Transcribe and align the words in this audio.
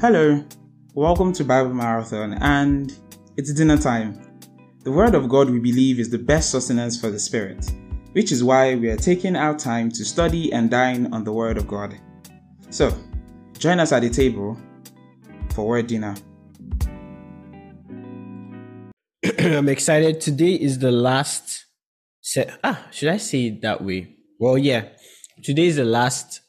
Hello, 0.00 0.42
welcome 0.94 1.30
to 1.30 1.44
Bible 1.44 1.74
Marathon, 1.74 2.32
and 2.40 2.90
it's 3.36 3.52
dinner 3.52 3.76
time. 3.76 4.18
The 4.82 4.90
Word 4.90 5.14
of 5.14 5.28
God, 5.28 5.50
we 5.50 5.58
believe, 5.58 6.00
is 6.00 6.08
the 6.08 6.16
best 6.16 6.48
sustenance 6.48 6.98
for 6.98 7.10
the 7.10 7.18
Spirit, 7.18 7.70
which 8.12 8.32
is 8.32 8.42
why 8.42 8.76
we 8.76 8.88
are 8.88 8.96
taking 8.96 9.36
our 9.36 9.54
time 9.54 9.90
to 9.90 10.02
study 10.02 10.54
and 10.54 10.70
dine 10.70 11.12
on 11.12 11.22
the 11.22 11.32
Word 11.34 11.58
of 11.58 11.68
God. 11.68 12.00
So, 12.70 12.96
join 13.58 13.78
us 13.78 13.92
at 13.92 14.00
the 14.00 14.08
table 14.08 14.58
for 15.50 15.68
Word 15.68 15.88
Dinner. 15.88 16.14
I'm 19.38 19.68
excited. 19.68 20.22
Today 20.22 20.54
is 20.54 20.78
the 20.78 20.92
last. 20.92 21.66
Ah, 22.64 22.86
should 22.90 23.10
I 23.10 23.18
say 23.18 23.48
it 23.48 23.60
that 23.60 23.84
way? 23.84 24.16
Well, 24.38 24.56
yeah. 24.56 24.88
Today 25.44 25.66
is 25.66 25.76
the 25.76 25.84
last 25.84 26.40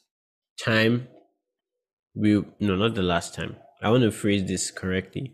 time 0.57 1.09
we 2.13 2.43
no 2.59 2.75
not 2.75 2.95
the 2.95 3.01
last 3.03 3.33
time. 3.33 3.55
I 3.81 3.89
want 3.89 4.03
to 4.03 4.11
phrase 4.11 4.45
this 4.45 4.71
correctly. 4.71 5.33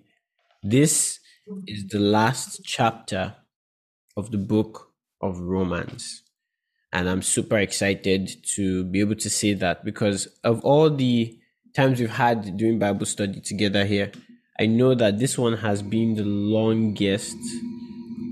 This 0.63 1.19
is 1.65 1.87
the 1.87 1.99
last 1.99 2.61
chapter 2.63 3.35
of 4.15 4.31
the 4.31 4.37
book 4.37 4.91
of 5.21 5.39
romans. 5.39 6.23
And 6.93 7.09
i'm 7.09 7.21
super 7.21 7.57
excited 7.57 8.31
to 8.55 8.83
be 8.85 9.01
able 9.01 9.15
to 9.15 9.29
say 9.29 9.53
that 9.53 9.83
because 9.83 10.27
of 10.43 10.63
all 10.63 10.89
the 10.89 11.37
times 11.75 11.99
we've 11.99 12.09
had 12.09 12.57
doing 12.57 12.79
bible 12.79 13.05
study 13.05 13.39
together 13.41 13.85
here 13.85 14.09
i 14.59 14.65
know 14.65 14.95
that 14.95 15.19
this 15.19 15.37
one 15.37 15.57
has 15.57 15.81
been 15.83 16.15
the 16.15 16.23
longest. 16.23 17.37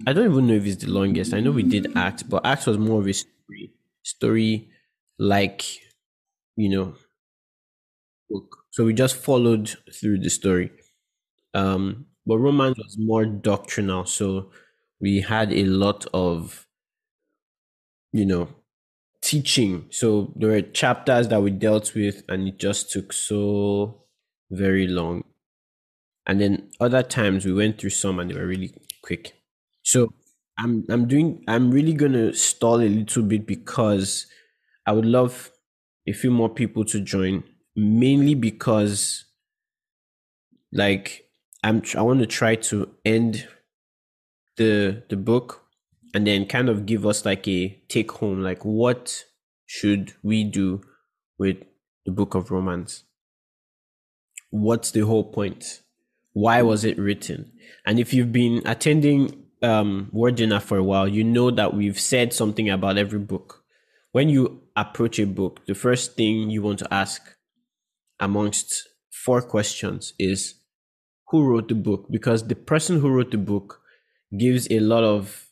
I 0.07 0.13
don't 0.13 0.31
even 0.31 0.47
know 0.47 0.53
if 0.53 0.65
it's 0.65 0.83
the 0.83 0.91
longest. 0.91 1.33
I 1.33 1.39
know 1.39 1.51
we 1.51 1.63
did 1.63 1.95
acts 1.97 2.23
but 2.23 2.45
acts 2.45 2.65
was 2.65 2.77
more 2.77 3.01
of 3.01 3.07
a 3.07 3.13
story 3.13 3.73
story 4.03 4.69
like 5.19 5.63
you 6.55 6.69
know 6.69 6.95
book. 8.29 8.57
So 8.71 8.85
we 8.85 8.93
just 8.93 9.15
followed 9.17 9.75
through 9.93 10.19
the 10.19 10.29
story. 10.29 10.71
Um, 11.53 12.07
but 12.25 12.39
Romans 12.39 12.77
was 12.77 12.97
more 12.99 13.25
doctrinal. 13.25 14.05
So 14.05 14.51
we 15.01 15.21
had 15.21 15.53
a 15.53 15.65
lot 15.65 16.05
of, 16.13 16.67
you 18.11 18.25
know, 18.25 18.47
teaching. 19.21 19.87
So 19.91 20.33
there 20.35 20.49
were 20.51 20.61
chapters 20.61 21.27
that 21.29 21.41
we 21.41 21.51
dealt 21.51 21.95
with, 21.95 22.23
and 22.29 22.47
it 22.47 22.59
just 22.59 22.91
took 22.91 23.13
so 23.13 24.03
very 24.51 24.87
long. 24.87 25.23
And 26.27 26.41
then 26.41 26.71
other 26.79 27.03
times 27.03 27.45
we 27.45 27.53
went 27.53 27.79
through 27.79 27.91
some 27.91 28.19
and 28.19 28.29
they 28.29 28.35
were 28.35 28.47
really 28.47 28.73
quick. 29.01 29.33
So 29.83 30.13
I'm 30.57 30.85
I'm 30.89 31.07
doing 31.07 31.43
I'm 31.47 31.71
really 31.71 31.93
gonna 31.93 32.33
stall 32.33 32.81
a 32.81 32.89
little 32.89 33.23
bit 33.23 33.45
because 33.45 34.25
I 34.85 34.93
would 34.93 35.05
love 35.05 35.51
a 36.07 36.13
few 36.13 36.31
more 36.31 36.49
people 36.49 36.85
to 36.85 37.01
join 37.01 37.43
mainly 37.75 38.35
because 38.35 39.25
like 40.71 41.29
I'm 41.63 41.81
I 41.97 42.01
want 42.01 42.19
to 42.19 42.27
try 42.27 42.55
to 42.55 42.89
end 43.03 43.47
the 44.57 45.03
the 45.09 45.17
book 45.17 45.63
and 46.13 46.25
then 46.25 46.45
kind 46.45 46.69
of 46.69 46.85
give 46.85 47.05
us 47.05 47.25
like 47.25 47.47
a 47.47 47.81
take 47.89 48.11
home 48.11 48.41
like 48.41 48.63
what 48.63 49.25
should 49.65 50.13
we 50.23 50.43
do 50.43 50.81
with 51.37 51.57
the 52.05 52.11
book 52.11 52.35
of 52.35 52.51
Romans? 52.51 53.03
What's 54.51 54.91
the 54.91 55.01
whole 55.01 55.23
point? 55.23 55.81
Why 56.33 56.61
was 56.61 56.85
it 56.85 56.97
written? 56.97 57.51
And 57.85 57.99
if 57.99 58.13
you've 58.13 58.31
been 58.31 58.61
attending 58.65 59.43
um 59.61 60.09
Word 60.11 60.35
Dinner 60.35 60.59
for 60.59 60.77
a 60.77 60.83
while, 60.83 61.07
you 61.07 61.23
know 61.23 61.51
that 61.51 61.73
we've 61.73 61.99
said 61.99 62.31
something 62.31 62.69
about 62.69 62.97
every 62.97 63.19
book. 63.19 63.63
When 64.11 64.29
you 64.29 64.61
approach 64.77 65.19
a 65.19 65.25
book, 65.25 65.65
the 65.65 65.75
first 65.75 66.15
thing 66.15 66.49
you 66.49 66.61
want 66.61 66.79
to 66.79 66.93
ask 66.93 67.34
amongst 68.19 68.87
four 69.11 69.41
questions 69.41 70.13
is 70.19 70.55
who 71.29 71.43
wrote 71.43 71.67
the 71.67 71.75
book 71.75 72.07
because 72.11 72.47
the 72.47 72.55
person 72.55 72.99
who 72.99 73.09
wrote 73.09 73.31
the 73.31 73.37
book 73.37 73.81
gives 74.37 74.67
a 74.69 74.79
lot 74.79 75.03
of 75.03 75.49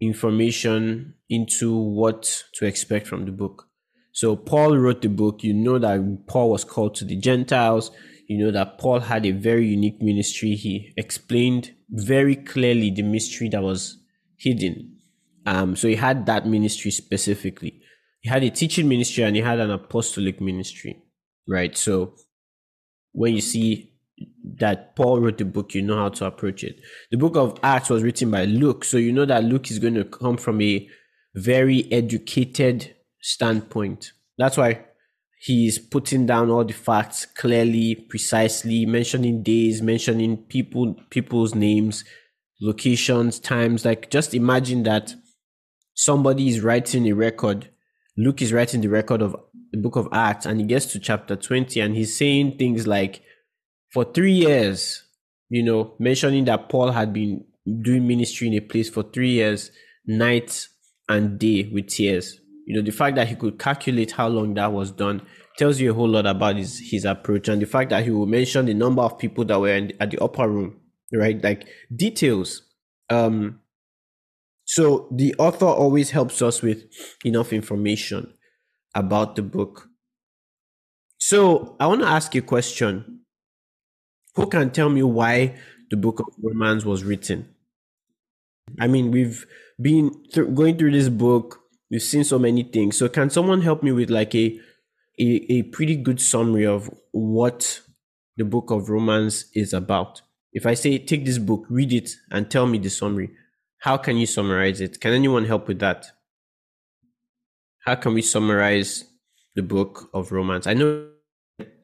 information 0.00 1.14
into 1.28 1.76
what 1.76 2.44
to 2.54 2.66
expect 2.66 3.06
from 3.06 3.24
the 3.24 3.32
book. 3.32 3.68
So 4.12 4.36
Paul 4.36 4.76
wrote 4.76 5.02
the 5.02 5.08
book. 5.08 5.42
You 5.42 5.54
know 5.54 5.78
that 5.78 6.26
Paul 6.28 6.50
was 6.50 6.64
called 6.64 6.94
to 6.96 7.04
the 7.04 7.16
Gentiles. 7.16 7.90
You 8.28 8.38
know 8.38 8.52
that 8.52 8.78
Paul 8.78 9.00
had 9.00 9.26
a 9.26 9.32
very 9.32 9.66
unique 9.66 10.00
ministry. 10.00 10.54
He 10.54 10.92
explained 10.96 11.74
very 11.90 12.36
clearly 12.36 12.90
the 12.90 13.02
mystery 13.02 13.48
that 13.50 13.62
was 13.62 13.98
hidden. 14.36 14.98
Um, 15.46 15.76
so 15.76 15.88
he 15.88 15.96
had 15.96 16.26
that 16.26 16.46
ministry 16.46 16.90
specifically. 16.90 17.80
He 18.20 18.30
had 18.30 18.42
a 18.44 18.50
teaching 18.50 18.88
ministry 18.88 19.24
and 19.24 19.36
he 19.36 19.42
had 19.42 19.58
an 19.58 19.70
apostolic 19.70 20.40
ministry 20.40 21.03
right? 21.46 21.76
So 21.76 22.14
when 23.12 23.34
you 23.34 23.40
see 23.40 23.92
that 24.58 24.94
Paul 24.96 25.20
wrote 25.20 25.38
the 25.38 25.44
book, 25.44 25.74
you 25.74 25.82
know 25.82 25.96
how 25.96 26.08
to 26.10 26.26
approach 26.26 26.62
it. 26.62 26.80
The 27.10 27.16
book 27.16 27.36
of 27.36 27.58
Acts 27.62 27.90
was 27.90 28.02
written 28.02 28.30
by 28.30 28.44
Luke, 28.44 28.84
so 28.84 28.96
you 28.96 29.12
know 29.12 29.24
that 29.24 29.44
Luke 29.44 29.70
is 29.70 29.78
going 29.78 29.94
to 29.94 30.04
come 30.04 30.36
from 30.36 30.60
a 30.60 30.88
very 31.34 31.90
educated 31.92 32.94
standpoint. 33.20 34.12
That's 34.38 34.56
why 34.56 34.84
he's 35.40 35.78
putting 35.78 36.26
down 36.26 36.50
all 36.50 36.64
the 36.64 36.72
facts 36.72 37.26
clearly, 37.26 37.94
precisely, 37.94 38.86
mentioning 38.86 39.42
days, 39.42 39.82
mentioning 39.82 40.36
people, 40.36 40.94
people's 41.10 41.54
names, 41.54 42.04
locations, 42.60 43.38
times. 43.38 43.84
Like 43.84 44.10
just 44.10 44.34
imagine 44.34 44.84
that 44.84 45.14
somebody 45.94 46.48
is 46.48 46.60
writing 46.60 47.06
a 47.06 47.12
record. 47.12 47.68
Luke 48.16 48.42
is 48.42 48.52
writing 48.52 48.80
the 48.80 48.88
record 48.88 49.22
of 49.22 49.36
the 49.74 49.80
book 49.80 49.96
of 49.96 50.08
Acts 50.12 50.46
and 50.46 50.60
he 50.60 50.66
gets 50.66 50.86
to 50.86 51.00
chapter 51.00 51.34
20 51.34 51.80
and 51.80 51.96
he's 51.96 52.16
saying 52.16 52.56
things 52.58 52.86
like, 52.86 53.22
for 53.92 54.04
three 54.04 54.32
years, 54.32 55.02
you 55.48 55.62
know, 55.62 55.94
mentioning 55.98 56.44
that 56.44 56.68
Paul 56.68 56.92
had 56.92 57.12
been 57.12 57.44
doing 57.82 58.06
ministry 58.06 58.48
in 58.48 58.54
a 58.54 58.60
place 58.60 58.88
for 58.88 59.02
three 59.02 59.30
years, 59.30 59.70
night 60.06 60.68
and 61.08 61.38
day 61.38 61.68
with 61.72 61.88
tears. 61.88 62.38
You 62.66 62.76
know, 62.76 62.82
the 62.82 62.92
fact 62.92 63.16
that 63.16 63.28
he 63.28 63.34
could 63.34 63.58
calculate 63.58 64.12
how 64.12 64.28
long 64.28 64.54
that 64.54 64.72
was 64.72 64.90
done 64.90 65.22
tells 65.58 65.80
you 65.80 65.90
a 65.90 65.94
whole 65.94 66.08
lot 66.08 66.26
about 66.26 66.56
his, 66.56 66.78
his 66.78 67.04
approach. 67.04 67.48
And 67.48 67.60
the 67.60 67.66
fact 67.66 67.90
that 67.90 68.04
he 68.04 68.10
will 68.10 68.26
mention 68.26 68.66
the 68.66 68.74
number 68.74 69.02
of 69.02 69.18
people 69.18 69.44
that 69.46 69.60
were 69.60 69.74
in, 69.74 69.92
at 70.00 70.10
the 70.10 70.22
upper 70.22 70.48
room, 70.48 70.80
right? 71.12 71.42
Like 71.42 71.66
details. 71.94 72.62
Um, 73.10 73.60
so 74.64 75.08
the 75.12 75.34
author 75.38 75.66
always 75.66 76.10
helps 76.10 76.42
us 76.42 76.62
with 76.62 76.84
enough 77.24 77.52
information 77.52 78.32
about 78.94 79.36
the 79.36 79.42
book. 79.42 79.88
So 81.18 81.76
I 81.80 81.86
want 81.86 82.02
to 82.02 82.08
ask 82.08 82.34
you 82.34 82.42
a 82.42 82.44
question. 82.44 83.20
Who 84.36 84.46
can 84.46 84.70
tell 84.70 84.88
me 84.90 85.02
why 85.02 85.58
the 85.90 85.96
book 85.96 86.20
of 86.20 86.26
Romans 86.42 86.84
was 86.84 87.04
written? 87.04 87.48
I 88.80 88.86
mean, 88.86 89.10
we've 89.10 89.46
been 89.80 90.10
th- 90.32 90.54
going 90.54 90.76
through 90.78 90.92
this 90.92 91.08
book, 91.08 91.60
we've 91.90 92.02
seen 92.02 92.24
so 92.24 92.38
many 92.38 92.62
things. 92.62 92.96
So 92.96 93.08
can 93.08 93.30
someone 93.30 93.60
help 93.62 93.82
me 93.82 93.92
with 93.92 94.10
like 94.10 94.34
a, 94.34 94.58
a 95.20 95.46
a 95.50 95.62
pretty 95.64 95.96
good 95.96 96.20
summary 96.20 96.66
of 96.66 96.90
what 97.12 97.80
the 98.36 98.44
book 98.44 98.70
of 98.70 98.88
Romans 98.88 99.46
is 99.54 99.72
about? 99.72 100.22
If 100.52 100.66
I 100.66 100.74
say 100.74 100.98
take 100.98 101.24
this 101.24 101.38
book, 101.38 101.66
read 101.68 101.92
it 101.92 102.10
and 102.30 102.50
tell 102.50 102.66
me 102.66 102.78
the 102.78 102.90
summary, 102.90 103.30
how 103.78 103.96
can 103.96 104.16
you 104.16 104.26
summarize 104.26 104.80
it? 104.80 105.00
Can 105.00 105.12
anyone 105.12 105.44
help 105.44 105.68
with 105.68 105.78
that? 105.80 106.06
How 107.84 107.94
can 107.94 108.14
we 108.14 108.22
summarize 108.22 109.04
the 109.54 109.62
book 109.62 110.08
of 110.14 110.32
Romans? 110.32 110.66
I 110.66 110.74
know 110.74 111.08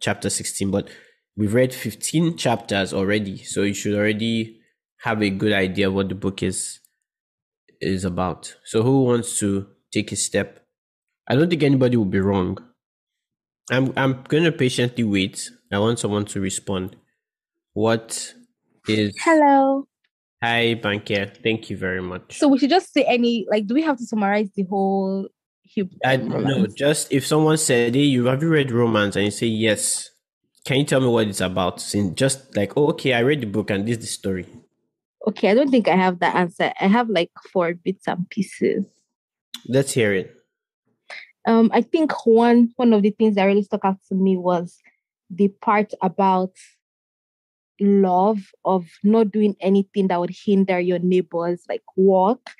chapter 0.01 0.31
16, 0.31 0.71
but 0.71 0.89
we've 1.37 1.55
read 1.55 1.75
15 1.75 2.37
chapters 2.37 2.93
already, 2.93 3.45
so 3.45 3.63
you 3.63 3.75
should 3.75 3.95
already 3.95 4.61
have 5.03 5.23
a 5.23 5.31
good 5.31 5.53
idea 5.53 5.91
what 5.91 6.09
the 6.09 6.15
book 6.15 6.43
is 6.43 6.81
is 7.81 8.05
about. 8.05 8.57
So 8.65 8.83
who 8.83 9.05
wants 9.05 9.39
to 9.39 9.67
take 9.93 10.13
a 10.13 10.17
step? 10.17 10.67
I 11.29 11.35
don't 11.35 11.49
think 11.49 11.63
anybody 11.63 11.97
will 11.97 12.05
be 12.05 12.21
wrong. 12.21 12.59
I'm 13.71 13.93
I'm 13.97 14.23
going 14.29 14.45
to 14.45 14.53
patiently 14.53 15.05
wait. 15.05 15.51
I 15.73 15.79
want 15.79 15.99
someone 15.99 16.25
to 16.27 16.41
respond. 16.41 16.97
What 17.75 18.35
is 18.89 19.15
Hello. 19.21 19.87
Hi, 20.43 20.81
Bankia. 20.83 21.37
Thank 21.43 21.71
you 21.71 21.77
very 21.77 22.03
much. 22.03 22.39
So 22.39 22.49
we 22.49 22.59
should 22.59 22.71
just 22.71 22.93
say 22.93 23.05
any 23.05 23.47
like 23.51 23.67
do 23.67 23.75
we 23.75 23.83
have 23.83 23.99
to 23.99 24.05
summarize 24.05 24.51
the 24.57 24.65
whole 24.65 25.29
I, 26.05 26.17
no, 26.17 26.67
just 26.67 27.13
if 27.13 27.27
someone 27.27 27.57
said, 27.57 27.95
"Hey, 27.95 28.03
you 28.03 28.27
have 28.27 28.43
you 28.43 28.49
read 28.49 28.71
Romans? 28.73 29.17
and 29.17 29.25
you 29.25 29.31
say 29.31 29.47
yes, 29.47 30.11
can 30.65 30.79
you 30.79 30.85
tell 30.85 31.01
me 31.01 31.09
what 31.09 31.29
it's 31.29 31.41
about? 31.41 31.81
Since 31.81 32.15
just 32.15 32.57
like, 32.57 32.77
oh, 32.77 32.89
okay, 32.91 33.13
I 33.15 33.21
read 33.21 33.41
the 33.41 33.47
book 33.47 33.71
and 33.71 33.87
this 33.87 33.97
is 33.99 34.05
the 34.05 34.07
story. 34.07 34.47
Okay, 35.27 35.51
I 35.51 35.55
don't 35.55 35.71
think 35.71 35.89
I 35.89 35.97
have 35.97 36.19
the 36.19 36.27
answer. 36.27 36.73
I 36.81 36.87
have 36.87 37.09
like 37.09 37.31
four 37.53 37.75
bits 37.75 38.09
and 38.09 38.29
pieces. 38.31 38.85
Let's 39.67 39.93
hear 39.93 40.13
it. 40.13 40.35
Um, 41.47 41.71
I 41.73 41.83
think 41.83 42.27
one 42.27 42.73
one 42.77 42.93
of 42.93 43.03
the 43.03 43.11
things 43.11 43.35
that 43.35 43.45
really 43.45 43.63
stuck 43.63 43.85
out 43.85 43.99
to 44.09 44.15
me 44.15 44.37
was 44.37 44.79
the 45.31 45.49
part 45.49 45.93
about 46.03 46.53
love 47.81 48.39
of 48.65 48.87
not 49.03 49.33
doing 49.33 49.57
anything 49.61 50.09
that 50.09 50.21
would 50.21 50.35
hinder 50.45 50.79
your 50.79 50.99
neighbors 50.99 51.63
like 51.69 51.83
walk 51.97 52.51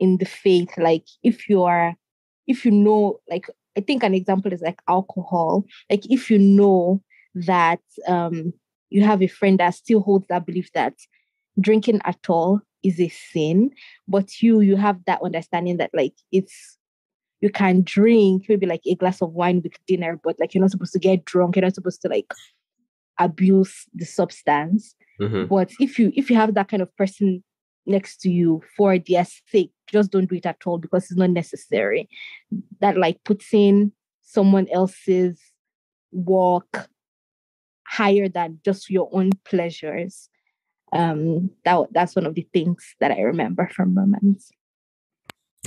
in 0.00 0.16
the 0.16 0.24
faith 0.24 0.76
like 0.76 1.04
if 1.22 1.48
you 1.48 1.62
are 1.62 1.94
if 2.50 2.64
you 2.64 2.72
know, 2.72 3.20
like, 3.30 3.46
I 3.76 3.80
think 3.80 4.02
an 4.02 4.14
example 4.14 4.52
is 4.52 4.60
like 4.60 4.80
alcohol. 4.88 5.64
Like, 5.88 6.04
if 6.10 6.30
you 6.30 6.38
know 6.38 7.00
that 7.34 7.80
um, 8.08 8.52
you 8.90 9.04
have 9.04 9.22
a 9.22 9.28
friend 9.28 9.60
that 9.60 9.74
still 9.74 10.00
holds 10.00 10.26
that 10.26 10.44
belief 10.44 10.70
that 10.74 10.94
drinking 11.60 12.00
at 12.04 12.28
all 12.28 12.60
is 12.82 13.00
a 13.00 13.08
sin, 13.08 13.70
but 14.08 14.42
you 14.42 14.60
you 14.60 14.76
have 14.76 14.98
that 15.06 15.22
understanding 15.22 15.76
that 15.76 15.90
like 15.94 16.14
it's 16.32 16.78
you 17.40 17.50
can 17.50 17.82
drink 17.82 18.46
maybe 18.48 18.66
like 18.66 18.82
a 18.86 18.96
glass 18.96 19.22
of 19.22 19.32
wine 19.32 19.60
with 19.62 19.74
dinner, 19.86 20.18
but 20.22 20.38
like 20.40 20.54
you're 20.54 20.60
not 20.60 20.70
supposed 20.70 20.92
to 20.92 20.98
get 20.98 21.24
drunk. 21.24 21.56
You're 21.56 21.64
not 21.64 21.74
supposed 21.74 22.02
to 22.02 22.08
like 22.08 22.32
abuse 23.18 23.86
the 23.94 24.04
substance. 24.04 24.94
Mm-hmm. 25.20 25.46
But 25.46 25.70
if 25.78 25.98
you 25.98 26.12
if 26.16 26.30
you 26.30 26.36
have 26.36 26.54
that 26.54 26.68
kind 26.68 26.82
of 26.82 26.94
person 26.96 27.44
next 27.86 28.20
to 28.22 28.30
you 28.30 28.62
for 28.76 28.98
their 28.98 29.24
sake, 29.24 29.72
just 29.86 30.10
don't 30.10 30.28
do 30.28 30.36
it 30.36 30.46
at 30.46 30.58
all 30.66 30.78
because 30.78 31.04
it's 31.04 31.18
not 31.18 31.30
necessary. 31.30 32.08
That 32.80 32.96
like 32.96 33.22
puts 33.24 33.52
in 33.52 33.92
someone 34.22 34.68
else's 34.72 35.40
work 36.12 36.88
higher 37.86 38.28
than 38.28 38.60
just 38.64 38.90
your 38.90 39.08
own 39.12 39.30
pleasures. 39.44 40.28
Um, 40.92 41.50
that 41.64 41.86
that's 41.92 42.16
one 42.16 42.26
of 42.26 42.34
the 42.34 42.46
things 42.52 42.94
that 43.00 43.12
I 43.12 43.20
remember 43.20 43.68
from 43.74 43.96
Romans. 43.96 44.50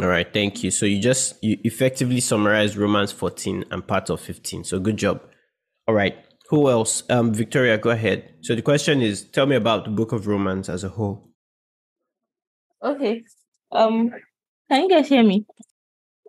All 0.01 0.07
right, 0.07 0.31
thank 0.31 0.63
you. 0.63 0.71
So 0.71 0.86
you 0.86 1.00
just 1.00 1.42
you 1.44 1.57
effectively 1.63 2.19
summarized 2.19 2.75
Romans 2.75 3.12
14 3.12 3.65
and 3.69 3.88
part 3.88 4.10
of 4.10 4.19
15. 4.19 4.63
So 4.63 4.80
good 4.80 4.98
job. 4.98 5.21
All 5.88 5.94
right. 5.94 6.18
Who 6.50 6.69
else? 6.69 7.04
Um, 7.10 7.33
Victoria, 7.33 7.77
go 7.77 7.92
ahead. 7.92 8.33
So 8.42 8.56
the 8.56 8.62
question 8.62 9.01
is, 9.01 9.24
tell 9.24 9.45
me 9.45 9.56
about 9.56 9.86
the 9.86 9.92
book 9.92 10.12
of 10.12 10.27
Romans 10.27 10.68
as 10.68 10.83
a 10.83 10.89
whole. 10.89 11.33
Okay. 12.84 13.24
Um, 13.72 14.12
can 14.70 14.84
you 14.84 14.90
guys 14.90 15.08
hear 15.08 15.24
me? 15.24 15.46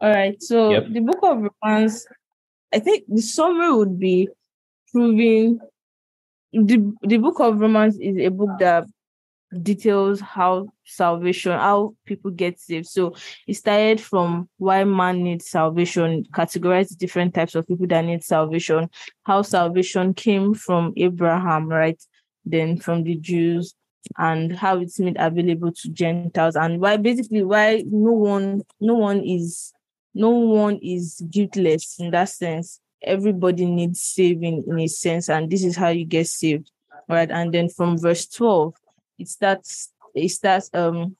All 0.00 0.10
right. 0.10 0.40
So 0.42 0.70
yep. 0.70 0.84
the 0.90 1.00
book 1.00 1.18
of 1.22 1.48
Romans, 1.62 2.06
I 2.72 2.78
think 2.78 3.04
the 3.08 3.22
summary 3.22 3.72
would 3.72 3.98
be 3.98 4.28
proving 4.92 5.58
the 6.52 6.94
the 7.02 7.16
book 7.16 7.40
of 7.40 7.60
Romans 7.60 7.98
is 7.98 8.16
a 8.18 8.28
book 8.28 8.50
that 8.60 8.84
details 9.62 10.20
how 10.20 10.68
salvation, 10.84 11.52
how 11.52 11.94
people 12.06 12.30
get 12.30 12.58
saved. 12.58 12.86
So 12.86 13.14
it 13.46 13.54
started 13.54 14.00
from 14.00 14.48
why 14.58 14.84
man 14.84 15.22
needs 15.22 15.48
salvation, 15.48 16.24
categorized 16.32 16.98
different 16.98 17.34
types 17.34 17.54
of 17.54 17.66
people 17.66 17.86
that 17.88 18.04
need 18.04 18.24
salvation, 18.24 18.90
how 19.24 19.42
salvation 19.42 20.14
came 20.14 20.54
from 20.54 20.92
Abraham, 20.96 21.68
right? 21.68 22.00
Then 22.44 22.78
from 22.78 23.04
the 23.04 23.16
Jews, 23.16 23.74
and 24.18 24.56
how 24.56 24.78
it's 24.78 24.98
made 25.00 25.16
available 25.18 25.72
to 25.72 25.88
Gentiles, 25.90 26.56
and 26.56 26.80
why 26.80 26.96
basically 26.96 27.42
why 27.42 27.84
no 27.86 28.12
one, 28.12 28.62
no 28.80 28.94
one 28.94 29.22
is 29.22 29.72
no 30.14 30.30
one 30.30 30.78
is 30.82 31.22
guiltless 31.30 31.98
in 31.98 32.10
that 32.12 32.28
sense. 32.28 32.80
Everybody 33.02 33.66
needs 33.66 34.00
saving 34.00 34.64
in 34.66 34.78
a 34.78 34.86
sense, 34.86 35.28
and 35.28 35.50
this 35.50 35.64
is 35.64 35.76
how 35.76 35.88
you 35.88 36.04
get 36.04 36.26
saved. 36.28 36.70
Right. 37.08 37.30
And 37.30 37.52
then 37.52 37.68
from 37.68 37.98
verse 37.98 38.26
12, 38.26 38.74
it 39.18 39.28
starts 39.28 39.92
it 40.14 40.28
starts 40.28 40.70
um 40.72 41.16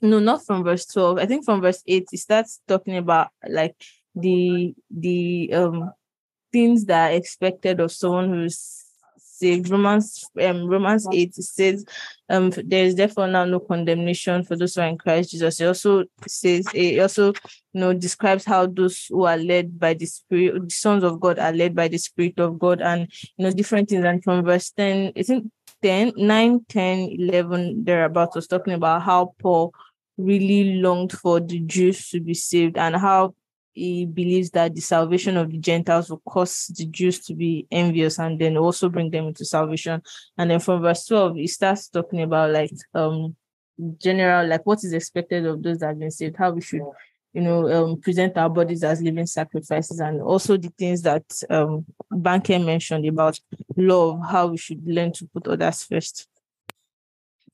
no 0.00 0.18
not 0.18 0.44
from 0.44 0.64
verse 0.64 0.86
12 0.86 1.18
i 1.18 1.26
think 1.26 1.44
from 1.44 1.60
verse 1.60 1.82
8 1.86 2.08
it 2.12 2.18
starts 2.18 2.60
talking 2.66 2.96
about 2.96 3.28
like 3.48 3.76
the 4.14 4.74
the 4.90 5.50
um 5.52 5.92
things 6.52 6.84
that 6.86 7.10
are 7.10 7.14
expected 7.14 7.80
of 7.80 7.92
someone 7.92 8.28
who's 8.28 8.81
saved 9.42 9.70
romans 9.70 10.24
um 10.40 10.66
romans 10.66 11.06
8 11.12 11.34
it 11.36 11.42
says 11.42 11.84
um 12.30 12.50
there 12.64 12.84
is 12.84 12.94
therefore 12.94 13.26
now 13.26 13.44
no 13.44 13.58
condemnation 13.60 14.44
for 14.44 14.56
those 14.56 14.74
who 14.74 14.82
are 14.82 14.88
in 14.88 14.98
christ 14.98 15.30
jesus. 15.32 15.60
It 15.60 15.66
also 15.66 16.04
says 16.26 16.66
it 16.74 17.00
also 17.00 17.32
you 17.72 17.80
know 17.80 17.92
describes 17.92 18.44
how 18.44 18.66
those 18.66 19.06
who 19.08 19.24
are 19.24 19.36
led 19.36 19.78
by 19.78 19.94
the 19.94 20.06
spirit 20.06 20.68
the 20.68 20.74
sons 20.74 21.04
of 21.04 21.20
god 21.20 21.38
are 21.38 21.52
led 21.52 21.74
by 21.74 21.88
the 21.88 21.98
spirit 21.98 22.38
of 22.38 22.58
god 22.58 22.80
and 22.80 23.08
you 23.36 23.44
know 23.44 23.50
different 23.50 23.88
things. 23.88 24.04
And 24.04 24.22
from 24.22 24.44
verse 24.44 24.70
10 24.70 25.12
i 25.16 25.22
think 25.22 25.50
10, 25.82 26.12
9, 26.16 26.64
10, 26.68 27.08
11, 27.18 27.84
thereabouts 27.84 28.36
was 28.36 28.46
talking 28.46 28.72
about 28.72 29.02
how 29.02 29.34
Paul 29.40 29.74
really 30.16 30.80
longed 30.80 31.12
for 31.12 31.40
the 31.40 31.58
Jews 31.58 32.08
to 32.10 32.20
be 32.20 32.34
saved 32.34 32.78
and 32.78 32.94
how 32.94 33.34
he 33.72 34.04
believes 34.06 34.50
that 34.50 34.74
the 34.74 34.80
salvation 34.80 35.36
of 35.36 35.50
the 35.50 35.58
Gentiles 35.58 36.10
will 36.10 36.22
cause 36.28 36.66
the 36.76 36.86
Jews 36.86 37.20
to 37.26 37.34
be 37.34 37.66
envious 37.70 38.18
and 38.18 38.38
then 38.38 38.56
also 38.56 38.88
bring 38.88 39.10
them 39.10 39.28
into 39.28 39.44
salvation. 39.44 40.02
And 40.36 40.50
then 40.50 40.60
from 40.60 40.82
verse 40.82 41.06
12, 41.06 41.36
he 41.36 41.46
starts 41.46 41.88
talking 41.88 42.22
about 42.22 42.50
like 42.50 42.72
um 42.94 43.36
general, 43.98 44.46
like 44.46 44.64
what 44.66 44.84
is 44.84 44.92
expected 44.92 45.46
of 45.46 45.62
those 45.62 45.78
that 45.78 45.88
have 45.88 45.98
been 45.98 46.10
saved, 46.10 46.36
how 46.36 46.50
we 46.50 46.60
should 46.60 46.82
you 47.32 47.40
know, 47.40 47.70
um, 47.72 48.00
present 48.00 48.36
our 48.36 48.50
bodies 48.50 48.84
as 48.84 49.00
living 49.00 49.26
sacrifices, 49.26 50.00
and 50.00 50.20
also 50.20 50.56
the 50.56 50.68
things 50.78 51.02
that 51.02 51.24
um, 51.48 51.86
Banker 52.10 52.58
mentioned 52.58 53.06
about 53.06 53.40
love, 53.76 54.20
how 54.28 54.48
we 54.48 54.58
should 54.58 54.86
learn 54.86 55.12
to 55.12 55.26
put 55.32 55.48
others 55.48 55.82
first. 55.84 56.28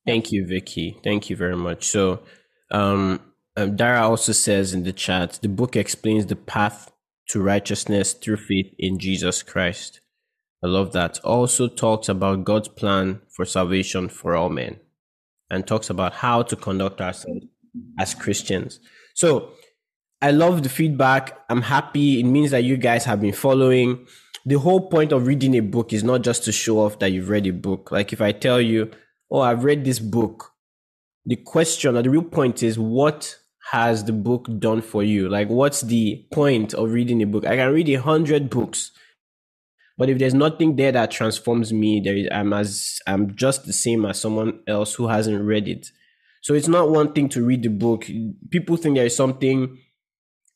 Thank 0.05 0.32
you, 0.32 0.47
Vicky. 0.47 0.99
Thank 1.05 1.31
you 1.31 1.37
very 1.37 1.56
much. 1.56 1.87
So, 1.87 2.23
um, 2.70 3.20
um, 3.58 3.75
Dara 3.75 4.02
also 4.02 4.31
says 4.31 4.72
in 4.72 4.84
the 4.84 4.93
chat, 4.93 5.40
the 5.43 5.49
book 5.49 5.75
explains 5.75 6.26
the 6.26 6.37
path 6.37 6.93
to 7.31 7.43
righteousness 7.43 8.12
through 8.12 8.37
faith 8.37 8.72
in 8.78 9.00
Jesus 9.00 9.43
Christ. 9.43 10.00
I 10.62 10.69
love 10.69 10.93
that. 10.93 11.19
Also 11.25 11.66
talks 11.66 12.08
about 12.08 12.44
God's 12.44 12.69
plan 12.69 13.20
for 13.34 13.44
salvation 13.44 14.08
for 14.08 14.37
all 14.37 14.49
men 14.49 14.78
and 15.50 15.66
talks 15.66 15.90
about 15.90 16.14
how 16.14 16.43
to 16.43 16.55
conduct 16.55 17.00
ourselves 17.00 17.46
as 17.99 18.14
Christians. 18.14 18.78
So 19.14 19.50
I 20.22 20.31
love 20.31 20.62
the 20.62 20.69
feedback. 20.69 21.37
I'm 21.49 21.62
happy. 21.62 22.20
It 22.20 22.26
means 22.26 22.52
that 22.52 22.62
you 22.62 22.76
guys 22.76 23.05
have 23.06 23.20
been 23.20 23.32
following. 23.32 24.06
The 24.46 24.60
whole 24.60 24.88
point 24.88 25.10
of 25.10 25.26
reading 25.26 25.56
a 25.56 25.60
book 25.60 25.93
is 25.93 26.05
not 26.05 26.22
just 26.22 26.44
to 26.44 26.52
show 26.52 26.78
off 26.78 27.00
that 27.00 27.10
you've 27.10 27.28
read 27.28 27.49
a 27.49 27.52
book. 27.52 27.90
Like 27.90 28.12
if 28.12 28.20
I 28.20 28.31
tell 28.31 28.60
you, 28.60 28.93
oh, 29.32 29.40
I've 29.40 29.64
read 29.64 29.84
this 29.84 29.99
book, 29.99 30.52
the 31.26 31.37
question 31.37 31.96
or 31.96 32.02
the 32.02 32.10
real 32.10 32.22
point 32.22 32.62
is 32.62 32.78
what 32.78 33.37
has 33.70 34.05
the 34.05 34.12
book 34.12 34.49
done 34.59 34.81
for 34.81 35.03
you? 35.03 35.29
Like 35.29 35.49
what's 35.49 35.82
the 35.82 36.26
point 36.32 36.75
of 36.75 36.93
reading 36.93 37.23
a 37.23 37.26
book? 37.26 37.47
I 37.47 37.56
can 37.56 37.73
read 37.73 37.88
a 37.88 38.00
hundred 38.00 38.50
books. 38.50 38.93
But 39.97 40.09
if 40.09 40.19
there's 40.19 40.35
nothing 40.35 40.76
there 40.76 40.93
that 40.93 41.11
transforms 41.11 41.73
me, 41.73 42.00
there 42.00 42.17
is 42.17 42.29
I'm 42.31 42.53
as 42.53 43.00
I'm 43.06 43.35
just 43.35 43.67
the 43.67 43.73
same 43.73 44.06
as 44.06 44.20
someone 44.20 44.61
else 44.67 44.94
who 44.94 45.09
hasn't 45.09 45.43
read 45.43 45.69
it. 45.69 45.91
So 46.41 46.55
it's 46.55 46.69
not 46.69 46.91
one 46.91 47.12
thing 47.12 47.29
to 47.31 47.44
read 47.44 47.62
the 47.62 47.69
book. 47.69 48.06
People 48.50 48.76
think 48.76 48.97
there 48.97 49.06
is 49.06 49.17
something 49.17 49.76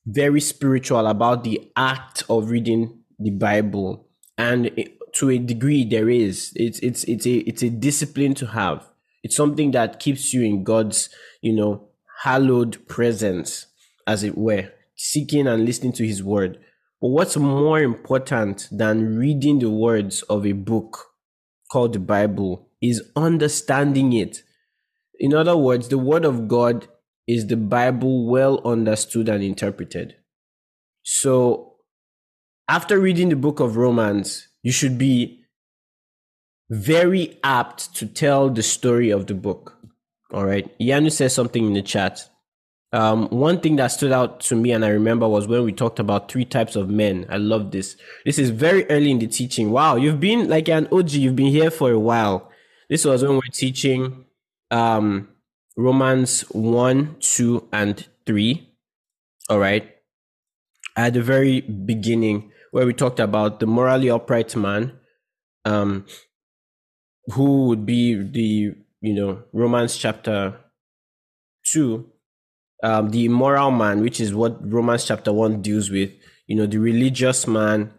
very 0.07 0.41
spiritual 0.41 1.07
about 1.07 1.45
the 1.45 1.71
act 1.77 2.23
of 2.31 2.51
reading 2.51 3.01
the 3.19 3.31
Bible, 3.31 4.09
and 4.39 4.71
to 5.15 5.31
a 5.31 5.39
degree, 5.39 5.85
there 5.85 6.09
is. 6.09 6.53
It's 6.55 6.79
it's 6.79 7.05
it's 7.05 7.27
a 7.27 7.35
it's 7.39 7.63
a 7.63 7.69
discipline 7.69 8.35
to 8.35 8.47
have. 8.47 8.89
It's 9.23 9.37
something 9.37 9.73
that 9.73 10.01
keeps 10.01 10.33
you 10.33 10.43
in 10.43 10.65
God's 10.65 11.11
you 11.41 11.53
know 11.53 11.89
hallowed 12.23 12.87
presence, 12.87 13.67
as 14.07 14.23
it 14.23 14.39
were, 14.39 14.71
seeking 14.97 15.47
and 15.47 15.65
listening 15.65 15.93
to 15.93 16.07
His 16.07 16.23
word. 16.23 16.59
But 17.01 17.09
what's 17.09 17.37
more 17.37 17.81
important 17.81 18.69
than 18.71 19.17
reading 19.19 19.59
the 19.59 19.71
words 19.71 20.23
of 20.23 20.47
a 20.47 20.53
book 20.53 21.07
called 21.71 21.95
the 21.95 21.99
Bible 21.99 22.69
is 22.81 23.03
understanding 23.17 24.13
it. 24.13 24.43
In 25.19 25.35
other 25.35 25.57
words, 25.57 25.89
the 25.89 25.99
word 25.99 26.25
of 26.25 26.47
God 26.47 26.87
is 27.27 27.49
the 27.49 27.57
Bible 27.57 28.29
well 28.29 28.61
understood 28.65 29.29
and 29.29 29.43
interpreted? 29.43 30.17
So, 31.03 31.75
after 32.69 33.01
reading 33.01 33.31
the 33.31 33.37
book 33.37 33.59
of 33.59 33.77
Romans, 33.77 34.49
you 34.63 34.71
should 34.71 34.97
be 34.97 35.45
very 36.71 37.39
apt 37.43 37.95
to 37.97 38.07
tell 38.07 38.49
the 38.49 38.63
story 38.63 39.11
of 39.11 39.27
the 39.27 39.35
book. 39.35 39.82
All 40.33 40.47
right. 40.47 40.79
Yanu 40.79 41.13
says 41.13 41.35
something 41.35 41.67
in 41.67 41.73
the 41.75 41.83
chat. 41.83 42.29
Um, 42.95 43.29
one 43.29 43.61
thing 43.61 43.77
that 43.77 43.89
stood 43.89 44.13
out 44.13 44.41
to 44.41 44.55
me 44.55 44.73
and 44.73 44.85
I 44.85 44.89
remember 44.89 45.27
was 45.27 45.47
when 45.47 45.65
we 45.65 45.73
talked 45.73 45.99
about 45.99 46.31
three 46.31 46.45
types 46.45 46.77
of 46.77 46.91
men. 46.91 47.27
I 47.31 47.37
love 47.39 47.71
this. 47.71 47.97
This 48.25 48.39
is 48.39 48.51
very 48.51 48.89
early 48.91 49.11
in 49.11 49.19
the 49.19 49.27
teaching. 49.27 49.71
Wow, 49.71 49.97
you've 49.97 50.21
been 50.21 50.49
like 50.49 50.69
an 50.69 50.89
OG, 50.93 51.13
you've 51.13 51.37
been 51.37 51.47
here 51.47 51.71
for 51.71 51.91
a 51.91 51.99
while. 51.99 52.51
This 52.91 53.07
was 53.07 53.23
when 53.23 53.35
we're 53.35 53.41
teaching 53.53 54.27
um, 54.71 55.29
Romans 55.77 56.43
1, 56.51 57.17
2, 57.21 57.69
and 57.73 58.07
3. 58.27 58.69
All 59.49 59.59
right. 59.59 59.89
At 60.95 61.15
the 61.15 61.23
very 61.23 61.63
beginning, 61.63 62.53
where 62.71 62.85
we 62.85 62.93
talked 62.93 63.21
about 63.21 63.61
the 63.61 63.67
morally 63.67 64.11
upright 64.11 64.55
man, 64.55 64.99
um, 65.65 66.05
who 67.33 67.69
would 67.69 67.87
be 67.87 68.15
the, 68.15 68.75
you 69.03 69.15
know, 69.15 69.45
Romans 69.53 69.99
chapter 69.99 70.59
2, 71.65 72.11
um, 72.85 73.11
the 73.11 73.27
immoral 73.27 73.73
man, 73.73 74.03
which 74.03 74.21
is 74.21 74.35
what 74.35 74.59
Romans 74.73 75.07
chapter 75.07 75.33
1 75.33 75.63
deals 75.63 75.91
with, 75.91 76.13
you 76.49 76.57
know, 76.57 76.67
the 76.67 76.79
religious 76.79 77.47
man 77.47 77.93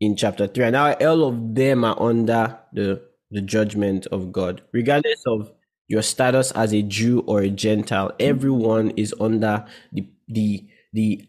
in 0.00 0.16
chapter 0.16 0.46
3. 0.46 0.66
And 0.66 0.72
now 0.74 0.94
all 0.94 1.24
of 1.28 1.54
them 1.54 1.84
are 1.84 2.00
under 2.00 2.58
the, 2.72 3.02
the 3.30 3.42
judgment 3.42 4.06
of 4.08 4.32
God, 4.32 4.62
regardless 4.72 5.22
of 5.26 5.52
your 5.88 6.02
status 6.02 6.52
as 6.52 6.74
a 6.74 6.82
Jew 6.82 7.20
or 7.26 7.42
a 7.42 7.50
Gentile, 7.50 8.12
everyone 8.20 8.92
is 8.92 9.14
under 9.20 9.66
the 9.92 10.06
the 10.28 10.66
the 10.94 11.26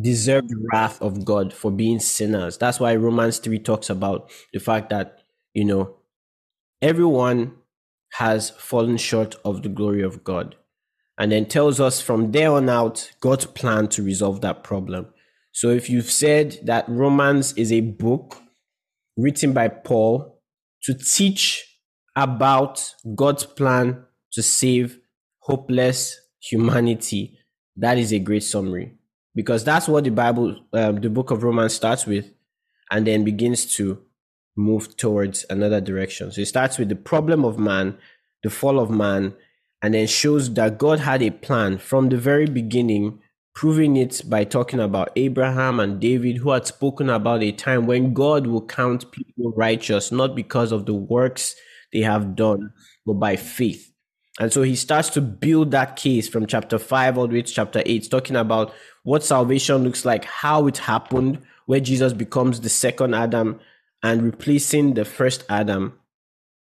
deserve 0.00 0.48
the 0.48 0.66
wrath 0.72 1.00
of 1.02 1.24
God 1.24 1.52
for 1.52 1.70
being 1.70 2.00
sinners. 2.00 2.58
That's 2.58 2.80
why 2.80 2.96
Romans 2.96 3.38
3 3.38 3.58
talks 3.60 3.90
about 3.90 4.30
the 4.52 4.60
fact 4.60 4.90
that, 4.90 5.24
you 5.54 5.64
know, 5.64 5.96
everyone 6.82 7.54
has 8.12 8.50
fallen 8.50 8.96
short 8.96 9.34
of 9.44 9.62
the 9.62 9.68
glory 9.68 10.02
of 10.02 10.24
God. 10.24 10.56
And 11.18 11.32
then 11.32 11.46
tells 11.46 11.80
us 11.80 12.00
from 12.00 12.32
there 12.32 12.52
on 12.52 12.68
out 12.68 13.12
God's 13.20 13.46
plan 13.46 13.88
to 13.88 14.02
resolve 14.02 14.40
that 14.40 14.64
problem. 14.64 15.06
So 15.52 15.70
if 15.70 15.90
you've 15.90 16.10
said 16.10 16.58
that 16.64 16.88
Romans 16.88 17.52
is 17.54 17.72
a 17.72 17.80
book 17.80 18.40
written 19.16 19.52
by 19.52 19.68
Paul 19.68 20.40
to 20.84 20.94
teach 20.94 21.78
about 22.16 22.94
God's 23.14 23.44
plan 23.44 24.04
to 24.32 24.42
save 24.42 24.98
hopeless 25.40 26.18
humanity, 26.40 27.38
that 27.76 27.98
is 27.98 28.12
a 28.12 28.18
great 28.18 28.42
summary 28.42 28.94
because 29.34 29.64
that's 29.64 29.88
what 29.88 30.04
the 30.04 30.10
Bible, 30.10 30.56
um, 30.72 30.96
the 30.96 31.10
book 31.10 31.30
of 31.30 31.42
Romans 31.42 31.74
starts 31.74 32.06
with, 32.06 32.30
and 32.90 33.06
then 33.06 33.24
begins 33.24 33.66
to 33.76 34.02
move 34.56 34.96
towards 34.96 35.44
another 35.48 35.80
direction. 35.80 36.30
So 36.30 36.40
it 36.40 36.46
starts 36.46 36.78
with 36.78 36.88
the 36.88 36.96
problem 36.96 37.44
of 37.44 37.58
man, 37.58 37.96
the 38.42 38.50
fall 38.50 38.78
of 38.78 38.90
man, 38.90 39.34
and 39.82 39.94
then 39.94 40.06
shows 40.06 40.52
that 40.54 40.78
God 40.78 41.00
had 41.00 41.22
a 41.22 41.30
plan 41.30 41.78
from 41.78 42.08
the 42.08 42.16
very 42.16 42.46
beginning, 42.46 43.18
proving 43.54 43.96
it 43.96 44.22
by 44.26 44.44
talking 44.44 44.80
about 44.80 45.10
Abraham 45.16 45.80
and 45.80 46.00
David, 46.00 46.38
who 46.38 46.50
had 46.50 46.66
spoken 46.66 47.10
about 47.10 47.42
a 47.42 47.52
time 47.52 47.86
when 47.86 48.14
God 48.14 48.46
will 48.46 48.66
count 48.66 49.10
people 49.10 49.52
righteous, 49.56 50.12
not 50.12 50.36
because 50.36 50.70
of 50.72 50.86
the 50.86 50.94
works 50.94 51.56
they 51.92 52.00
have 52.00 52.36
done, 52.36 52.72
but 53.04 53.14
by 53.14 53.36
faith. 53.36 53.92
And 54.40 54.52
so 54.52 54.62
he 54.62 54.76
starts 54.76 55.10
to 55.10 55.20
build 55.20 55.72
that 55.72 55.96
case 55.96 56.28
from 56.28 56.46
chapter 56.46 56.78
5 56.78 57.18
all 57.18 57.28
the 57.28 57.34
way 57.34 57.42
to 57.42 57.52
chapter 57.52 57.82
8, 57.84 58.10
talking 58.10 58.36
about 58.36 58.72
what 59.02 59.22
salvation 59.22 59.84
looks 59.84 60.04
like, 60.04 60.24
how 60.24 60.66
it 60.66 60.78
happened, 60.78 61.42
where 61.66 61.80
Jesus 61.80 62.12
becomes 62.12 62.60
the 62.60 62.68
second 62.68 63.14
Adam 63.14 63.60
and 64.02 64.22
replacing 64.22 64.94
the 64.94 65.04
first 65.04 65.44
Adam. 65.48 65.98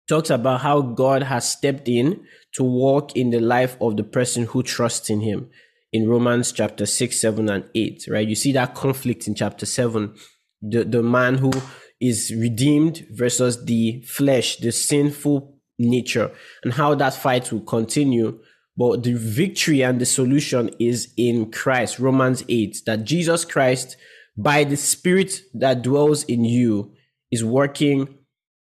Talks 0.09 0.31
about 0.31 0.63
how 0.63 0.81
God 0.81 1.25
has 1.25 1.51
stepped 1.51 1.87
in 1.89 2.25
to 2.55 2.65
walk 2.65 3.15
in 3.15 3.31
the 3.31 3.41
life 3.41 3.77
of 3.81 3.97
the 3.97 4.05
person 4.05 4.47
who 4.47 4.63
trusts 4.63 5.11
in 5.11 5.21
him 5.21 5.51
in 5.93 6.09
Romans 6.09 6.53
chapter 6.53 6.87
6, 6.87 7.21
7, 7.21 7.49
and 7.49 7.65
8, 7.75 8.07
right? 8.11 8.29
You 8.29 8.35
see 8.35 8.53
that 8.53 8.75
conflict 8.75 9.27
in 9.27 9.35
chapter 9.35 9.67
7. 9.67 10.15
The, 10.61 10.85
the 10.85 11.03
man 11.03 11.39
who 11.39 11.53
is 12.01 12.35
redeemed 12.37 13.07
versus 13.11 13.65
the 13.65 14.03
flesh, 14.03 14.57
the 14.57 14.73
sinful 14.73 15.59
nature, 15.79 16.31
and 16.63 16.75
how 16.75 16.95
that 16.95 17.15
fight 17.15 17.51
will 17.51 17.61
continue. 17.61 18.39
But 18.77 19.03
the 19.03 19.15
victory 19.15 19.83
and 19.83 20.01
the 20.01 20.07
solution 20.07 20.71
is 20.79 21.13
in 21.17 21.51
Christ, 21.51 21.99
Romans 21.99 22.45
8, 22.49 22.83
that 22.87 23.05
Jesus 23.05 23.45
Christ, 23.45 23.97
by 24.37 24.65
the 24.65 24.77
Spirit 24.77 25.41
that 25.55 25.83
dwells 25.83 26.25
in 26.25 26.45
you, 26.45 26.93
is 27.31 27.45
working 27.45 28.19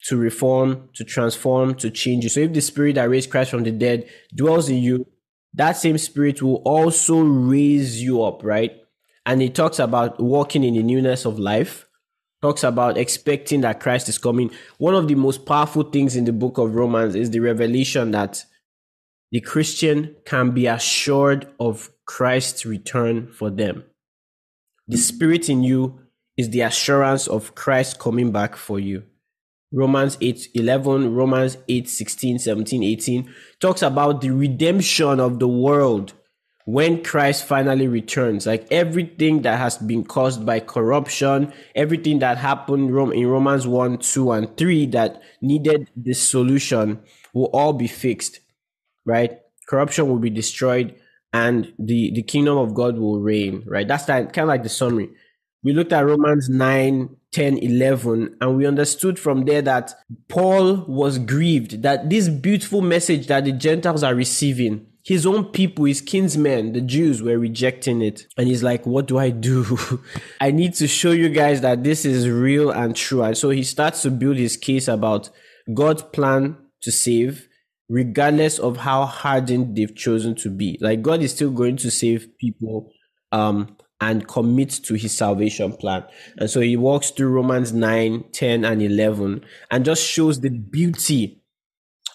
to 0.06 0.18
reform, 0.18 0.90
to 0.96 1.04
transform, 1.04 1.76
to 1.76 1.90
change 1.90 2.24
you. 2.24 2.30
So 2.30 2.42
if 2.42 2.54
the 2.54 2.62
Spirit 2.62 2.96
that 2.96 3.10
raised 3.10 3.30
Christ 3.30 3.52
from 3.52 3.64
the 3.64 3.72
dead 3.72 4.10
dwells 4.36 4.70
in 4.70 4.78
you, 4.78 5.08
that 5.54 5.74
same 5.74 5.98
Spirit 5.98 6.42
will 6.42 6.62
also 6.66 7.22
raise 7.22 8.02
you 8.02 8.24
up, 8.24 8.44
right? 8.44 8.72
And 9.26 9.42
he 9.42 9.50
talks 9.50 9.80
about 9.80 10.22
walking 10.22 10.64
in 10.64 10.74
the 10.74 10.84
newness 10.84 11.26
of 11.26 11.40
life 11.40 11.86
talks 12.44 12.64
about 12.64 12.98
expecting 12.98 13.62
that 13.62 13.80
Christ 13.80 14.10
is 14.10 14.18
coming. 14.18 14.52
One 14.78 14.96
of 14.96 15.08
the 15.08 15.16
most 15.16 15.46
powerful 15.46 15.84
things 15.84 16.18
in 16.18 16.26
the 16.26 16.34
book 16.34 16.58
of 16.58 16.76
Romans 16.76 17.16
is 17.16 17.30
the 17.30 17.40
revelation 17.40 18.12
that 18.12 18.44
the 19.32 19.40
Christian 19.40 20.14
can 20.26 20.52
be 20.52 20.68
assured 20.68 21.48
of 21.58 21.90
Christ's 22.06 22.66
return 22.66 23.32
for 23.32 23.50
them. 23.50 23.86
The 24.90 24.98
spirit 24.98 25.48
in 25.48 25.64
you 25.64 26.02
is 26.38 26.50
the 26.50 26.62
assurance 26.62 27.28
of 27.28 27.56
Christ 27.56 28.00
coming 28.00 28.32
back 28.32 28.56
for 28.56 28.80
you. 28.80 29.04
Romans 29.72 30.18
8 30.22 30.50
11, 30.54 31.16
Romans 31.16 31.58
8 31.68 31.90
16, 31.90 32.40
17, 32.40 32.84
18 32.84 33.34
talks 33.60 33.82
about 33.82 34.22
the 34.22 34.30
redemption 34.30 35.20
of 35.20 35.40
the 35.40 35.48
world 35.48 36.14
when 36.66 37.04
Christ 37.04 37.46
finally 37.46 37.88
returns, 37.88 38.46
like 38.46 38.66
everything 38.72 39.42
that 39.42 39.58
has 39.58 39.78
been 39.78 40.04
caused 40.04 40.46
by 40.46 40.60
corruption, 40.60 41.52
everything 41.76 42.20
that 42.20 42.38
happened 42.38 42.90
in 42.90 43.28
Romans 43.28 43.68
1, 43.68 43.98
2, 43.98 44.32
and 44.32 44.58
3 44.58 44.86
that 44.88 45.22
needed 45.42 45.90
this 45.96 46.30
solution 46.30 47.02
will 47.34 47.50
all 47.54 47.74
be 47.74 47.88
fixed, 47.88 48.40
right? 49.06 49.40
Corruption 49.68 50.08
will 50.08 50.20
be 50.20 50.30
destroyed 50.30 50.96
and 51.34 51.74
the, 51.80 52.12
the 52.14 52.24
kingdom 52.24 52.58
of 52.58 52.74
God 52.74 52.98
will 52.98 53.20
reign, 53.20 53.64
right? 53.66 53.88
That's 53.88 54.06
that, 54.06 54.32
kind 54.34 54.44
of 54.44 54.50
like 54.50 54.64
the 54.64 54.70
summary. 54.70 55.10
We 55.64 55.74
looked 55.74 55.94
at 55.94 56.06
Romans 56.06 56.50
9, 56.50 57.16
10, 57.32 57.58
11, 57.58 58.38
and 58.42 58.58
we 58.58 58.66
understood 58.66 59.18
from 59.18 59.46
there 59.46 59.62
that 59.62 59.94
Paul 60.28 60.86
was 60.88 61.20
grieved 61.20 61.82
that 61.84 62.10
this 62.10 62.28
beautiful 62.28 62.82
message 62.82 63.28
that 63.28 63.46
the 63.46 63.54
Gentiles 63.54 64.04
are 64.04 64.14
receiving, 64.14 64.86
his 65.04 65.26
own 65.26 65.46
people, 65.46 65.86
his 65.86 66.02
kinsmen, 66.02 66.74
the 66.74 66.82
Jews 66.82 67.22
were 67.22 67.38
rejecting 67.38 68.02
it. 68.02 68.28
And 68.38 68.48
he's 68.48 68.64
like, 68.64 68.86
what 68.86 69.06
do 69.06 69.18
I 69.18 69.32
do? 69.32 69.78
I 70.42 70.52
need 70.52 70.74
to 70.76 70.88
show 70.88 71.12
you 71.12 71.30
guys 71.30 71.62
that 71.62 71.84
this 71.84 72.06
is 72.06 72.30
real 72.30 72.70
and 72.72 72.96
true. 72.96 73.22
And 73.22 73.38
so 73.38 73.50
he 73.50 73.64
starts 73.64 74.02
to 74.04 74.12
build 74.12 74.38
his 74.38 74.56
case 74.56 74.88
about 74.88 75.30
God's 75.74 76.04
plan 76.04 76.58
to 76.82 76.92
save, 76.92 77.50
regardless 77.90 78.60
of 78.60 78.78
how 78.78 79.06
hardened 79.06 79.76
they've 79.76 79.96
chosen 79.96 80.36
to 80.36 80.50
be. 80.50 80.78
Like 80.80 81.02
God 81.02 81.22
is 81.22 81.34
still 81.34 81.52
going 81.52 81.78
to 81.78 81.92
save 81.92 82.38
people 82.38 82.90
um, 83.34 83.76
and 84.02 84.28
commit 84.28 84.70
to 84.70 84.96
his 84.96 85.16
salvation 85.16 85.74
plan. 85.74 86.04
And 86.38 86.50
so 86.50 86.60
he 86.60 86.76
walks 86.76 87.12
through 87.12 87.30
Romans 87.30 87.72
9, 87.72 88.26
10, 88.32 88.66
and 88.66 88.82
11 88.82 89.46
and 89.72 89.86
just 89.86 90.04
shows 90.06 90.42
the 90.42 90.50
beauty 90.50 91.42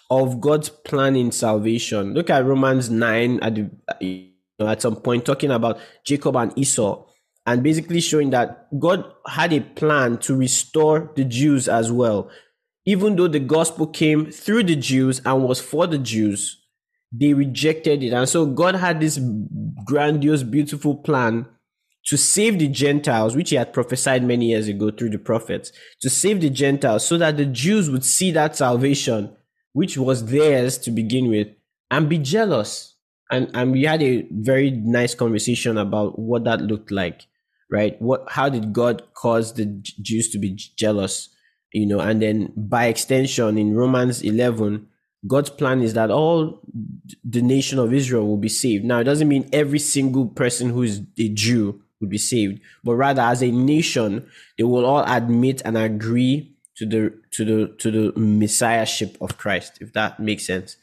of 0.09 0.39
God's 0.39 0.69
plan 0.69 1.15
in 1.15 1.31
salvation. 1.31 2.13
Look 2.13 2.29
at 2.29 2.45
Romans 2.45 2.89
9 2.89 3.39
at, 3.41 3.55
the, 3.55 4.29
at 4.59 4.81
some 4.81 4.97
point 4.97 5.25
talking 5.25 5.51
about 5.51 5.79
Jacob 6.03 6.35
and 6.35 6.57
Esau 6.57 7.05
and 7.45 7.63
basically 7.63 8.01
showing 8.01 8.29
that 8.31 8.67
God 8.79 9.11
had 9.27 9.53
a 9.53 9.61
plan 9.61 10.17
to 10.19 10.35
restore 10.35 11.11
the 11.15 11.23
Jews 11.23 11.67
as 11.67 11.91
well. 11.91 12.29
Even 12.85 13.15
though 13.15 13.27
the 13.27 13.39
gospel 13.39 13.87
came 13.87 14.31
through 14.31 14.63
the 14.63 14.75
Jews 14.75 15.21
and 15.25 15.43
was 15.43 15.59
for 15.59 15.87
the 15.87 15.97
Jews, 15.97 16.63
they 17.11 17.33
rejected 17.33 18.03
it. 18.03 18.13
And 18.13 18.27
so 18.27 18.45
God 18.45 18.75
had 18.75 18.99
this 18.99 19.19
grandiose, 19.85 20.43
beautiful 20.43 20.95
plan 20.95 21.47
to 22.09 22.17
save 22.17 22.57
the 22.57 22.67
Gentiles, 22.67 23.35
which 23.35 23.51
he 23.51 23.55
had 23.55 23.71
prophesied 23.71 24.23
many 24.23 24.47
years 24.47 24.67
ago 24.67 24.89
through 24.89 25.11
the 25.11 25.19
prophets, 25.19 25.71
to 26.01 26.09
save 26.09 26.41
the 26.41 26.49
Gentiles 26.49 27.05
so 27.05 27.17
that 27.17 27.37
the 27.37 27.45
Jews 27.45 27.89
would 27.89 28.03
see 28.03 28.31
that 28.31 28.55
salvation 28.55 29.35
which 29.73 29.95
was 29.95 30.25
theirs 30.25 30.79
to 30.79 30.91
begin 30.91 31.29
with, 31.29 31.47
and 31.91 32.09
be 32.09 32.17
jealous. 32.17 32.95
And 33.31 33.51
and 33.53 33.71
we 33.71 33.83
had 33.83 34.01
a 34.01 34.27
very 34.31 34.71
nice 34.71 35.13
conversation 35.13 35.77
about 35.77 36.17
what 36.17 36.43
that 36.45 36.61
looked 36.61 36.89
like, 36.89 37.27
right? 37.69 38.01
What 38.01 38.25
how 38.27 38.49
did 38.49 38.73
God 38.73 39.03
cause 39.13 39.53
the 39.53 39.65
Jews 40.01 40.29
to 40.31 40.39
be 40.39 40.55
jealous? 40.55 41.29
You 41.71 41.85
know, 41.85 41.99
and 41.99 42.19
then 42.19 42.51
by 42.57 42.87
extension 42.87 43.59
in 43.59 43.75
Romans 43.75 44.23
11, 44.23 44.87
God's 45.27 45.51
plan 45.51 45.83
is 45.83 45.93
that 45.93 46.09
all 46.09 46.59
the 47.23 47.43
nation 47.43 47.77
of 47.77 47.93
Israel 47.93 48.25
will 48.25 48.37
be 48.37 48.49
saved. 48.49 48.83
Now, 48.83 48.99
it 48.99 49.03
doesn't 49.03 49.27
mean 49.27 49.47
every 49.53 49.77
single 49.77 50.25
person 50.25 50.71
who 50.71 50.81
is 50.81 51.03
a 51.19 51.29
Jew 51.29 51.83
would 51.99 52.09
be 52.09 52.17
saved, 52.17 52.61
but 52.83 52.95
rather 52.95 53.21
as 53.21 53.41
a 53.41 53.51
nation, 53.51 54.29
they 54.57 54.63
will 54.63 54.85
all 54.85 55.03
admit 55.05 55.61
and 55.65 55.77
agree 55.77 56.55
to 56.77 56.85
the 56.85 57.13
to 57.31 57.45
the 57.45 57.75
to 57.77 57.91
the 57.91 58.19
messiahship 58.19 59.17
of 59.21 59.37
Christ, 59.37 59.77
if 59.81 59.93
that 59.93 60.19
makes 60.19 60.47
sense. 60.47 60.77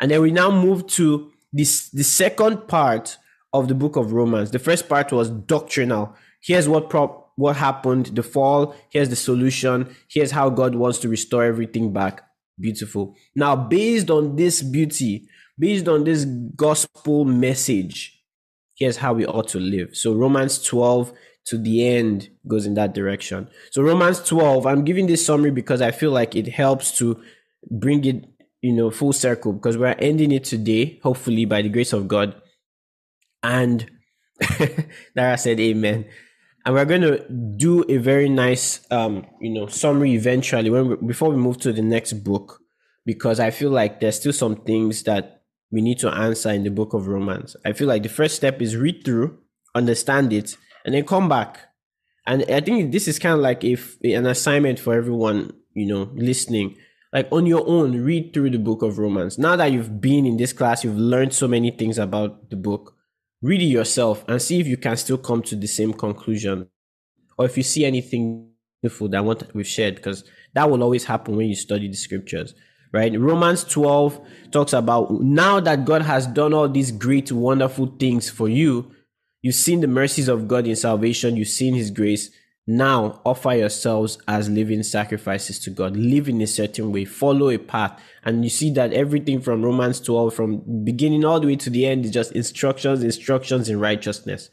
And 0.00 0.10
then 0.10 0.20
we 0.20 0.30
now 0.30 0.50
move 0.50 0.86
to 0.88 1.30
this 1.52 1.88
the 1.90 2.04
second 2.04 2.68
part 2.68 3.16
of 3.52 3.68
the 3.68 3.74
book 3.74 3.96
of 3.96 4.12
Romans. 4.12 4.50
The 4.50 4.58
first 4.58 4.88
part 4.88 5.10
was 5.12 5.30
doctrinal. 5.30 6.14
Here's 6.40 6.68
what 6.68 6.90
prop 6.90 7.28
what 7.36 7.54
happened, 7.54 8.06
the 8.06 8.22
fall, 8.22 8.74
here's 8.90 9.10
the 9.10 9.16
solution, 9.16 9.94
here's 10.08 10.32
how 10.32 10.50
God 10.50 10.74
wants 10.74 10.98
to 10.98 11.08
restore 11.08 11.44
everything 11.44 11.92
back. 11.92 12.22
Beautiful. 12.58 13.14
Now, 13.36 13.54
based 13.54 14.10
on 14.10 14.34
this 14.34 14.60
beauty, 14.60 15.28
based 15.56 15.86
on 15.86 16.02
this 16.02 16.24
gospel 16.24 17.24
message, 17.24 18.17
here's 18.78 18.96
how 18.96 19.12
we 19.12 19.26
ought 19.26 19.48
to 19.48 19.58
live. 19.58 19.96
So 19.96 20.14
Romans 20.14 20.62
12 20.62 21.12
to 21.46 21.58
the 21.58 21.86
end 21.86 22.30
goes 22.46 22.64
in 22.64 22.74
that 22.74 22.94
direction. 22.94 23.48
So 23.70 23.82
Romans 23.82 24.22
12, 24.22 24.66
I'm 24.66 24.84
giving 24.84 25.06
this 25.06 25.24
summary 25.24 25.50
because 25.50 25.82
I 25.82 25.90
feel 25.90 26.12
like 26.12 26.36
it 26.36 26.48
helps 26.48 26.96
to 26.98 27.20
bring 27.70 28.04
it, 28.04 28.24
you 28.62 28.72
know, 28.72 28.90
full 28.90 29.12
circle 29.12 29.52
because 29.52 29.76
we're 29.76 29.96
ending 29.98 30.30
it 30.30 30.44
today, 30.44 31.00
hopefully 31.02 31.44
by 31.44 31.62
the 31.62 31.68
grace 31.68 31.92
of 31.92 32.06
God. 32.06 32.40
And 33.42 33.90
Dara 35.16 35.38
said 35.38 35.58
amen. 35.58 36.06
And 36.64 36.74
we're 36.74 36.84
going 36.84 37.00
to 37.00 37.24
do 37.56 37.84
a 37.88 37.96
very 37.96 38.28
nice 38.28 38.86
um, 38.90 39.26
you 39.40 39.50
know, 39.50 39.66
summary 39.66 40.12
eventually 40.12 40.70
when 40.70 40.88
we, 40.88 40.96
before 40.96 41.30
we 41.30 41.36
move 41.36 41.58
to 41.58 41.72
the 41.72 41.82
next 41.82 42.12
book 42.12 42.60
because 43.06 43.40
I 43.40 43.50
feel 43.50 43.70
like 43.70 44.00
there's 44.00 44.16
still 44.16 44.34
some 44.34 44.56
things 44.56 45.04
that 45.04 45.37
we 45.70 45.80
need 45.80 45.98
to 45.98 46.08
answer 46.08 46.50
in 46.50 46.64
the 46.64 46.70
book 46.70 46.94
of 46.94 47.08
Romans. 47.08 47.56
I 47.64 47.72
feel 47.72 47.88
like 47.88 48.02
the 48.02 48.08
first 48.08 48.36
step 48.36 48.62
is 48.62 48.76
read 48.76 49.04
through, 49.04 49.38
understand 49.74 50.32
it, 50.32 50.56
and 50.84 50.94
then 50.94 51.04
come 51.04 51.28
back. 51.28 51.60
And 52.26 52.44
I 52.50 52.60
think 52.60 52.92
this 52.92 53.08
is 53.08 53.18
kind 53.18 53.34
of 53.34 53.40
like 53.40 53.64
if 53.64 53.98
an 54.02 54.26
assignment 54.26 54.78
for 54.78 54.94
everyone, 54.94 55.52
you 55.74 55.86
know, 55.86 56.10
listening. 56.14 56.76
Like 57.12 57.28
on 57.32 57.46
your 57.46 57.66
own, 57.66 58.02
read 58.02 58.34
through 58.34 58.50
the 58.50 58.58
book 58.58 58.82
of 58.82 58.98
Romans. 58.98 59.38
Now 59.38 59.56
that 59.56 59.72
you've 59.72 60.00
been 60.00 60.26
in 60.26 60.36
this 60.36 60.52
class, 60.52 60.84
you've 60.84 60.98
learned 60.98 61.32
so 61.32 61.48
many 61.48 61.70
things 61.70 61.96
about 61.96 62.50
the 62.50 62.56
book. 62.56 62.94
Read 63.40 63.62
it 63.62 63.66
yourself 63.66 64.24
and 64.28 64.42
see 64.42 64.60
if 64.60 64.66
you 64.66 64.76
can 64.76 64.96
still 64.96 65.16
come 65.16 65.42
to 65.42 65.56
the 65.56 65.68
same 65.68 65.94
conclusion, 65.94 66.68
or 67.38 67.46
if 67.46 67.56
you 67.56 67.62
see 67.62 67.84
anything 67.84 68.50
beautiful 68.82 69.08
that 69.08 69.24
what 69.24 69.54
we've 69.54 69.66
shared, 69.66 69.94
because 69.94 70.24
that 70.54 70.68
will 70.68 70.82
always 70.82 71.04
happen 71.04 71.36
when 71.36 71.48
you 71.48 71.54
study 71.54 71.88
the 71.88 71.94
scriptures 71.94 72.54
right? 72.92 73.18
Romans 73.18 73.64
12 73.64 74.20
talks 74.50 74.72
about 74.72 75.20
now 75.20 75.60
that 75.60 75.84
God 75.84 76.02
has 76.02 76.26
done 76.26 76.54
all 76.54 76.68
these 76.68 76.90
great, 76.90 77.30
wonderful 77.30 77.86
things 77.98 78.30
for 78.30 78.48
you, 78.48 78.90
you've 79.42 79.54
seen 79.54 79.80
the 79.80 79.86
mercies 79.86 80.28
of 80.28 80.48
God 80.48 80.66
in 80.66 80.76
salvation, 80.76 81.36
you've 81.36 81.48
seen 81.48 81.74
his 81.74 81.90
grace. 81.90 82.30
Now 82.70 83.22
offer 83.24 83.54
yourselves 83.54 84.18
as 84.28 84.50
living 84.50 84.82
sacrifices 84.82 85.58
to 85.60 85.70
God. 85.70 85.96
Live 85.96 86.28
in 86.28 86.42
a 86.42 86.46
certain 86.46 86.92
way, 86.92 87.06
follow 87.06 87.48
a 87.48 87.56
path. 87.56 87.98
And 88.24 88.44
you 88.44 88.50
see 88.50 88.70
that 88.72 88.92
everything 88.92 89.40
from 89.40 89.64
Romans 89.64 90.00
12, 90.00 90.34
from 90.34 90.84
beginning 90.84 91.24
all 91.24 91.40
the 91.40 91.46
way 91.46 91.56
to 91.56 91.70
the 91.70 91.86
end, 91.86 92.04
is 92.04 92.10
just 92.10 92.32
instructions, 92.32 93.02
instructions 93.02 93.70
in 93.70 93.80
righteousness, 93.80 94.50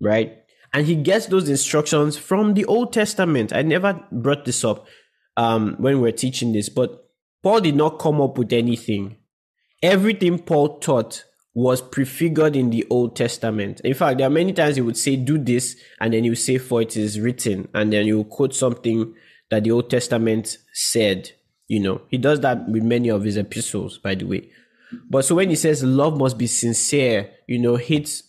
right? 0.00 0.44
And 0.72 0.86
he 0.86 0.94
gets 0.94 1.26
those 1.26 1.48
instructions 1.48 2.16
from 2.16 2.54
the 2.54 2.64
Old 2.66 2.92
Testament. 2.92 3.52
I 3.52 3.62
never 3.62 4.00
brought 4.12 4.44
this 4.44 4.64
up 4.64 4.86
um, 5.36 5.74
when 5.78 5.96
we 5.96 6.02
we're 6.02 6.12
teaching 6.12 6.52
this, 6.52 6.68
but 6.68 7.09
Paul 7.42 7.60
did 7.60 7.76
not 7.76 7.98
come 7.98 8.20
up 8.20 8.36
with 8.36 8.52
anything. 8.52 9.16
Everything 9.82 10.38
Paul 10.38 10.78
taught 10.78 11.24
was 11.54 11.80
prefigured 11.80 12.54
in 12.54 12.70
the 12.70 12.86
Old 12.90 13.16
Testament. 13.16 13.80
In 13.80 13.94
fact, 13.94 14.18
there 14.18 14.26
are 14.26 14.30
many 14.30 14.52
times 14.52 14.76
he 14.76 14.82
would 14.82 14.96
say, 14.96 15.16
Do 15.16 15.38
this, 15.38 15.76
and 16.00 16.12
then 16.12 16.24
he 16.24 16.30
would 16.30 16.38
say, 16.38 16.58
For 16.58 16.82
it 16.82 16.96
is 16.96 17.18
written, 17.18 17.68
and 17.74 17.92
then 17.92 18.04
he 18.04 18.12
would 18.12 18.28
quote 18.28 18.54
something 18.54 19.14
that 19.50 19.64
the 19.64 19.70
Old 19.72 19.90
Testament 19.90 20.58
said. 20.72 21.32
You 21.66 21.80
know, 21.80 22.02
he 22.08 22.18
does 22.18 22.40
that 22.40 22.68
with 22.68 22.82
many 22.82 23.10
of 23.10 23.22
his 23.22 23.36
epistles, 23.36 23.98
by 23.98 24.16
the 24.16 24.24
way. 24.26 24.50
But 25.08 25.24
so 25.24 25.36
when 25.36 25.50
he 25.50 25.56
says 25.56 25.84
love 25.84 26.18
must 26.18 26.36
be 26.36 26.48
sincere, 26.48 27.30
you 27.46 27.60
know, 27.60 27.76
hate 27.76 28.22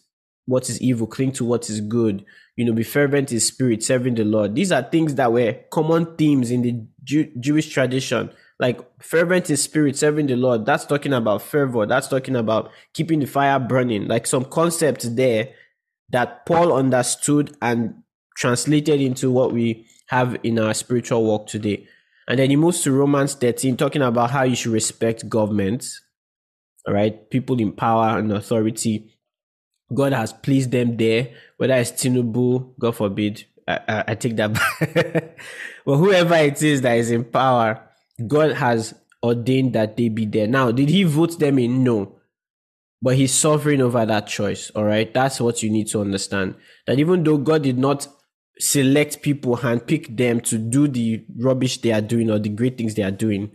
what 0.45 0.69
is 0.69 0.79
evil, 0.79 1.07
cling 1.07 1.31
to 1.33 1.45
what 1.45 1.69
is 1.69 1.81
good, 1.81 2.23
you 2.55 2.65
know, 2.65 2.73
be 2.73 2.83
fervent 2.83 3.31
in 3.31 3.39
spirit, 3.39 3.83
serving 3.83 4.15
the 4.15 4.23
Lord. 4.23 4.53
These 4.53 4.71
are 4.71 4.83
things 4.83 5.15
that 5.15 5.33
were 5.33 5.55
common 5.71 6.15
themes 6.17 6.51
in 6.51 6.61
the 6.61 6.85
Jew- 7.03 7.31
Jewish 7.39 7.69
tradition 7.69 8.29
like 8.61 8.79
fervent 9.01 9.49
in 9.49 9.57
spirit, 9.57 9.97
serving 9.97 10.27
the 10.27 10.35
Lord. 10.35 10.67
That's 10.67 10.85
talking 10.85 11.13
about 11.13 11.41
fervor. 11.41 11.87
That's 11.87 12.07
talking 12.07 12.35
about 12.35 12.69
keeping 12.93 13.19
the 13.19 13.25
fire 13.25 13.59
burning. 13.59 14.07
Like 14.07 14.27
some 14.27 14.45
concepts 14.45 15.09
there 15.09 15.49
that 16.11 16.45
Paul 16.45 16.71
understood 16.71 17.57
and 17.59 18.03
translated 18.37 19.01
into 19.01 19.31
what 19.31 19.51
we 19.51 19.87
have 20.07 20.37
in 20.43 20.59
our 20.59 20.75
spiritual 20.75 21.23
walk 21.23 21.47
today. 21.47 21.87
And 22.27 22.37
then 22.37 22.51
he 22.51 22.55
moves 22.55 22.81
to 22.83 22.91
Romans 22.91 23.33
13, 23.33 23.77
talking 23.77 24.03
about 24.03 24.29
how 24.29 24.43
you 24.43 24.55
should 24.55 24.71
respect 24.73 25.27
governments, 25.27 25.99
all 26.87 26.93
right? 26.93 27.29
People 27.31 27.59
in 27.59 27.71
power 27.71 28.19
and 28.19 28.31
authority. 28.31 29.11
God 29.91 30.13
has 30.13 30.33
pleased 30.33 30.69
them 30.69 30.97
there, 30.97 31.29
whether 31.57 31.73
it's 31.73 31.91
Tinubu, 31.91 32.73
God 32.79 32.95
forbid, 32.95 33.43
I, 33.67 33.79
I, 33.87 34.03
I 34.09 34.15
take 34.15 34.35
that 34.35 34.53
back. 34.79 35.39
but 35.83 35.97
whoever 35.97 36.35
it 36.35 36.61
is 36.61 36.81
that 36.81 36.97
is 36.97 37.09
in 37.09 37.23
power, 37.23 37.87
God 38.27 38.53
has 38.53 38.93
ordained 39.23 39.73
that 39.73 39.97
they 39.97 40.09
be 40.09 40.25
there. 40.25 40.47
Now, 40.47 40.71
did 40.71 40.89
he 40.89 41.03
vote 41.03 41.39
them 41.39 41.59
in? 41.59 41.83
No. 41.83 42.17
But 43.01 43.15
he's 43.15 43.33
sovereign 43.33 43.81
over 43.81 44.05
that 44.05 44.27
choice. 44.27 44.69
All 44.71 44.83
right. 44.83 45.11
That's 45.13 45.41
what 45.41 45.63
you 45.63 45.69
need 45.69 45.87
to 45.87 46.01
understand. 46.01 46.55
That 46.85 46.99
even 46.99 47.23
though 47.23 47.37
God 47.37 47.63
did 47.63 47.77
not 47.77 48.07
select 48.59 49.21
people 49.23 49.57
and 49.65 49.85
pick 49.85 50.15
them 50.15 50.39
to 50.41 50.57
do 50.57 50.87
the 50.87 51.25
rubbish 51.39 51.81
they 51.81 51.91
are 51.91 52.01
doing 52.01 52.29
or 52.29 52.37
the 52.37 52.49
great 52.49 52.77
things 52.77 52.93
they 52.93 53.03
are 53.03 53.11
doing, 53.11 53.51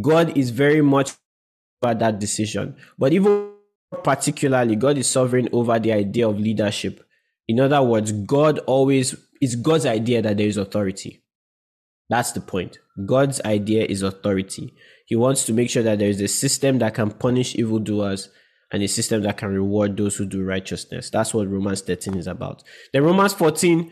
God 0.00 0.36
is 0.36 0.50
very 0.50 0.82
much 0.82 1.12
about 1.80 2.00
that 2.00 2.18
decision. 2.18 2.76
But 2.98 3.12
even 3.12 3.52
particularly, 4.02 4.76
God 4.76 4.98
is 4.98 5.08
sovereign 5.08 5.48
over 5.52 5.78
the 5.78 5.92
idea 5.92 6.28
of 6.28 6.38
leadership. 6.38 7.04
In 7.48 7.60
other 7.60 7.82
words, 7.82 8.12
God 8.12 8.58
always, 8.60 9.14
it's 9.40 9.54
God's 9.54 9.86
idea 9.86 10.22
that 10.22 10.36
there 10.36 10.46
is 10.46 10.56
authority. 10.56 11.19
That's 12.10 12.32
the 12.32 12.40
point. 12.40 12.78
God's 13.06 13.40
idea 13.42 13.86
is 13.86 14.02
authority. 14.02 14.74
He 15.06 15.16
wants 15.16 15.46
to 15.46 15.54
make 15.54 15.70
sure 15.70 15.82
that 15.84 16.00
there 16.00 16.08
is 16.08 16.20
a 16.20 16.28
system 16.28 16.78
that 16.80 16.94
can 16.94 17.12
punish 17.12 17.54
evildoers 17.54 18.28
and 18.72 18.82
a 18.82 18.88
system 18.88 19.22
that 19.22 19.38
can 19.38 19.54
reward 19.54 19.96
those 19.96 20.16
who 20.16 20.26
do 20.26 20.44
righteousness. 20.44 21.08
That's 21.08 21.32
what 21.32 21.48
Romans 21.48 21.80
13 21.80 22.16
is 22.16 22.26
about. 22.26 22.62
Then 22.92 23.04
Romans 23.04 23.32
14 23.32 23.90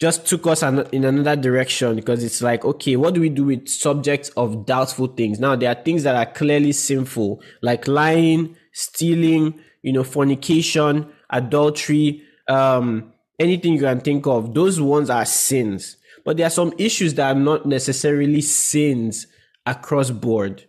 just 0.00 0.26
took 0.26 0.46
us 0.46 0.62
in 0.62 1.04
another 1.04 1.40
direction 1.40 1.96
because 1.96 2.22
it's 2.22 2.40
like, 2.40 2.64
okay, 2.64 2.96
what 2.96 3.14
do 3.14 3.20
we 3.20 3.30
do 3.30 3.44
with 3.44 3.68
subjects 3.68 4.28
of 4.30 4.64
doubtful 4.66 5.08
things? 5.08 5.40
Now, 5.40 5.56
there 5.56 5.70
are 5.70 5.82
things 5.82 6.02
that 6.04 6.14
are 6.14 6.32
clearly 6.32 6.72
sinful, 6.72 7.42
like 7.62 7.88
lying, 7.88 8.56
stealing, 8.72 9.58
you 9.82 9.92
know, 9.92 10.04
fornication, 10.04 11.10
adultery, 11.30 12.22
um, 12.48 13.12
anything 13.40 13.72
you 13.74 13.80
can 13.80 14.00
think 14.00 14.26
of. 14.26 14.54
Those 14.54 14.80
ones 14.80 15.10
are 15.10 15.24
sins. 15.24 15.96
But 16.26 16.36
there 16.36 16.46
are 16.48 16.50
some 16.50 16.74
issues 16.76 17.14
that 17.14 17.36
are 17.36 17.38
not 17.38 17.66
necessarily 17.66 18.40
sins 18.40 19.28
across 19.64 20.10
board, 20.10 20.64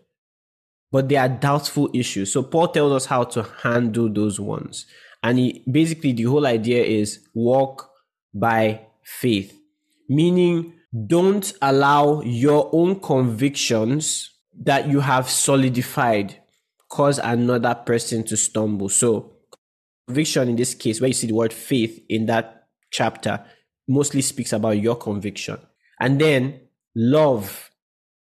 but 0.92 1.10
they 1.10 1.16
are 1.16 1.28
doubtful 1.28 1.90
issues. 1.96 2.32
So 2.32 2.44
Paul 2.44 2.68
tells 2.68 2.94
us 2.94 3.06
how 3.08 3.24
to 3.24 3.42
handle 3.64 4.08
those 4.08 4.40
ones. 4.40 4.86
And 5.24 5.40
he, 5.40 5.64
basically, 5.70 6.12
the 6.12 6.24
whole 6.24 6.46
idea 6.46 6.84
is 6.84 7.28
walk 7.34 7.90
by 8.36 8.86
faith, 9.04 9.60
meaning 10.08 10.74
don't 11.08 11.52
allow 11.60 12.22
your 12.22 12.70
own 12.72 13.00
convictions 13.00 14.30
that 14.64 14.88
you 14.88 15.00
have 15.00 15.28
solidified 15.28 16.40
cause 16.88 17.18
another 17.18 17.74
person 17.74 18.24
to 18.26 18.38
stumble. 18.38 18.90
So, 18.90 19.34
conviction 20.08 20.50
in 20.50 20.56
this 20.56 20.76
case, 20.76 21.02
where 21.02 21.08
you 21.08 21.16
see 21.16 21.28
the 21.28 21.34
word 21.34 21.52
faith 21.52 22.00
in 22.10 22.28
that 22.28 22.68
chapter, 22.92 23.44
mostly 23.88 24.22
speaks 24.22 24.54
about 24.54 24.80
your 24.82 24.96
conviction. 24.96 25.58
And 26.00 26.20
then 26.20 26.62
love, 26.96 27.72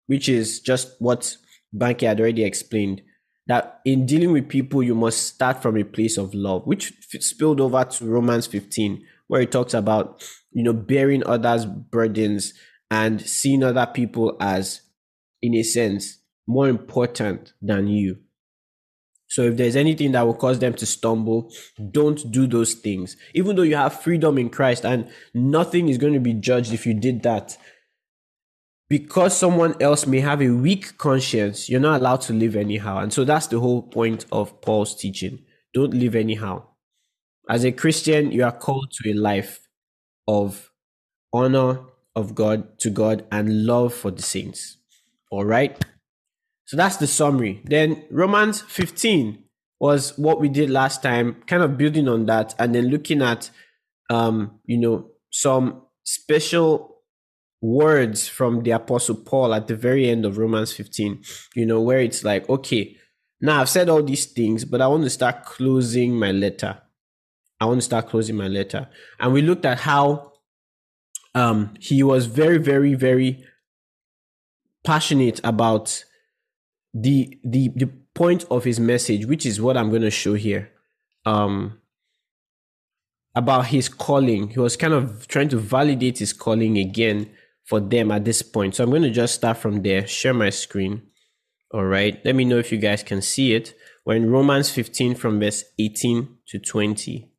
which 0.06 0.28
is 0.28 0.60
just 0.60 0.94
what 0.98 1.36
Banky 1.74 2.06
had 2.06 2.20
already 2.20 2.44
explained, 2.44 3.02
that 3.46 3.80
in 3.84 4.06
dealing 4.06 4.32
with 4.32 4.48
people, 4.48 4.82
you 4.82 4.94
must 4.94 5.26
start 5.26 5.62
from 5.62 5.76
a 5.76 5.84
place 5.84 6.16
of 6.16 6.34
love, 6.34 6.66
which 6.66 6.92
spilled 7.20 7.60
over 7.60 7.84
to 7.84 8.04
Romans 8.04 8.46
15, 8.46 9.04
where 9.26 9.42
it 9.42 9.52
talks 9.52 9.74
about, 9.74 10.22
you 10.52 10.62
know, 10.62 10.72
bearing 10.72 11.26
others' 11.26 11.66
burdens 11.66 12.54
and 12.90 13.20
seeing 13.20 13.64
other 13.64 13.86
people 13.86 14.36
as, 14.40 14.82
in 15.40 15.54
a 15.54 15.62
sense, 15.62 16.18
more 16.46 16.68
important 16.68 17.52
than 17.62 17.88
you. 17.88 18.18
So 19.32 19.44
if 19.44 19.56
there's 19.56 19.76
anything 19.76 20.12
that 20.12 20.26
will 20.26 20.34
cause 20.34 20.58
them 20.58 20.74
to 20.74 20.84
stumble, 20.84 21.50
don't 21.90 22.30
do 22.30 22.46
those 22.46 22.74
things. 22.74 23.16
Even 23.32 23.56
though 23.56 23.62
you 23.62 23.76
have 23.76 23.98
freedom 24.02 24.36
in 24.36 24.50
Christ 24.50 24.84
and 24.84 25.10
nothing 25.32 25.88
is 25.88 25.96
going 25.96 26.12
to 26.12 26.20
be 26.20 26.34
judged 26.34 26.70
if 26.74 26.84
you 26.84 26.92
did 26.92 27.22
that. 27.22 27.56
Because 28.90 29.34
someone 29.34 29.74
else 29.80 30.06
may 30.06 30.20
have 30.20 30.42
a 30.42 30.50
weak 30.50 30.98
conscience, 30.98 31.70
you're 31.70 31.80
not 31.80 32.02
allowed 32.02 32.20
to 32.22 32.34
live 32.34 32.54
anyhow. 32.54 32.98
And 32.98 33.10
so 33.10 33.24
that's 33.24 33.46
the 33.46 33.58
whole 33.58 33.80
point 33.80 34.26
of 34.30 34.60
Paul's 34.60 34.94
teaching. 34.94 35.38
Don't 35.72 35.94
live 35.94 36.14
anyhow. 36.14 36.64
As 37.48 37.64
a 37.64 37.72
Christian, 37.72 38.32
you 38.32 38.44
are 38.44 38.52
called 38.52 38.90
to 39.00 39.12
a 39.12 39.14
life 39.14 39.66
of 40.28 40.70
honor 41.32 41.80
of 42.14 42.34
God 42.34 42.78
to 42.80 42.90
God 42.90 43.24
and 43.32 43.64
love 43.64 43.94
for 43.94 44.10
the 44.10 44.20
saints. 44.20 44.76
All 45.30 45.46
right. 45.46 45.82
So 46.64 46.76
that's 46.76 46.96
the 46.96 47.06
summary. 47.06 47.62
Then 47.64 48.04
Romans 48.10 48.62
15 48.62 49.44
was 49.80 50.16
what 50.16 50.40
we 50.40 50.48
did 50.48 50.70
last 50.70 51.02
time, 51.02 51.42
kind 51.46 51.62
of 51.62 51.76
building 51.76 52.08
on 52.08 52.26
that 52.26 52.54
and 52.58 52.74
then 52.74 52.88
looking 52.88 53.20
at 53.20 53.50
um, 54.10 54.60
you 54.64 54.78
know, 54.78 55.10
some 55.30 55.82
special 56.04 56.98
words 57.60 58.28
from 58.28 58.62
the 58.62 58.72
apostle 58.72 59.14
Paul 59.14 59.54
at 59.54 59.68
the 59.68 59.76
very 59.76 60.08
end 60.08 60.26
of 60.26 60.36
Romans 60.36 60.72
15, 60.72 61.22
you 61.54 61.64
know, 61.64 61.80
where 61.80 62.00
it's 62.00 62.24
like, 62.24 62.48
okay, 62.48 62.96
now 63.40 63.60
I've 63.60 63.68
said 63.68 63.88
all 63.88 64.02
these 64.02 64.26
things, 64.26 64.64
but 64.64 64.80
I 64.80 64.86
want 64.86 65.04
to 65.04 65.10
start 65.10 65.44
closing 65.44 66.14
my 66.14 66.32
letter. 66.32 66.80
I 67.60 67.64
want 67.66 67.78
to 67.78 67.84
start 67.84 68.08
closing 68.08 68.36
my 68.36 68.48
letter. 68.48 68.88
And 69.18 69.32
we 69.32 69.42
looked 69.42 69.64
at 69.64 69.80
how 69.80 70.32
um 71.34 71.74
he 71.80 72.02
was 72.02 72.26
very, 72.26 72.58
very, 72.58 72.94
very 72.94 73.44
passionate 74.84 75.40
about 75.42 76.04
the 76.94 77.38
the 77.44 77.68
the 77.74 77.86
point 78.14 78.44
of 78.50 78.64
his 78.64 78.78
message, 78.78 79.26
which 79.26 79.46
is 79.46 79.60
what 79.60 79.76
I'm 79.76 79.90
going 79.90 80.02
to 80.02 80.10
show 80.10 80.34
here, 80.34 80.70
um, 81.24 81.80
about 83.34 83.66
his 83.66 83.88
calling. 83.88 84.48
He 84.50 84.60
was 84.60 84.76
kind 84.76 84.92
of 84.92 85.26
trying 85.28 85.48
to 85.50 85.58
validate 85.58 86.18
his 86.18 86.32
calling 86.32 86.78
again 86.78 87.30
for 87.64 87.80
them 87.80 88.10
at 88.10 88.24
this 88.24 88.42
point. 88.42 88.74
So 88.74 88.84
I'm 88.84 88.90
going 88.90 89.02
to 89.02 89.10
just 89.10 89.34
start 89.34 89.56
from 89.56 89.82
there. 89.82 90.06
Share 90.06 90.34
my 90.34 90.50
screen. 90.50 91.02
All 91.72 91.84
right. 91.84 92.20
Let 92.24 92.34
me 92.34 92.44
know 92.44 92.58
if 92.58 92.70
you 92.70 92.78
guys 92.78 93.02
can 93.02 93.22
see 93.22 93.54
it. 93.54 93.74
We're 94.04 94.16
in 94.16 94.30
Romans 94.30 94.68
15 94.70 95.14
from 95.14 95.40
verse 95.40 95.64
18 95.78 96.36
to 96.48 96.58
20. 96.58 97.32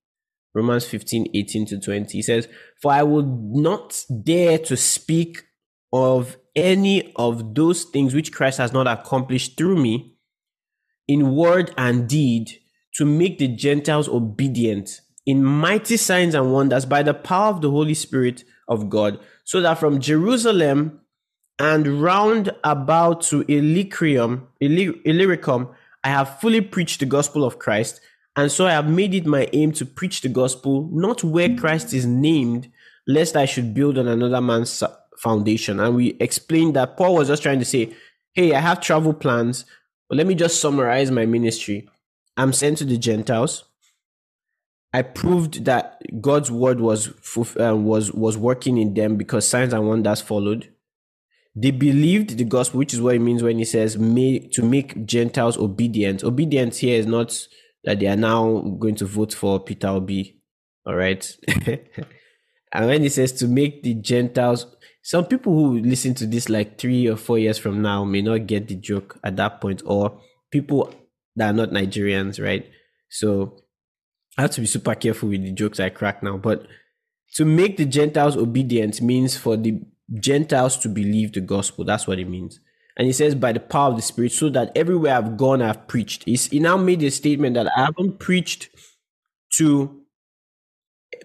Romans 0.55 0.85
15, 0.85 1.31
18 1.33 1.65
to 1.67 1.79
20. 1.79 2.17
He 2.17 2.21
says, 2.21 2.47
For 2.81 2.91
I 2.91 3.03
would 3.03 3.27
not 3.27 4.05
dare 4.23 4.59
to 4.59 4.77
speak 4.77 5.43
of 5.91 6.37
any 6.55 7.13
of 7.15 7.55
those 7.55 7.83
things 7.85 8.13
which 8.13 8.31
Christ 8.31 8.57
has 8.59 8.73
not 8.73 8.87
accomplished 8.87 9.57
through 9.57 9.77
me 9.81 10.15
in 11.07 11.35
word 11.35 11.73
and 11.77 12.07
deed 12.07 12.51
to 12.95 13.05
make 13.05 13.39
the 13.39 13.47
Gentiles 13.47 14.07
obedient 14.07 15.01
in 15.25 15.43
mighty 15.43 15.97
signs 15.97 16.35
and 16.35 16.53
wonders 16.53 16.85
by 16.85 17.01
the 17.01 17.13
power 17.13 17.49
of 17.49 17.61
the 17.61 17.71
Holy 17.71 17.93
Spirit 17.93 18.43
of 18.67 18.89
God, 18.89 19.19
so 19.43 19.61
that 19.61 19.77
from 19.77 19.99
Jerusalem 19.99 21.01
and 21.59 22.01
round 22.01 22.51
about 22.63 23.21
to 23.23 23.45
Illyricum, 23.47 24.47
Illyricum, 24.59 25.69
I 26.03 26.09
have 26.09 26.39
fully 26.39 26.61
preached 26.61 26.99
the 26.99 27.05
gospel 27.05 27.43
of 27.43 27.59
Christ. 27.59 28.01
And 28.35 28.51
so 28.51 28.65
I 28.65 28.71
have 28.71 28.89
made 28.89 29.13
it 29.13 29.25
my 29.25 29.47
aim 29.53 29.71
to 29.73 29.85
preach 29.85 30.21
the 30.21 30.29
gospel, 30.29 30.89
not 30.91 31.23
where 31.23 31.55
Christ 31.55 31.93
is 31.93 32.05
named, 32.05 32.71
lest 33.07 33.35
I 33.35 33.45
should 33.45 33.73
build 33.73 33.97
on 33.97 34.07
another 34.07 34.41
man's 34.41 34.71
foundation. 35.23 35.79
And 35.79 35.95
we 35.95 36.17
explained 36.19 36.75
that 36.75 36.97
Paul 36.97 37.15
was 37.15 37.29
just 37.29 37.41
trying 37.41 37.59
to 37.59 37.65
say, 37.65 37.95
hey, 38.33 38.53
I 38.53 38.59
have 38.59 38.81
travel 38.81 39.13
plans, 39.13 39.65
but 40.09 40.17
let 40.17 40.27
me 40.27 40.35
just 40.35 40.59
summarize 40.59 41.09
my 41.09 41.25
ministry. 41.25 41.89
I'm 42.35 42.51
sent 42.51 42.79
to 42.79 42.85
the 42.85 42.97
Gentiles. 42.97 43.63
I 44.91 45.01
proved 45.01 45.65
that 45.65 46.01
God's 46.21 46.51
word 46.51 46.79
was 46.79 47.09
uh, 47.59 47.75
was 47.75 48.11
was 48.11 48.37
working 48.37 48.77
in 48.77 48.93
them 48.93 49.15
because 49.17 49.47
signs 49.47 49.73
and 49.73 49.87
wonders 49.87 50.21
followed. 50.21 50.69
They 51.55 51.71
believed 51.71 52.37
the 52.37 52.43
gospel, 52.43 52.79
which 52.79 52.93
is 52.93 53.01
what 53.01 53.15
it 53.15 53.19
means 53.19 53.41
when 53.41 53.57
he 53.57 53.65
says 53.65 53.97
"may 53.97 54.39
to 54.49 54.61
make 54.61 55.03
Gentiles 55.05 55.57
obedient." 55.57 56.23
Obedience 56.23 56.77
here 56.77 56.99
is 56.99 57.07
not 57.07 57.47
that 57.83 57.99
they 57.99 58.07
are 58.07 58.15
now 58.15 58.59
going 58.79 58.95
to 58.95 59.05
vote 59.05 59.33
for 59.33 59.59
Peter 59.59 59.87
Obi. 59.87 60.39
All 60.85 60.95
right. 60.95 61.37
and 62.71 62.85
when 62.85 63.01
he 63.01 63.09
says 63.09 63.31
to 63.33 63.47
make 63.47 63.81
the 63.81 63.95
Gentiles 63.95 64.67
some 65.03 65.25
people 65.25 65.53
who 65.53 65.79
listen 65.79 66.13
to 66.15 66.25
this 66.25 66.47
like 66.47 66.79
three 66.79 67.07
or 67.07 67.17
four 67.17 67.37
years 67.37 67.57
from 67.57 67.81
now 67.81 68.05
may 68.05 68.21
not 68.21 68.47
get 68.47 68.69
the 68.69 68.75
joke 68.75 69.19
at 69.23 69.35
that 69.35 69.59
point, 69.59 69.83
or 69.85 70.19
people 70.49 70.93
that 71.35 71.49
are 71.49 71.53
not 71.53 71.71
Nigerians, 71.71 72.41
right? 72.41 72.65
So 73.09 73.57
I 74.37 74.43
have 74.43 74.51
to 74.51 74.61
be 74.61 74.65
super 74.65 74.95
careful 74.95 75.29
with 75.29 75.43
the 75.43 75.51
jokes 75.51 75.81
I 75.81 75.89
crack 75.89 76.23
now. 76.23 76.37
But 76.37 76.67
to 77.35 77.43
make 77.43 77.75
the 77.75 77.85
Gentiles 77.85 78.37
obedient 78.37 79.01
means 79.01 79.35
for 79.35 79.57
the 79.57 79.81
Gentiles 80.19 80.77
to 80.77 80.89
believe 80.89 81.33
the 81.33 81.41
gospel. 81.41 81.83
That's 81.83 82.07
what 82.07 82.19
it 82.19 82.29
means. 82.29 82.61
And 82.95 83.05
he 83.05 83.11
says, 83.11 83.35
by 83.35 83.51
the 83.51 83.59
power 83.59 83.89
of 83.89 83.97
the 83.97 84.01
Spirit, 84.01 84.31
so 84.31 84.49
that 84.49 84.71
everywhere 84.73 85.15
I've 85.15 85.35
gone, 85.35 85.61
I've 85.61 85.87
preached. 85.87 86.23
He's, 86.23 86.47
he 86.47 86.59
now 86.59 86.77
made 86.77 87.03
a 87.03 87.11
statement 87.11 87.55
that 87.55 87.67
I 87.75 87.85
haven't 87.85 88.19
preached 88.19 88.69
to 89.57 90.01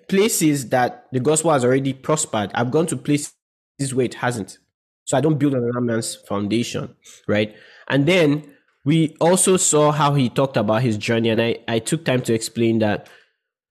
places 0.09 0.71
that 0.71 1.07
the 1.13 1.21
gospel 1.21 1.53
has 1.53 1.65
already 1.65 1.93
prospered. 1.93 2.51
I've 2.55 2.71
gone 2.71 2.87
to 2.89 2.97
places 2.97 3.35
this 3.79 3.93
way 3.93 4.07
it 4.07 4.15
hasn't. 4.15 4.59
So 5.05 5.17
I 5.17 5.21
don't 5.21 5.39
build 5.39 5.55
on 5.55 5.63
another 5.63 5.81
man's 5.81 6.17
foundation, 6.17 6.95
right? 7.27 7.55
And 7.89 8.07
then 8.07 8.55
we 8.85 9.17
also 9.21 9.57
saw 9.57 9.93
how 9.93 10.15
he 10.15 10.29
talked 10.29 10.57
about 10.57 10.83
his 10.83 10.97
journey, 10.97 11.31
and 11.31 11.41
I, 11.41 11.59
I 11.67 11.79
took 11.79 12.05
time 12.05 12.23
to 12.23 12.35
explain 12.35 12.79
that 12.81 13.09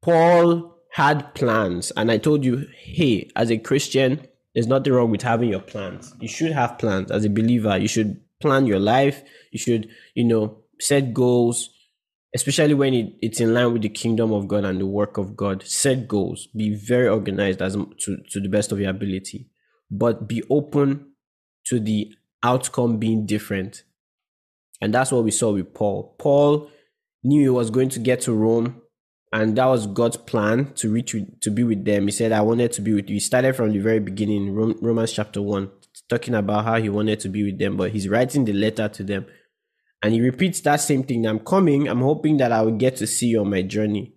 Paul 0.02 0.76
had 0.94 1.34
plans, 1.36 1.92
and 1.96 2.12
I 2.12 2.18
told 2.18 2.44
you, 2.44 2.68
hey, 2.76 3.30
as 3.36 3.52
a 3.52 3.58
Christian, 3.58 4.26
there's 4.54 4.68
nothing 4.68 4.94
wrong 4.94 5.12
with 5.12 5.22
having 5.22 5.50
your 5.50 5.60
plans. 5.60 6.14
You 6.20 6.28
should 6.28 6.52
have 6.52 6.80
plans 6.80 7.12
as 7.12 7.26
a 7.26 7.30
believer. 7.30 7.78
You 7.78 7.88
should 7.88 8.20
plan 8.42 8.66
your 8.66 8.80
life. 8.80 9.22
You 9.52 9.60
should, 9.60 9.90
you 10.16 10.24
know, 10.24 10.64
set 10.80 11.14
goals, 11.14 11.70
especially 12.34 12.74
when 12.74 12.94
it, 12.96 13.14
it's 13.22 13.40
in 13.40 13.54
line 13.54 13.74
with 13.74 13.84
the 13.84 13.90
kingdom 13.90 14.32
of 14.32 14.48
God 14.48 14.66
and 14.66 14.82
the 14.82 14.88
work 14.88 15.18
of 15.18 15.36
God. 15.36 15.64
Set 15.64 16.08
goals. 16.08 16.48
Be 16.56 16.74
very 16.74 17.08
organized 17.08 17.62
as 17.62 17.76
to, 17.76 18.18
to 18.32 18.40
the 18.40 18.50
best 18.50 18.72
of 18.72 18.80
your 18.80 18.90
ability 18.90 19.48
but 19.90 20.28
be 20.28 20.44
open 20.50 21.14
to 21.68 21.80
the 21.80 22.14
outcome 22.44 22.98
being 22.98 23.26
different. 23.26 23.84
And 24.82 24.94
that's 24.94 25.12
what 25.12 25.24
we 25.24 25.32
saw 25.32 25.52
with 25.54 25.74
Paul. 25.74 26.16
Paul 26.20 26.70
knew 27.24 27.42
he 27.42 27.50
was 27.50 27.72
going 27.72 27.90
to 27.90 28.00
get 28.00 28.22
to 28.22 28.34
Rome, 28.34 28.82
and 29.34 29.58
that 29.58 29.66
was 29.66 29.88
God's 29.88 30.18
plan 30.18 30.74
to 30.76 30.92
reach 30.92 31.16
to 31.42 31.50
be 31.52 31.64
with 31.64 31.84
them. 31.84 32.06
He 32.06 32.12
said, 32.12 32.32
"I 32.32 32.42
wanted 32.42 32.72
to 32.74 32.82
be 32.82 32.94
with 32.94 33.10
you." 33.10 33.16
He 33.16 33.20
started 33.20 33.56
from 33.56 33.72
the 33.72 33.80
very 33.80 34.00
beginning, 34.00 34.54
Romans 34.54 35.12
chapter 35.12 35.42
one, 35.42 35.72
talking 36.08 36.36
about 36.36 36.66
how 36.66 36.80
he 36.80 36.90
wanted 36.90 37.20
to 37.22 37.30
be 37.30 37.44
with 37.44 37.58
them, 37.60 37.76
but 37.76 37.92
he's 37.92 38.08
writing 38.08 38.46
the 38.46 38.54
letter 38.54 38.88
to 38.88 39.04
them, 39.04 39.26
and 40.04 40.14
he 40.14 40.22
repeats 40.22 40.62
that 40.62 40.80
same 40.80 41.04
thing. 41.04 41.26
I'm 41.26 41.40
coming. 41.40 41.88
I'm 41.90 42.02
hoping 42.02 42.38
that 42.38 42.52
I 42.52 42.62
will 42.62 42.78
get 42.78 42.98
to 42.98 43.08
see 43.08 43.28
you 43.28 43.42
on 43.42 43.50
my 43.50 43.64
journey. 43.64 44.14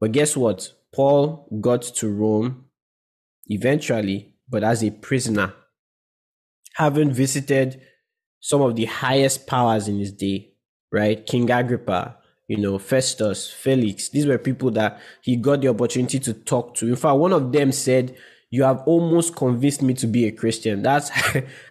But 0.00 0.12
guess 0.12 0.36
what? 0.36 0.72
Paul 0.94 1.46
got 1.60 1.82
to 1.82 2.08
Rome 2.08 2.64
eventually, 3.46 4.34
but 4.48 4.64
as 4.64 4.82
a 4.82 4.90
prisoner, 4.90 5.52
having 6.74 7.12
visited 7.12 7.80
some 8.40 8.62
of 8.62 8.76
the 8.76 8.84
highest 8.84 9.46
powers 9.46 9.88
in 9.88 9.98
his 9.98 10.12
day, 10.12 10.52
right? 10.92 11.26
King 11.26 11.50
Agrippa, 11.50 12.16
you 12.46 12.56
know, 12.56 12.78
Festus, 12.78 13.50
Felix. 13.50 14.08
These 14.08 14.26
were 14.26 14.38
people 14.38 14.70
that 14.72 15.00
he 15.22 15.36
got 15.36 15.60
the 15.60 15.68
opportunity 15.68 16.18
to 16.20 16.32
talk 16.32 16.74
to. 16.76 16.88
In 16.88 16.96
fact, 16.96 17.16
one 17.16 17.32
of 17.32 17.52
them 17.52 17.72
said, 17.72 18.16
You 18.50 18.62
have 18.62 18.82
almost 18.86 19.36
convinced 19.36 19.82
me 19.82 19.94
to 19.94 20.06
be 20.06 20.26
a 20.26 20.32
Christian. 20.32 20.82
That's 20.84 21.10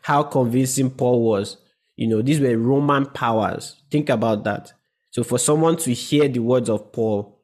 how 0.03 0.23
convincing 0.23 0.91
Paul 0.91 1.23
was. 1.23 1.57
You 1.95 2.07
know, 2.07 2.21
these 2.21 2.39
were 2.39 2.55
Roman 2.57 3.07
powers. 3.07 3.81
Think 3.89 4.09
about 4.09 4.43
that. 4.43 4.73
So 5.09 5.23
for 5.23 5.39
someone 5.39 5.77
to 5.77 5.93
hear 5.93 6.27
the 6.27 6.39
words 6.39 6.69
of 6.69 6.91
Paul 6.91 7.41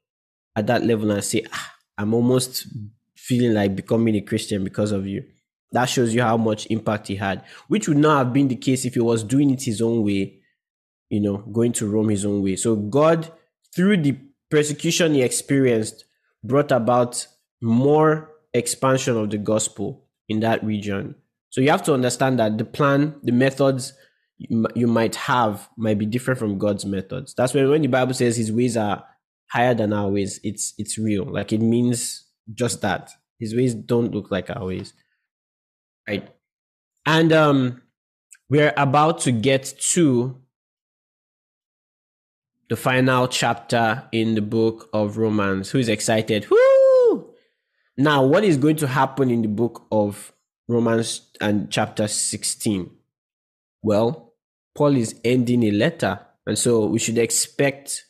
at 0.55 0.67
that 0.67 0.85
level 0.85 1.09
and 1.09 1.23
say, 1.23 1.43
ah, 1.51 1.73
I'm 1.97 2.13
almost 2.13 2.67
feeling 3.23 3.53
like 3.53 3.73
becoming 3.73 4.15
a 4.15 4.21
Christian 4.21 4.65
because 4.65 4.91
of 4.91 5.07
you. 5.07 5.23
That 5.71 5.85
shows 5.85 6.13
you 6.13 6.21
how 6.21 6.35
much 6.35 6.67
impact 6.67 7.07
he 7.07 7.15
had, 7.15 7.43
which 7.69 7.87
would 7.87 7.97
not 7.97 8.17
have 8.17 8.33
been 8.33 8.49
the 8.49 8.55
case 8.57 8.83
if 8.83 8.95
he 8.95 8.99
was 8.99 9.23
doing 9.23 9.49
it 9.49 9.63
his 9.63 9.81
own 9.81 10.03
way, 10.03 10.41
you 11.09 11.21
know, 11.21 11.37
going 11.37 11.71
to 11.73 11.89
Rome 11.89 12.09
his 12.09 12.25
own 12.25 12.43
way. 12.43 12.57
So 12.57 12.75
God, 12.75 13.31
through 13.73 13.97
the 13.97 14.17
persecution 14.51 15.13
he 15.13 15.23
experienced, 15.23 16.03
brought 16.43 16.71
about 16.71 17.25
more 17.61 18.29
expansion 18.53 19.15
of 19.15 19.29
the 19.29 19.37
gospel 19.37 20.05
in 20.27 20.41
that 20.41 20.61
region. 20.61 21.15
So 21.49 21.61
you 21.61 21.69
have 21.69 21.83
to 21.83 21.93
understand 21.93 22.39
that 22.39 22.57
the 22.57 22.65
plan, 22.65 23.15
the 23.23 23.31
methods 23.31 23.93
you 24.37 24.87
might 24.87 25.15
have 25.15 25.69
might 25.77 25.97
be 25.97 26.05
different 26.05 26.39
from 26.39 26.57
God's 26.57 26.85
methods. 26.85 27.33
That's 27.35 27.53
when 27.53 27.69
when 27.69 27.83
the 27.83 27.87
Bible 27.87 28.13
says 28.13 28.35
his 28.35 28.51
ways 28.51 28.75
are 28.75 29.05
higher 29.47 29.73
than 29.73 29.93
our 29.93 30.09
ways, 30.09 30.41
it's 30.43 30.73
it's 30.77 30.97
real. 30.97 31.23
Like 31.23 31.53
it 31.53 31.61
means 31.61 32.25
just 32.53 32.81
that. 32.81 33.11
His 33.39 33.55
ways 33.55 33.73
don't 33.73 34.13
look 34.13 34.31
like 34.31 34.49
our 34.49 34.65
ways. 34.65 34.93
Right. 36.07 36.29
And 37.05 37.31
um 37.33 37.81
we're 38.49 38.73
about 38.77 39.19
to 39.21 39.31
get 39.31 39.73
to 39.93 40.39
the 42.69 42.75
final 42.75 43.27
chapter 43.27 44.07
in 44.11 44.35
the 44.35 44.41
book 44.41 44.89
of 44.93 45.17
Romans. 45.17 45.71
Who 45.71 45.79
is 45.79 45.89
excited? 45.89 46.47
Woo! 46.49 47.33
Now, 47.97 48.25
what 48.25 48.43
is 48.43 48.57
going 48.57 48.77
to 48.77 48.87
happen 48.87 49.29
in 49.29 49.41
the 49.41 49.47
book 49.47 49.85
of 49.91 50.33
Romans 50.67 51.29
and 51.41 51.69
chapter 51.71 52.07
16? 52.07 52.89
Well, 53.81 54.33
Paul 54.75 54.97
is 54.97 55.19
ending 55.23 55.63
a 55.63 55.71
letter, 55.71 56.19
and 56.45 56.57
so 56.57 56.85
we 56.85 56.99
should 56.99 57.17
expect 57.17 58.05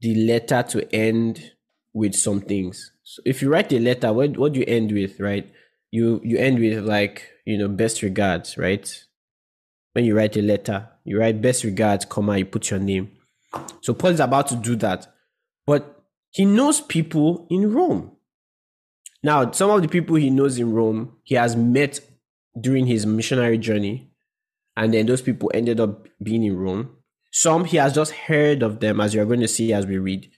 the 0.00 0.14
letter 0.14 0.62
to 0.64 0.94
end 0.94 1.52
with 1.92 2.14
some 2.14 2.40
things. 2.40 2.91
So 3.04 3.22
if 3.24 3.42
you 3.42 3.50
write 3.50 3.72
a 3.72 3.80
letter, 3.80 4.12
what 4.12 4.36
what 4.36 4.52
do 4.52 4.60
you 4.60 4.66
end 4.66 4.92
with, 4.92 5.18
right? 5.20 5.50
You 5.90 6.20
you 6.24 6.38
end 6.38 6.58
with 6.58 6.84
like 6.84 7.28
you 7.44 7.58
know 7.58 7.68
best 7.68 8.02
regards, 8.02 8.56
right? 8.56 9.04
When 9.92 10.04
you 10.04 10.16
write 10.16 10.36
a 10.36 10.42
letter, 10.42 10.88
you 11.04 11.18
write 11.18 11.42
best 11.42 11.64
regards, 11.64 12.04
comma, 12.04 12.38
you 12.38 12.46
put 12.46 12.70
your 12.70 12.80
name. 12.80 13.10
So 13.82 13.92
Paul 13.92 14.10
is 14.10 14.20
about 14.20 14.46
to 14.48 14.56
do 14.56 14.76
that, 14.76 15.12
but 15.66 16.02
he 16.30 16.46
knows 16.46 16.80
people 16.80 17.46
in 17.50 17.74
Rome. 17.74 18.12
Now, 19.22 19.50
some 19.52 19.70
of 19.70 19.82
the 19.82 19.88
people 19.88 20.16
he 20.16 20.30
knows 20.30 20.58
in 20.58 20.72
Rome, 20.72 21.16
he 21.22 21.34
has 21.34 21.54
met 21.54 22.00
during 22.58 22.86
his 22.86 23.04
missionary 23.04 23.58
journey, 23.58 24.10
and 24.76 24.94
then 24.94 25.06
those 25.06 25.20
people 25.20 25.50
ended 25.52 25.78
up 25.78 26.08
being 26.22 26.42
in 26.42 26.56
Rome. 26.56 26.96
Some 27.30 27.66
he 27.66 27.76
has 27.76 27.94
just 27.94 28.12
heard 28.12 28.62
of 28.62 28.80
them, 28.80 29.00
as 29.00 29.12
you're 29.12 29.26
going 29.26 29.40
to 29.40 29.48
see 29.48 29.72
as 29.72 29.86
we 29.86 29.98
read, 29.98 30.30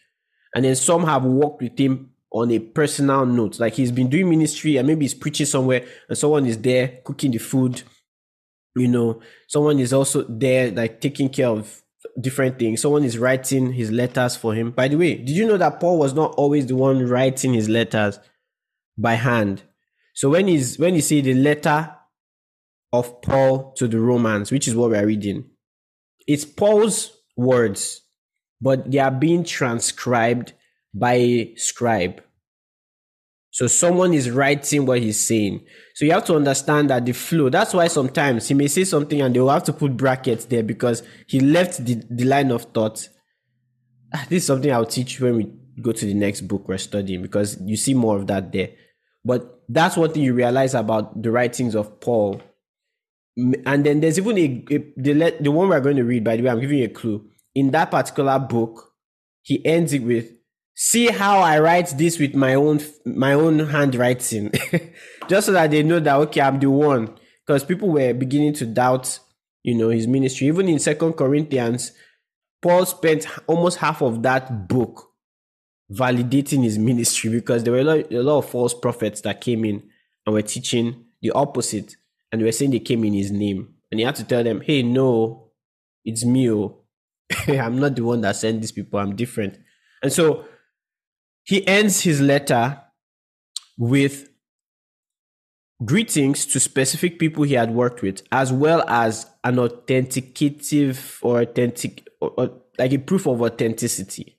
and 0.54 0.64
then 0.64 0.74
some 0.74 1.04
have 1.04 1.24
walked 1.24 1.62
with 1.62 1.78
him 1.78 2.10
on 2.34 2.50
a 2.50 2.58
personal 2.58 3.24
note. 3.24 3.60
Like 3.60 3.74
he's 3.74 3.92
been 3.92 4.10
doing 4.10 4.28
ministry 4.28 4.76
and 4.76 4.88
maybe 4.88 5.04
he's 5.04 5.14
preaching 5.14 5.46
somewhere 5.46 5.86
and 6.08 6.18
someone 6.18 6.44
is 6.44 6.60
there 6.60 6.98
cooking 7.04 7.30
the 7.30 7.38
food. 7.38 7.82
You 8.76 8.88
know, 8.88 9.20
someone 9.46 9.78
is 9.78 9.92
also 9.92 10.24
there 10.28 10.72
like 10.72 11.00
taking 11.00 11.28
care 11.28 11.46
of 11.46 11.82
different 12.20 12.58
things. 12.58 12.82
Someone 12.82 13.04
is 13.04 13.18
writing 13.18 13.72
his 13.72 13.92
letters 13.92 14.34
for 14.34 14.52
him. 14.52 14.72
By 14.72 14.88
the 14.88 14.96
way, 14.96 15.14
did 15.14 15.30
you 15.30 15.46
know 15.46 15.56
that 15.56 15.78
Paul 15.78 15.96
was 15.96 16.12
not 16.12 16.34
always 16.34 16.66
the 16.66 16.74
one 16.74 17.06
writing 17.08 17.54
his 17.54 17.68
letters 17.68 18.18
by 18.98 19.14
hand? 19.14 19.62
So 20.12 20.30
when 20.30 20.48
he's 20.48 20.76
when 20.76 20.96
you 20.96 21.02
see 21.02 21.20
the 21.20 21.34
letter 21.34 21.94
of 22.92 23.22
Paul 23.22 23.72
to 23.74 23.86
the 23.86 24.00
Romans, 24.00 24.50
which 24.50 24.66
is 24.66 24.74
what 24.74 24.90
we 24.90 24.96
are 24.96 25.06
reading, 25.06 25.44
it's 26.26 26.44
Paul's 26.44 27.16
words, 27.36 28.02
but 28.60 28.90
they 28.90 28.98
are 28.98 29.12
being 29.12 29.44
transcribed 29.44 30.52
by 30.94 31.50
scribe. 31.56 32.22
So 33.50 33.66
someone 33.68 34.14
is 34.14 34.30
writing 34.30 34.84
what 34.84 35.00
he's 35.00 35.20
saying. 35.20 35.64
So 35.94 36.04
you 36.04 36.12
have 36.12 36.24
to 36.24 36.34
understand 36.34 36.90
that 36.90 37.06
the 37.06 37.12
flow. 37.12 37.50
That's 37.50 37.72
why 37.72 37.86
sometimes 37.86 38.48
he 38.48 38.54
may 38.54 38.66
say 38.66 38.82
something 38.84 39.20
and 39.20 39.34
they 39.34 39.38
will 39.38 39.50
have 39.50 39.64
to 39.64 39.72
put 39.72 39.96
brackets 39.96 40.46
there 40.46 40.62
because 40.62 41.02
he 41.28 41.38
left 41.38 41.84
the, 41.84 42.02
the 42.10 42.24
line 42.24 42.50
of 42.50 42.62
thought. 42.64 43.08
Ah, 44.12 44.26
this 44.28 44.42
is 44.42 44.46
something 44.46 44.72
I'll 44.72 44.86
teach 44.86 45.20
when 45.20 45.36
we 45.36 45.52
go 45.80 45.92
to 45.92 46.04
the 46.04 46.14
next 46.14 46.42
book 46.42 46.68
we're 46.68 46.78
studying 46.78 47.22
because 47.22 47.60
you 47.60 47.76
see 47.76 47.94
more 47.94 48.16
of 48.16 48.26
that 48.26 48.50
there. 48.50 48.70
But 49.24 49.62
that's 49.68 49.96
one 49.96 50.10
thing 50.10 50.24
you 50.24 50.34
realize 50.34 50.74
about 50.74 51.22
the 51.22 51.30
writings 51.30 51.76
of 51.76 52.00
Paul. 52.00 52.42
And 53.36 53.86
then 53.86 54.00
there's 54.00 54.18
even 54.18 54.36
a, 54.36 54.64
a 54.70 54.78
the, 54.96 55.36
the 55.40 55.50
one 55.50 55.68
we're 55.68 55.80
going 55.80 55.96
to 55.96 56.04
read, 56.04 56.24
by 56.24 56.36
the 56.36 56.42
way, 56.42 56.50
I'm 56.50 56.60
giving 56.60 56.78
you 56.78 56.86
a 56.86 56.88
clue. 56.88 57.24
In 57.54 57.70
that 57.70 57.92
particular 57.92 58.38
book, 58.38 58.92
he 59.42 59.64
ends 59.64 59.92
it 59.92 60.02
with 60.02 60.32
see 60.74 61.06
how 61.06 61.38
I 61.38 61.58
write 61.60 61.96
this 61.96 62.18
with 62.18 62.34
my 62.34 62.54
own 62.54 62.80
my 63.04 63.32
own 63.32 63.58
handwriting, 63.60 64.52
just 65.28 65.46
so 65.46 65.52
that 65.52 65.70
they 65.70 65.82
know 65.82 66.00
that 66.00 66.16
okay, 66.16 66.40
I'm 66.40 66.58
the 66.58 66.70
one. 66.70 67.16
Because 67.46 67.64
people 67.64 67.90
were 67.90 68.14
beginning 68.14 68.54
to 68.54 68.66
doubt, 68.66 69.18
you 69.62 69.74
know, 69.74 69.90
his 69.90 70.06
ministry. 70.06 70.46
Even 70.46 70.68
in 70.68 70.78
Second 70.78 71.12
Corinthians, 71.12 71.92
Paul 72.62 72.86
spent 72.86 73.26
almost 73.46 73.78
half 73.78 74.00
of 74.02 74.22
that 74.22 74.66
book 74.66 75.10
validating 75.92 76.64
his 76.64 76.78
ministry 76.78 77.30
because 77.30 77.62
there 77.62 77.74
were 77.74 77.80
a 77.80 77.84
lot, 77.84 78.12
a 78.12 78.22
lot 78.22 78.38
of 78.38 78.48
false 78.48 78.72
prophets 78.72 79.20
that 79.20 79.42
came 79.42 79.64
in 79.66 79.82
and 80.26 80.34
were 80.34 80.42
teaching 80.42 81.04
the 81.20 81.30
opposite, 81.32 81.96
and 82.32 82.40
they 82.40 82.46
were 82.46 82.52
saying 82.52 82.70
they 82.70 82.78
came 82.78 83.04
in 83.04 83.12
his 83.12 83.30
name, 83.30 83.74
and 83.90 84.00
he 84.00 84.06
had 84.06 84.16
to 84.16 84.24
tell 84.24 84.42
them, 84.42 84.62
"Hey, 84.62 84.82
no, 84.82 85.50
it's 86.04 86.24
me. 86.24 86.50
Oh. 86.50 86.80
I'm 87.48 87.78
not 87.78 87.94
the 87.94 88.02
one 88.02 88.22
that 88.22 88.36
sent 88.36 88.60
these 88.60 88.72
people. 88.72 88.98
I'm 88.98 89.14
different." 89.14 89.58
And 90.02 90.12
so 90.12 90.46
he 91.44 91.66
ends 91.66 92.00
his 92.00 92.20
letter 92.20 92.80
with 93.76 94.28
greetings 95.84 96.46
to 96.46 96.60
specific 96.60 97.18
people 97.18 97.44
he 97.44 97.54
had 97.54 97.70
worked 97.70 98.02
with, 98.02 98.22
as 98.32 98.52
well 98.52 98.82
as 98.88 99.26
an 99.42 99.56
authenticative 99.56 101.18
or 101.22 101.42
authentic, 101.42 102.08
or, 102.20 102.30
or, 102.36 102.50
like 102.78 102.92
a 102.92 102.98
proof 102.98 103.26
of 103.26 103.42
authenticity. 103.42 104.38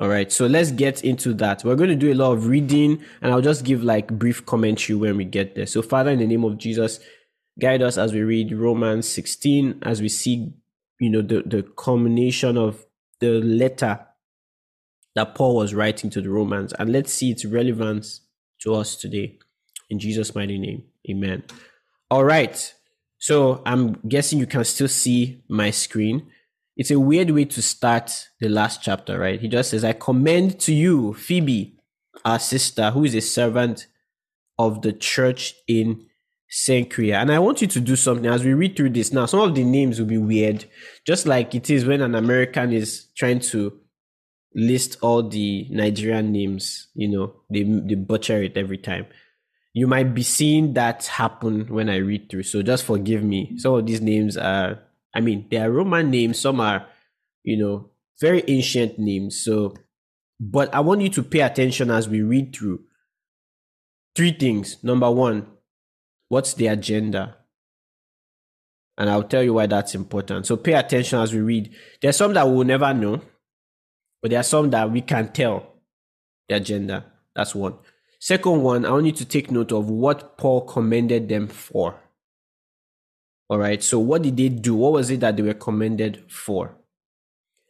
All 0.00 0.08
right, 0.08 0.32
so 0.32 0.46
let's 0.46 0.72
get 0.72 1.04
into 1.04 1.34
that. 1.34 1.62
We're 1.62 1.76
going 1.76 1.90
to 1.90 1.96
do 1.96 2.12
a 2.12 2.14
lot 2.14 2.32
of 2.32 2.46
reading, 2.46 3.04
and 3.20 3.32
I'll 3.32 3.42
just 3.42 3.64
give 3.64 3.84
like 3.84 4.08
brief 4.08 4.46
commentary 4.46 4.96
when 4.96 5.16
we 5.16 5.24
get 5.24 5.54
there. 5.54 5.66
So, 5.66 5.82
Father, 5.82 6.10
in 6.10 6.18
the 6.18 6.26
name 6.26 6.44
of 6.44 6.56
Jesus, 6.56 7.00
guide 7.60 7.82
us 7.82 7.98
as 7.98 8.12
we 8.12 8.22
read 8.22 8.52
Romans 8.52 9.06
16, 9.08 9.80
as 9.82 10.00
we 10.00 10.08
see, 10.08 10.54
you 10.98 11.10
know, 11.10 11.20
the, 11.20 11.42
the 11.44 11.62
culmination 11.62 12.56
of 12.56 12.86
the 13.20 13.40
letter 13.42 14.06
that 15.14 15.34
Paul 15.34 15.56
was 15.56 15.74
writing 15.74 16.10
to 16.10 16.20
the 16.20 16.30
Romans. 16.30 16.72
And 16.78 16.92
let's 16.92 17.12
see 17.12 17.30
its 17.30 17.44
relevance 17.44 18.20
to 18.62 18.74
us 18.74 18.96
today. 18.96 19.38
In 19.88 19.98
Jesus' 19.98 20.34
mighty 20.34 20.58
name, 20.58 20.84
amen. 21.10 21.42
All 22.10 22.24
right. 22.24 22.74
So 23.18 23.62
I'm 23.66 23.94
guessing 24.08 24.38
you 24.38 24.46
can 24.46 24.64
still 24.64 24.88
see 24.88 25.42
my 25.48 25.70
screen. 25.70 26.30
It's 26.76 26.90
a 26.90 26.98
weird 26.98 27.30
way 27.30 27.44
to 27.46 27.60
start 27.60 28.28
the 28.40 28.48
last 28.48 28.82
chapter, 28.82 29.18
right? 29.18 29.40
He 29.40 29.48
just 29.48 29.70
says, 29.70 29.84
I 29.84 29.92
commend 29.92 30.58
to 30.60 30.72
you, 30.72 31.12
Phoebe, 31.14 31.76
our 32.24 32.38
sister, 32.38 32.90
who 32.90 33.04
is 33.04 33.14
a 33.14 33.20
servant 33.20 33.86
of 34.58 34.82
the 34.82 34.92
church 34.92 35.54
in 35.68 36.06
Cenchrea. 36.50 37.16
And 37.16 37.30
I 37.30 37.38
want 37.38 37.60
you 37.60 37.66
to 37.68 37.80
do 37.80 37.96
something 37.96 38.26
as 38.26 38.44
we 38.44 38.54
read 38.54 38.76
through 38.76 38.90
this 38.90 39.12
now. 39.12 39.26
Some 39.26 39.40
of 39.40 39.54
the 39.54 39.64
names 39.64 39.98
will 39.98 40.06
be 40.06 40.18
weird, 40.18 40.64
just 41.06 41.26
like 41.26 41.54
it 41.54 41.70
is 41.70 41.84
when 41.84 42.00
an 42.00 42.14
American 42.14 42.72
is 42.72 43.08
trying 43.16 43.40
to 43.40 43.79
list 44.54 44.96
all 45.00 45.28
the 45.28 45.66
Nigerian 45.70 46.32
names, 46.32 46.88
you 46.94 47.08
know, 47.08 47.34
they, 47.50 47.62
they 47.62 47.94
butcher 47.94 48.42
it 48.42 48.56
every 48.56 48.78
time. 48.78 49.06
You 49.72 49.86
might 49.86 50.14
be 50.14 50.22
seeing 50.22 50.74
that 50.74 51.06
happen 51.06 51.66
when 51.68 51.88
I 51.88 51.96
read 51.96 52.28
through. 52.28 52.42
So 52.42 52.62
just 52.62 52.84
forgive 52.84 53.22
me. 53.22 53.56
Some 53.58 53.74
of 53.74 53.86
these 53.86 54.00
names 54.00 54.36
are, 54.36 54.80
I 55.14 55.20
mean, 55.20 55.46
they 55.50 55.58
are 55.58 55.70
Roman 55.70 56.10
names. 56.10 56.40
Some 56.40 56.60
are, 56.60 56.86
you 57.44 57.56
know, 57.56 57.90
very 58.20 58.42
ancient 58.48 58.98
names. 58.98 59.40
So, 59.40 59.74
but 60.40 60.74
I 60.74 60.80
want 60.80 61.02
you 61.02 61.08
to 61.10 61.22
pay 61.22 61.40
attention 61.40 61.90
as 61.90 62.08
we 62.08 62.22
read 62.22 62.54
through. 62.54 62.80
Three 64.16 64.32
things. 64.32 64.82
Number 64.82 65.10
one, 65.10 65.46
what's 66.28 66.54
the 66.54 66.66
agenda? 66.66 67.36
And 68.98 69.08
I'll 69.08 69.22
tell 69.22 69.42
you 69.42 69.54
why 69.54 69.66
that's 69.66 69.94
important. 69.94 70.46
So 70.46 70.56
pay 70.56 70.72
attention 70.72 71.20
as 71.20 71.32
we 71.32 71.40
read. 71.40 71.72
There's 72.02 72.16
some 72.16 72.34
that 72.34 72.48
we'll 72.48 72.64
never 72.64 72.92
know 72.92 73.22
but 74.20 74.30
there 74.30 74.40
are 74.40 74.44
some 74.44 74.70
that 74.70 74.90
we 74.90 75.00
can 75.00 75.32
tell 75.32 75.74
their 76.48 76.60
gender. 76.60 77.04
That's 77.34 77.54
one. 77.54 77.74
Second 78.18 78.62
one, 78.62 78.84
I 78.84 78.90
want 78.90 79.06
you 79.06 79.12
to 79.12 79.24
take 79.24 79.50
note 79.50 79.72
of 79.72 79.88
what 79.88 80.36
Paul 80.36 80.62
commended 80.62 81.28
them 81.28 81.48
for. 81.48 81.98
All 83.48 83.58
right. 83.58 83.82
So 83.82 83.98
what 83.98 84.22
did 84.22 84.36
they 84.36 84.48
do? 84.48 84.74
What 84.74 84.92
was 84.92 85.10
it 85.10 85.20
that 85.20 85.36
they 85.36 85.42
were 85.42 85.54
commended 85.54 86.24
for? 86.30 86.76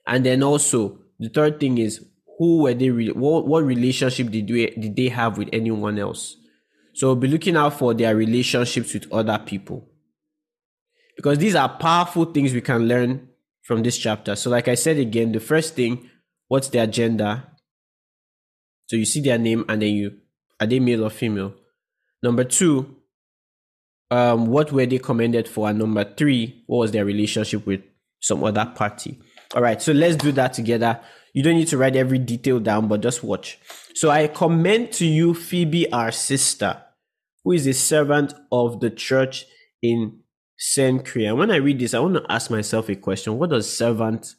And 0.07 0.27
then 0.27 0.43
also 0.43 0.99
the 1.19 1.29
third 1.29 1.61
thing 1.61 1.79
is 1.79 2.05
who 2.39 2.63
were 2.63 2.75
they? 2.75 2.91
Re- 2.91 3.13
what, 3.13 3.47
what 3.47 3.65
relationship 3.65 4.31
did 4.31 4.49
they 4.49 4.67
did 4.67 4.97
they 4.97 5.09
have 5.09 5.39
with 5.39 5.49
anyone 5.53 5.99
else? 5.99 6.37
So 6.95 7.15
be 7.15 7.29
looking 7.29 7.57
out 7.57 7.79
for 7.79 7.95
their 7.95 8.17
relationships 8.17 8.93
with 8.93 9.11
other 9.13 9.39
people, 9.39 9.89
because 11.17 11.39
these 11.39 11.55
are 11.55 11.69
powerful 11.69 12.25
things 12.25 12.53
we 12.53 12.61
can 12.61 12.89
learn 12.89 13.29
from 13.63 13.83
this 13.83 13.97
chapter. 13.97 14.35
So, 14.35 14.51
like 14.51 14.67
I 14.67 14.75
said 14.75 14.97
again, 14.97 15.33
the 15.33 15.41
first 15.41 15.77
thing 15.77 16.10
what's 16.51 16.69
their 16.69 16.87
gender. 16.89 17.45
So 18.89 18.97
you 18.97 19.05
see 19.05 19.21
their 19.21 19.39
name 19.39 19.65
and 19.69 19.81
then 19.81 19.95
you 19.95 20.19
are 20.61 20.67
they 20.67 20.81
male 20.81 21.05
or 21.05 21.11
female. 21.11 21.55
Number 22.25 22.43
two, 22.43 22.97
um, 24.11 24.47
what 24.47 24.73
were 24.73 24.85
they 24.85 24.99
commended 24.99 25.49
for? 25.49 25.71
And 25.71 25.79
number 25.79 26.05
three, 26.05 26.65
what 26.67 26.79
was 26.79 26.91
their 26.91 27.05
relationship 27.05 27.65
with 27.67 27.83
some 28.19 28.43
other 28.43 28.67
party? 28.75 29.21
All 29.55 29.63
right, 29.63 29.81
so 29.81 29.93
let's 29.93 30.17
do 30.17 30.33
that 30.33 30.53
together. 30.53 31.01
You 31.33 31.45
don't 31.45 31.55
need 31.55 31.69
to 31.69 31.79
write 31.79 31.95
every 31.95 32.19
detail 32.19 32.59
down, 32.59 32.89
but 32.89 33.01
just 33.01 33.23
watch. 33.23 33.61
So 33.95 34.11
I 34.11 34.27
commend 34.27 34.91
to 34.95 35.07
you 35.07 35.35
Phoebe, 35.35 35.91
our 35.93 36.11
sister, 36.11 36.83
who 37.45 37.53
is 37.53 37.69
a 37.69 37.73
servant 37.73 38.35
of 38.51 38.81
the 38.81 38.91
church 38.91 39.47
in 39.83 40.19
Cenchrea. 40.59 41.37
When 41.37 41.53
I 41.53 41.57
read 41.57 41.79
this, 41.79 41.95
I 41.95 42.01
want 42.01 42.15
to 42.15 42.27
ask 42.29 42.51
myself 42.51 42.89
a 42.89 42.97
question. 42.97 43.39
What 43.39 43.51
does 43.51 43.73
servant 43.73 44.35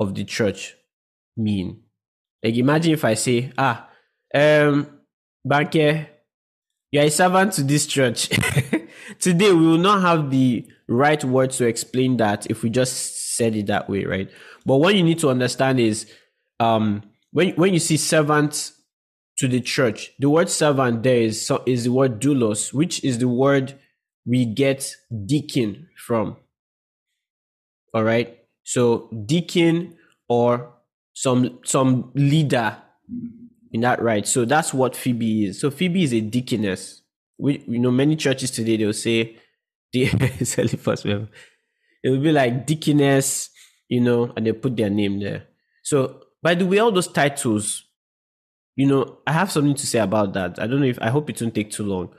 of 0.00 0.14
the 0.14 0.24
church 0.24 0.74
mean? 1.36 1.82
Like 2.42 2.56
imagine 2.56 2.92
if 2.92 3.04
I 3.04 3.14
say, 3.14 3.52
ah, 3.56 3.88
um, 4.34 4.86
Banke, 5.46 6.06
you're 6.90 7.04
a 7.04 7.10
servant 7.10 7.52
to 7.54 7.62
this 7.62 7.86
church. 7.86 8.28
Today 9.18 9.52
we 9.52 9.66
will 9.66 9.78
not 9.78 10.02
have 10.02 10.30
the 10.30 10.66
right 10.88 11.22
words 11.24 11.56
to 11.58 11.66
explain 11.66 12.18
that 12.18 12.46
if 12.50 12.62
we 12.62 12.70
just 12.70 13.34
said 13.36 13.56
it 13.56 13.66
that 13.66 13.88
way, 13.88 14.04
right? 14.04 14.30
But 14.66 14.76
what 14.76 14.94
you 14.94 15.02
need 15.02 15.18
to 15.20 15.28
understand 15.30 15.80
is 15.80 16.06
um 16.60 17.02
when 17.32 17.50
when 17.56 17.72
you 17.72 17.80
see 17.80 17.96
servant 17.96 18.72
to 19.38 19.48
the 19.48 19.60
church, 19.60 20.12
the 20.18 20.30
word 20.30 20.48
servant 20.48 21.02
there 21.02 21.16
is 21.16 21.50
is 21.66 21.84
the 21.84 21.92
word 21.92 22.20
doulos, 22.20 22.72
which 22.72 23.02
is 23.02 23.18
the 23.18 23.28
word 23.28 23.74
we 24.26 24.44
get 24.44 24.96
deacon 25.26 25.88
from. 25.96 26.36
All 27.92 28.04
right. 28.04 28.43
So 28.64 29.10
deacon 29.26 29.96
or 30.28 30.72
some 31.14 31.60
some 31.64 32.10
leader 32.14 32.76
in 33.72 33.80
that 33.82 34.02
right. 34.02 34.26
So 34.26 34.44
that's 34.44 34.72
what 34.72 34.96
Phoebe 34.96 35.46
is. 35.46 35.60
So 35.60 35.70
Phoebe 35.70 36.02
is 36.04 36.14
a 36.14 36.20
deaconess. 36.20 37.02
We 37.38 37.62
you 37.66 37.78
know 37.78 37.90
many 37.90 38.16
churches 38.16 38.50
today 38.50 38.76
they'll 38.76 38.92
say 38.92 39.36
the 39.92 41.28
it 42.02 42.10
will 42.10 42.20
be 42.20 42.32
like 42.32 42.66
deaconess, 42.66 43.50
you 43.88 44.00
know, 44.00 44.32
and 44.36 44.46
they 44.46 44.52
put 44.52 44.76
their 44.76 44.90
name 44.90 45.20
there. 45.20 45.44
So 45.82 46.22
by 46.42 46.54
the 46.54 46.66
way, 46.66 46.78
all 46.78 46.92
those 46.92 47.08
titles, 47.08 47.84
you 48.76 48.86
know, 48.86 49.18
I 49.26 49.32
have 49.32 49.50
something 49.52 49.74
to 49.74 49.86
say 49.86 49.98
about 50.00 50.32
that. 50.34 50.58
I 50.58 50.66
don't 50.66 50.80
know 50.80 50.86
if 50.86 50.98
I 51.00 51.10
hope 51.10 51.30
it 51.30 51.40
won't 51.40 51.54
take 51.54 51.70
too 51.70 51.84
long. 51.84 52.10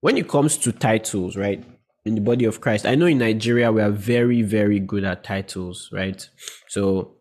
When 0.00 0.16
it 0.16 0.28
comes 0.28 0.56
to 0.58 0.72
titles, 0.72 1.36
right? 1.36 1.64
In 2.04 2.14
the 2.14 2.20
body 2.20 2.44
of 2.44 2.60
Christ. 2.60 2.86
I 2.86 2.94
know 2.94 3.06
in 3.06 3.18
Nigeria 3.18 3.70
we 3.70 3.82
are 3.82 3.90
very, 3.90 4.42
very 4.42 4.80
good 4.80 5.04
at 5.04 5.24
titles, 5.24 5.90
right? 5.92 6.28
So, 6.68 7.16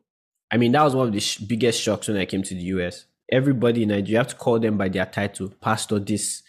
I 0.52 0.58
mean, 0.58 0.72
that 0.74 0.84
was 0.84 0.96
one 0.96 1.08
of 1.08 1.14
the 1.14 1.20
sh- 1.20 1.40
biggest 1.40 1.82
shocks 1.82 2.08
when 2.08 2.18
I 2.18 2.26
came 2.26 2.44
to 2.44 2.56
the 2.56 2.62
US. 2.62 3.06
Everybody 3.32 3.84
in 3.84 3.90
Nigeria, 3.90 4.12
you 4.12 4.18
have 4.18 4.28
to 4.30 4.36
call 4.36 4.60
them 4.60 4.78
by 4.78 4.90
their 4.90 5.06
title 5.06 5.50
Pastor 5.62 6.00
this, 6.00 6.44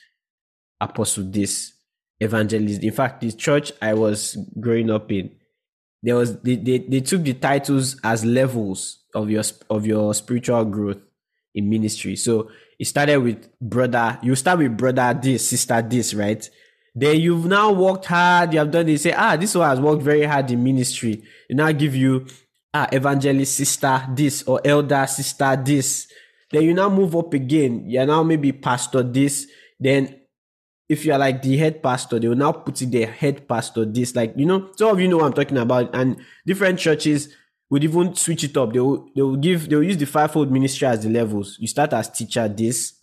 Apostle 0.80 1.24
this, 1.24 1.72
Evangelist. 2.20 2.82
In 2.82 2.92
fact, 2.92 3.20
the 3.20 3.32
church 3.32 3.72
I 3.82 3.94
was 3.94 4.36
growing 4.60 4.90
up 4.90 5.10
in, 5.10 5.32
there 6.02 6.14
was 6.16 6.40
they, 6.40 6.56
they, 6.56 6.78
they 6.78 7.00
took 7.00 7.22
the 7.22 7.34
titles 7.34 7.96
as 8.04 8.24
levels 8.24 9.02
of 9.14 9.30
your 9.30 9.42
of 9.68 9.84
your 9.84 10.14
spiritual 10.14 10.64
growth 10.64 10.98
in 11.54 11.68
ministry. 11.68 12.14
So 12.14 12.50
it 12.78 12.86
started 12.86 13.18
with 13.18 13.48
brother. 13.60 14.18
You 14.22 14.36
start 14.36 14.58
with 14.58 14.76
brother 14.76 15.18
this, 15.20 15.48
sister 15.48 15.82
this, 15.82 16.14
right? 16.14 16.48
Then 16.98 17.20
you've 17.20 17.46
now 17.46 17.70
worked 17.70 18.06
hard, 18.06 18.52
you 18.52 18.58
have 18.58 18.72
done, 18.72 18.86
they 18.86 18.96
say, 18.96 19.12
ah, 19.12 19.36
this 19.36 19.54
one 19.54 19.68
has 19.68 19.80
worked 19.80 20.02
very 20.02 20.24
hard 20.24 20.50
in 20.50 20.64
ministry. 20.64 21.22
They 21.48 21.54
now 21.54 21.70
give 21.70 21.94
you 21.94 22.26
ah, 22.74 22.88
evangelist 22.90 23.54
sister 23.54 24.04
this 24.14 24.42
or 24.42 24.60
elder 24.64 25.06
sister 25.06 25.56
this. 25.64 26.08
Then 26.50 26.62
you 26.62 26.74
now 26.74 26.88
move 26.88 27.14
up 27.14 27.32
again. 27.34 27.88
You're 27.88 28.06
now 28.06 28.24
maybe 28.24 28.50
pastor 28.50 29.04
this. 29.04 29.46
Then 29.78 30.22
if 30.88 31.04
you're 31.04 31.18
like 31.18 31.40
the 31.40 31.56
head 31.56 31.82
pastor, 31.82 32.18
they 32.18 32.26
will 32.26 32.34
now 32.34 32.50
put 32.50 32.82
it 32.82 32.90
there, 32.90 33.06
head 33.06 33.46
pastor 33.46 33.84
this. 33.84 34.16
Like, 34.16 34.32
you 34.34 34.46
know, 34.46 34.70
some 34.76 34.90
of 34.90 35.00
you 35.00 35.06
know 35.06 35.18
what 35.18 35.26
I'm 35.26 35.32
talking 35.34 35.58
about. 35.58 35.94
And 35.94 36.16
different 36.46 36.80
churches 36.80 37.28
would 37.70 37.84
even 37.84 38.14
switch 38.16 38.42
it 38.42 38.56
up. 38.56 38.72
They 38.72 38.80
will, 38.80 39.08
they 39.14 39.22
will 39.22 39.36
give, 39.36 39.68
they 39.68 39.76
will 39.76 39.84
use 39.84 39.98
the 39.98 40.06
fivefold 40.06 40.50
ministry 40.50 40.88
as 40.88 41.04
the 41.04 41.10
levels. 41.10 41.58
You 41.60 41.68
start 41.68 41.92
as 41.92 42.10
teacher 42.10 42.48
this, 42.48 42.94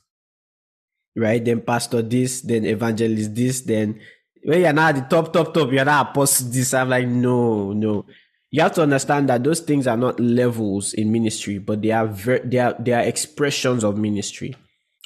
right? 1.15 1.43
Then 1.43 1.61
pastor 1.61 2.01
this, 2.01 2.41
then 2.41 2.65
evangelist 2.65 3.35
this, 3.35 3.61
then 3.61 3.99
when 4.43 4.61
you're 4.61 4.73
now 4.73 4.89
at 4.89 4.95
the 4.95 5.01
top, 5.01 5.33
top, 5.33 5.53
top, 5.53 5.71
you're 5.71 5.85
now 5.85 6.01
apostle 6.01 6.47
this. 6.49 6.73
I'm 6.73 6.89
like, 6.89 7.07
no, 7.07 7.73
no. 7.73 8.05
You 8.51 8.61
have 8.61 8.73
to 8.75 8.83
understand 8.83 9.29
that 9.29 9.43
those 9.43 9.59
things 9.59 9.87
are 9.87 9.97
not 9.97 10.19
levels 10.19 10.93
in 10.93 11.11
ministry, 11.11 11.57
but 11.57 11.81
they 11.81 11.91
are 11.91 12.07
ver- 12.07 12.39
they 12.45 12.59
are 12.59 12.75
they 12.79 12.93
are 12.93 13.01
expressions 13.01 13.83
of 13.83 13.97
ministry. 13.97 14.55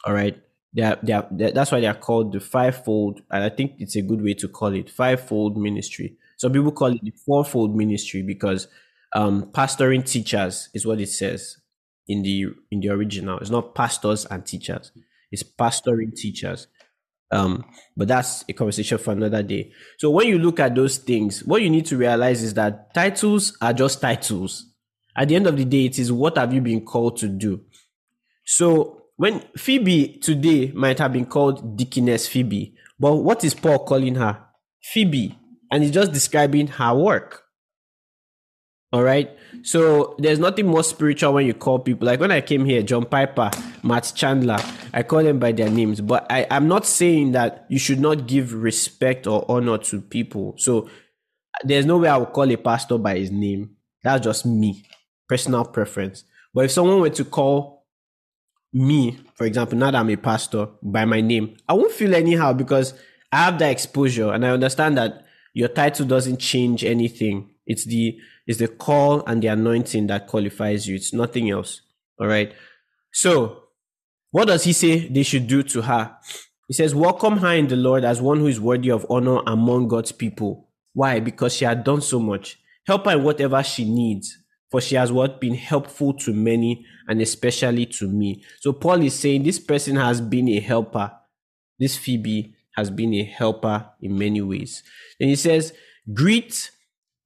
All 0.06 0.14
right. 0.14 0.38
They 0.72 0.84
are, 0.84 1.00
they 1.02 1.14
are, 1.14 1.28
they, 1.32 1.52
that's 1.52 1.72
why 1.72 1.80
they 1.80 1.88
are 1.88 1.96
called 1.96 2.32
the 2.32 2.40
fivefold, 2.40 3.22
and 3.32 3.44
I 3.44 3.50
think 3.50 3.74
it's 3.80 3.96
a 3.96 4.04
good 4.04 4.22
way 4.22 4.36
to 4.36 4.48
call 4.48 4.76
it 4.76 4.88
fivefold 4.90 5.58
ministry. 5.58 6.16
Some 6.38 6.54
people 6.54 6.72
call 6.72 6.94
it 6.94 7.02
the 7.04 7.12
fourfold 7.26 7.76
ministry 7.76 8.22
because 8.22 8.68
um, 9.14 9.52
pastoring 9.52 10.06
teachers 10.06 10.70
is 10.74 10.86
what 10.86 11.02
it 11.02 11.10
says 11.10 11.58
in 12.08 12.22
the 12.22 12.48
in 12.72 12.80
the 12.80 12.90
original. 12.90 13.40
It's 13.40 13.50
not 13.50 13.76
pastors 13.76 14.26
and 14.26 14.46
teachers; 14.46 14.92
it's 15.32 15.44
pastoring 15.44 16.16
teachers. 16.16 16.68
Um, 17.32 17.64
but 17.96 18.08
that's 18.08 18.44
a 18.50 18.54
conversation 18.54 18.98
for 18.98 19.12
another 19.12 19.44
day. 19.44 19.72
So 20.00 20.10
when 20.10 20.28
you 20.28 20.40
look 20.40 20.60
at 20.60 20.74
those 20.74 20.98
things, 20.98 21.44
what 21.44 21.62
you 21.62 21.70
need 21.70 21.86
to 21.88 21.98
realize 21.98 22.42
is 22.42 22.56
that 22.56 22.94
titles 22.94 23.56
are 23.62 23.74
just 23.74 24.02
titles. 24.02 24.66
At 25.16 25.28
the 25.28 25.36
end 25.36 25.48
of 25.48 25.58
the 25.58 25.66
day, 25.66 25.86
it 25.86 26.00
is 26.00 26.12
what 26.12 26.38
have 26.38 26.54
you 26.54 26.62
been 26.62 26.86
called 26.86 27.18
to 27.18 27.28
do. 27.28 27.62
So 28.46 29.04
when 29.18 29.42
Phoebe 29.58 30.18
today 30.22 30.72
might 30.72 30.98
have 31.00 31.14
been 31.14 31.26
called 31.26 31.78
Deaconess 31.78 32.28
Phoebe, 32.28 32.76
but 33.00 33.16
what 33.18 33.44
is 33.44 33.54
Paul 33.54 33.86
calling 33.86 34.16
her? 34.16 34.44
Phoebe. 34.82 35.38
And 35.72 35.84
he's 35.84 35.92
just 35.92 36.12
describing 36.12 36.68
her 36.68 36.96
work. 36.96 37.44
All 38.92 39.04
right. 39.04 39.30
So 39.62 40.16
there's 40.18 40.40
nothing 40.40 40.66
more 40.66 40.84
spiritual 40.84 41.34
when 41.34 41.46
you 41.46 41.54
call 41.54 41.80
people. 41.80 42.08
Like 42.08 42.20
when 42.20 42.32
I 42.32 42.42
came 42.42 42.66
here, 42.66 42.82
John 42.82 43.06
Piper, 43.06 43.52
Matt 43.84 44.12
Chandler, 44.16 44.58
I 44.94 45.04
call 45.04 45.24
them 45.24 45.38
by 45.38 45.52
their 45.52 45.70
names. 45.70 46.02
But 46.02 46.26
I, 46.30 46.48
I'm 46.50 46.68
not 46.68 46.88
saying 46.88 47.34
that 47.34 47.66
you 47.70 47.78
should 47.78 48.00
not 48.00 48.26
give 48.26 48.54
respect 48.54 49.28
or 49.28 49.46
honor 49.50 49.78
to 49.78 50.02
people. 50.02 50.56
So 50.58 50.90
there's 51.64 51.86
no 51.86 51.98
way 51.98 52.10
I 52.10 52.18
would 52.18 52.34
call 52.34 52.52
a 52.52 52.56
pastor 52.56 52.98
by 52.98 53.20
his 53.20 53.30
name. 53.30 53.76
That's 54.04 54.24
just 54.24 54.46
me, 54.46 54.86
personal 55.28 55.66
preference. 55.66 56.24
But 56.54 56.66
if 56.66 56.72
someone 56.72 57.00
were 57.00 57.10
to 57.12 57.26
call 57.26 57.86
me, 58.74 59.20
for 59.36 59.46
example, 59.46 59.78
now 59.78 59.92
that 59.92 60.00
I'm 60.00 60.10
a 60.10 60.16
pastor 60.16 60.68
by 60.82 61.06
my 61.06 61.22
name, 61.22 61.58
I 61.68 61.74
won't 61.74 61.92
feel 61.92 62.16
anyhow 62.16 62.54
because 62.54 62.96
I 63.32 63.46
have 63.46 63.60
that 63.60 63.72
exposure 63.72 64.32
and 64.32 64.44
I 64.44 64.50
understand 64.50 64.98
that 64.98 65.26
your 65.54 65.68
title 65.68 66.08
doesn't 66.08 66.40
change 66.40 66.84
anything. 66.84 67.52
It's 67.70 67.86
the 67.86 68.20
it's 68.46 68.60
the 68.60 68.68
call 68.68 69.24
and 69.26 69.42
the 69.42 69.48
anointing 69.48 70.08
that 70.08 70.28
qualifies 70.28 70.88
you. 70.88 70.96
It's 70.96 71.14
nothing 71.14 71.50
else. 71.50 71.82
All 72.20 72.28
right. 72.28 72.54
So, 73.14 73.64
what 74.32 74.50
does 74.50 74.66
he 74.66 74.74
say 74.74 75.08
they 75.08 75.24
should 75.24 75.48
do 75.48 75.64
to 75.64 75.84
her? 75.84 76.18
He 76.68 76.74
says, 76.74 76.94
Welcome 76.94 77.38
her 77.38 77.54
in 77.54 77.68
the 77.68 77.78
Lord 77.78 78.04
as 78.04 78.22
one 78.22 78.40
who 78.40 78.48
is 78.48 78.60
worthy 78.60 78.92
of 78.92 79.06
honor 79.10 79.40
among 79.48 79.88
God's 79.88 80.12
people. 80.12 80.68
Why? 80.94 81.22
Because 81.22 81.56
she 81.56 81.64
had 81.64 81.86
done 81.86 82.02
so 82.02 82.20
much. 82.20 82.60
Help 82.86 83.06
her 83.06 83.14
in 83.14 83.24
whatever 83.24 83.64
she 83.64 83.86
needs 83.90 84.38
for 84.70 84.80
she 84.82 84.96
has 84.96 85.12
what 85.12 85.42
been 85.42 85.56
helpful 85.56 86.14
to 86.14 86.34
many 86.34 86.86
and 87.08 87.22
especially 87.22 87.86
to 87.86 88.08
me. 88.08 88.44
So 88.60 88.72
Paul 88.72 89.04
is 89.04 89.16
saying 89.18 89.44
this 89.44 89.60
person 89.60 89.96
has 89.96 90.22
been 90.22 90.48
a 90.50 90.60
helper. 90.60 91.12
This 91.80 91.98
Phoebe 91.98 92.56
has 92.76 92.90
been 92.90 93.14
a 93.16 93.24
helper 93.24 93.90
in 94.02 94.18
many 94.18 94.42
ways. 94.42 94.84
And 95.20 95.30
he 95.30 95.36
says, 95.36 95.74
Greet 96.14 96.72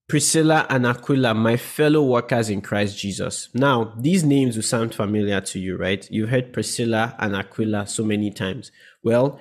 Priscilla 0.07 0.65
and 0.69 0.85
Aquila, 0.85 1.33
my 1.33 1.57
fellow 1.57 2.03
workers 2.03 2.49
in 2.49 2.61
Christ 2.61 2.97
Jesus. 2.97 3.49
Now, 3.53 3.93
these 3.97 4.23
names 4.23 4.55
will 4.55 4.63
sound 4.63 4.93
familiar 4.93 5.39
to 5.41 5.59
you, 5.59 5.77
right? 5.77 6.07
You've 6.11 6.29
heard 6.29 6.53
Priscilla 6.53 7.15
and 7.19 7.35
Aquila 7.35 7.87
so 7.87 8.03
many 8.03 8.29
times. 8.29 8.71
Well, 9.03 9.39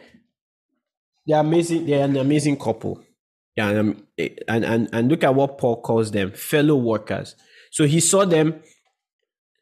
they're 1.26 1.40
amazing, 1.40 1.86
they're 1.86 2.04
an 2.04 2.16
amazing 2.16 2.58
couple. 2.58 3.02
Yeah, 3.56 3.68
um, 3.68 4.06
and, 4.48 4.64
and, 4.64 4.88
and 4.92 5.08
look 5.08 5.24
at 5.24 5.34
what 5.34 5.58
Paul 5.58 5.82
calls 5.82 6.10
them 6.10 6.32
fellow 6.32 6.76
workers. 6.76 7.34
So 7.70 7.84
he 7.84 8.00
saw 8.00 8.24
them 8.24 8.62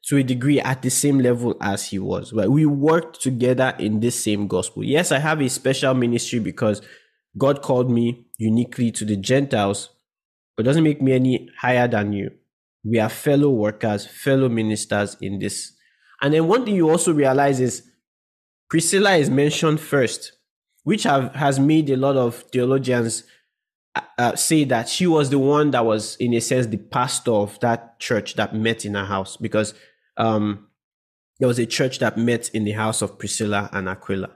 to 0.05 0.17
a 0.17 0.23
degree 0.23 0.61
at 0.61 0.83
the 0.83 0.91
same 0.91 1.19
level 1.19 1.57
as 1.61 1.89
he 1.89 1.99
was. 1.99 2.33
Right? 2.33 2.49
We 2.49 2.67
worked 2.67 3.21
together 3.21 3.75
in 3.79 4.01
this 4.01 4.23
same 4.23 4.47
gospel. 4.47 4.85
Yes, 4.85 5.13
I 5.13 5.19
have 5.19 5.41
a 5.41 5.49
special 5.49 5.95
ministry 5.95 6.39
because 6.39 6.83
God 7.37 7.63
called 7.63 7.91
me 7.91 8.27
uniquely 8.39 8.91
to 8.93 9.05
the 9.05 9.17
Gentiles, 9.17 9.91
but 10.61 10.67
doesn't 10.67 10.85
make 10.85 11.01
me 11.01 11.15
any 11.15 11.49
higher 11.59 11.89
than 11.89 12.13
you. 12.13 12.31
We 12.85 12.99
are 12.99 13.09
fellow 13.09 13.49
workers, 13.49 14.05
fellow 14.05 14.51
ministers 14.51 15.17
in 15.19 15.39
this. 15.39 15.73
And 16.21 16.35
then 16.35 16.49
one 16.49 16.67
thing 16.67 16.75
you 16.75 16.91
also 16.91 17.15
realize 17.15 17.61
is 17.61 17.83
Priscilla 18.69 19.15
is 19.15 19.31
mentioned 19.31 19.81
first, 19.81 20.33
which 20.83 21.05
have, 21.05 21.35
has 21.35 21.59
made 21.59 21.89
a 21.89 21.97
lot 21.97 22.19
of 22.19 22.45
theologians 22.53 23.25
uh, 23.95 24.03
uh, 24.19 24.37
say 24.37 24.65
that 24.65 24.87
she 24.87 25.07
was 25.07 25.31
the 25.31 25.39
one 25.39 25.71
that 25.71 25.87
was, 25.87 26.17
in 26.17 26.35
a 26.35 26.43
sense, 26.43 26.67
the 26.67 26.77
pastor 26.77 27.33
of 27.33 27.59
that 27.61 27.99
church 27.99 28.35
that 28.35 28.55
met 28.55 28.85
in 28.85 28.93
her 28.97 29.07
house 29.07 29.39
because 29.39 29.73
um, 30.19 30.69
there 31.39 31.49
was 31.49 31.59
a 31.59 31.65
church 31.65 32.01
that 32.01 32.19
met 32.19 32.51
in 32.51 32.65
the 32.65 32.73
house 32.73 33.01
of 33.01 33.19
Priscilla 33.19 33.71
and 33.73 33.89
Aquila. 33.89 34.29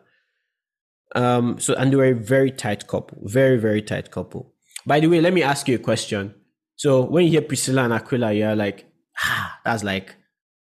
Um, 1.15 1.61
so, 1.61 1.75
and 1.75 1.93
they 1.93 1.97
were 1.97 2.07
a 2.07 2.15
very 2.15 2.51
tight 2.51 2.87
couple, 2.87 3.19
very, 3.25 3.59
very 3.59 3.83
tight 3.83 4.11
couple. 4.11 4.54
By 4.87 5.01
the 5.01 5.09
way, 5.09 5.21
let 5.21 5.33
me 5.33 5.43
ask 5.43 5.67
you 5.69 5.77
a 5.77 5.79
question. 5.79 6.35
So, 6.77 7.03
when 7.03 7.25
you 7.25 7.31
hear 7.31 7.43
Priscilla 7.43 7.85
and 7.85 7.93
Aquila, 7.93 8.33
you're 8.33 8.57
like, 8.57 8.87
ah, 9.19 9.61
that's 9.65 9.85
like 9.85 10.15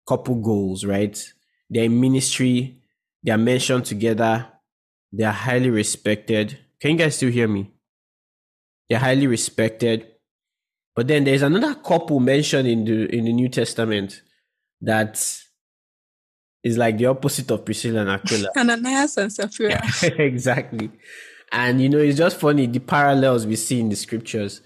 couple 0.08 0.36
goals, 0.36 0.84
right? 0.84 1.32
They're 1.68 1.84
in 1.84 2.00
ministry, 2.00 2.80
they 3.22 3.30
are 3.30 3.38
mentioned 3.38 3.84
together, 3.84 4.48
they 5.12 5.24
are 5.24 5.32
highly 5.32 5.70
respected. 5.70 6.58
Can 6.80 6.92
you 6.92 6.96
guys 6.96 7.16
still 7.16 7.30
hear 7.30 7.46
me? 7.46 7.70
They're 8.88 8.98
highly 8.98 9.26
respected. 9.26 10.06
But 10.96 11.08
then 11.08 11.24
there's 11.24 11.42
another 11.42 11.74
couple 11.74 12.20
mentioned 12.20 12.66
in 12.66 12.84
the 12.84 13.14
in 13.14 13.24
the 13.26 13.32
New 13.32 13.48
Testament 13.48 14.22
that 14.80 15.14
is 16.64 16.76
like 16.76 16.98
the 16.98 17.06
opposite 17.06 17.50
of 17.50 17.64
Priscilla 17.64 18.00
and 18.00 18.10
Aquila. 18.10 18.48
Ananias 18.56 19.16
and 19.16 19.32
Sapphira. 19.32 19.80
exactly. 20.18 20.90
And 21.52 21.80
you 21.80 21.88
know, 21.88 21.98
it's 21.98 22.18
just 22.18 22.38
funny 22.38 22.66
the 22.66 22.78
parallels 22.78 23.46
we 23.46 23.56
see 23.56 23.80
in 23.80 23.88
the 23.88 23.96
scriptures. 23.96 24.60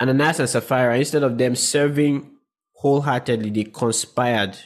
And 0.00 0.10
Ananias 0.10 0.40
and 0.40 0.48
Sapphira, 0.48 0.96
instead 0.96 1.24
of 1.24 1.36
them 1.38 1.56
serving 1.56 2.30
wholeheartedly, 2.74 3.50
they 3.50 3.64
conspired, 3.64 4.56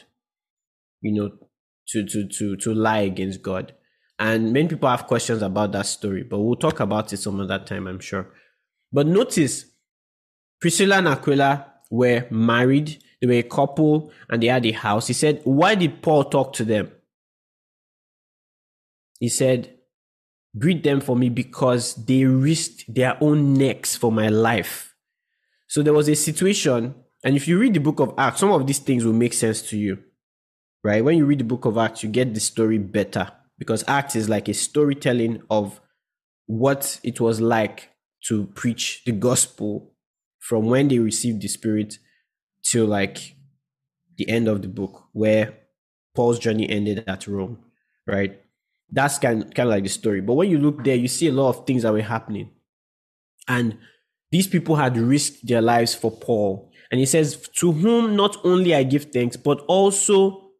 you 1.01 1.11
know, 1.11 1.31
to 1.87 2.05
to 2.05 2.27
to 2.27 2.55
to 2.57 2.73
lie 2.73 2.99
against 2.99 3.41
God. 3.41 3.73
And 4.19 4.53
many 4.53 4.67
people 4.67 4.89
have 4.89 5.07
questions 5.07 5.41
about 5.41 5.71
that 5.71 5.87
story, 5.87 6.23
but 6.23 6.39
we'll 6.39 6.55
talk 6.55 6.79
about 6.79 7.11
it 7.11 7.17
some 7.17 7.39
other 7.39 7.59
time, 7.59 7.87
I'm 7.87 7.99
sure. 7.99 8.27
But 8.91 9.07
notice, 9.07 9.65
Priscilla 10.61 10.97
and 10.97 11.07
Aquila 11.07 11.65
were 11.89 12.27
married, 12.29 13.03
they 13.19 13.27
were 13.27 13.33
a 13.33 13.43
couple, 13.43 14.11
and 14.29 14.41
they 14.41 14.47
had 14.47 14.65
a 14.65 14.71
house. 14.71 15.07
He 15.07 15.13
said, 15.13 15.41
Why 15.43 15.75
did 15.75 16.01
Paul 16.01 16.25
talk 16.25 16.53
to 16.53 16.63
them? 16.63 16.91
He 19.19 19.29
said, 19.29 19.72
Greet 20.57 20.83
them 20.83 21.01
for 21.01 21.15
me 21.15 21.29
because 21.29 21.95
they 21.95 22.25
risked 22.25 22.93
their 22.93 23.17
own 23.21 23.53
necks 23.53 23.95
for 23.95 24.11
my 24.11 24.27
life. 24.27 24.95
So 25.67 25.81
there 25.81 25.93
was 25.93 26.07
a 26.07 26.15
situation, 26.15 26.93
and 27.23 27.35
if 27.35 27.47
you 27.47 27.57
read 27.57 27.73
the 27.73 27.79
book 27.79 27.99
of 27.99 28.13
Acts, 28.17 28.41
some 28.41 28.51
of 28.51 28.67
these 28.67 28.79
things 28.79 29.03
will 29.03 29.13
make 29.13 29.33
sense 29.33 29.61
to 29.69 29.77
you, 29.77 29.97
right? 30.83 31.03
When 31.03 31.17
you 31.17 31.25
read 31.25 31.39
the 31.39 31.45
book 31.45 31.65
of 31.65 31.77
Acts, 31.77 32.03
you 32.03 32.09
get 32.09 32.33
the 32.33 32.39
story 32.39 32.77
better 32.77 33.31
because 33.57 33.83
Acts 33.87 34.15
is 34.15 34.29
like 34.29 34.47
a 34.47 34.53
storytelling 34.53 35.41
of 35.49 35.81
what 36.45 36.99
it 37.03 37.19
was 37.19 37.41
like 37.41 37.89
to 38.25 38.45
preach 38.47 39.03
the 39.05 39.11
gospel 39.11 39.93
from 40.39 40.65
when 40.65 40.89
they 40.89 40.99
received 40.99 41.41
the 41.41 41.47
spirit 41.47 41.97
till 42.63 42.85
like 42.85 43.35
the 44.17 44.29
end 44.29 44.47
of 44.47 44.61
the 44.61 44.67
book 44.67 45.05
where 45.13 45.57
Paul's 46.13 46.37
journey 46.37 46.69
ended 46.69 47.03
at 47.07 47.27
Rome, 47.27 47.59
right? 48.05 48.42
That's 48.93 49.17
kind, 49.17 49.43
kind 49.55 49.67
of 49.67 49.73
like 49.73 49.83
the 49.83 49.89
story. 49.89 50.21
But 50.21 50.35
when 50.35 50.49
you 50.49 50.59
look 50.59 50.83
there, 50.83 50.95
you 50.95 51.07
see 51.07 51.27
a 51.27 51.31
lot 51.31 51.49
of 51.49 51.65
things 51.65 51.81
that 51.81 51.91
were 51.91 52.01
happening. 52.01 52.51
And 53.47 53.77
these 54.31 54.47
people 54.47 54.75
had 54.75 54.97
risked 54.97 55.47
their 55.47 55.61
lives 55.61 55.95
for 55.95 56.11
Paul. 56.11 56.71
And 56.91 56.99
he 56.99 57.07
says, 57.07 57.49
To 57.57 57.71
whom 57.71 58.15
not 58.15 58.37
only 58.43 58.75
I 58.75 58.83
give 58.83 59.05
thanks, 59.05 59.35
but 59.35 59.59
also 59.67 60.51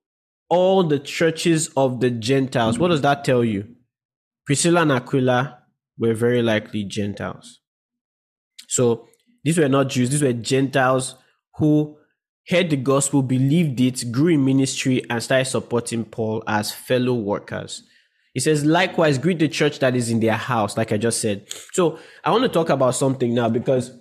all 0.49 0.84
the 0.84 0.99
churches 0.99 1.69
of 1.77 1.99
the 1.99 2.09
Gentiles. 2.09 2.79
What 2.79 2.89
does 2.89 3.01
that 3.01 3.23
tell 3.23 3.43
you? 3.43 3.67
Priscilla 4.45 4.81
and 4.81 4.91
Aquila 4.91 5.59
were 5.97 6.13
very 6.13 6.41
likely 6.41 6.84
Gentiles. 6.84 7.59
So 8.67 9.07
these 9.43 9.57
were 9.57 9.69
not 9.69 9.89
Jews, 9.89 10.09
these 10.09 10.23
were 10.23 10.34
Gentiles 10.34 11.15
who 11.57 11.97
heard 12.49 12.69
the 12.69 12.77
gospel, 12.77 13.21
believed 13.21 13.79
it, 13.79 14.11
grew 14.11 14.29
in 14.29 14.43
ministry, 14.43 15.03
and 15.09 15.21
started 15.21 15.45
supporting 15.45 16.05
Paul 16.05 16.43
as 16.47 16.71
fellow 16.71 17.13
workers. 17.13 17.84
He 18.34 18.39
says, 18.39 18.65
likewise, 18.65 19.17
greet 19.17 19.39
the 19.39 19.47
church 19.47 19.79
that 19.79 19.95
is 19.95 20.09
in 20.09 20.19
their 20.19 20.34
house, 20.34 20.75
like 20.75 20.91
I 20.91 20.97
just 20.97 21.21
said. 21.21 21.45
So 21.71 21.99
I 22.23 22.31
want 22.31 22.43
to 22.43 22.49
talk 22.49 22.69
about 22.69 22.95
something 22.95 23.34
now 23.34 23.49
because 23.49 23.91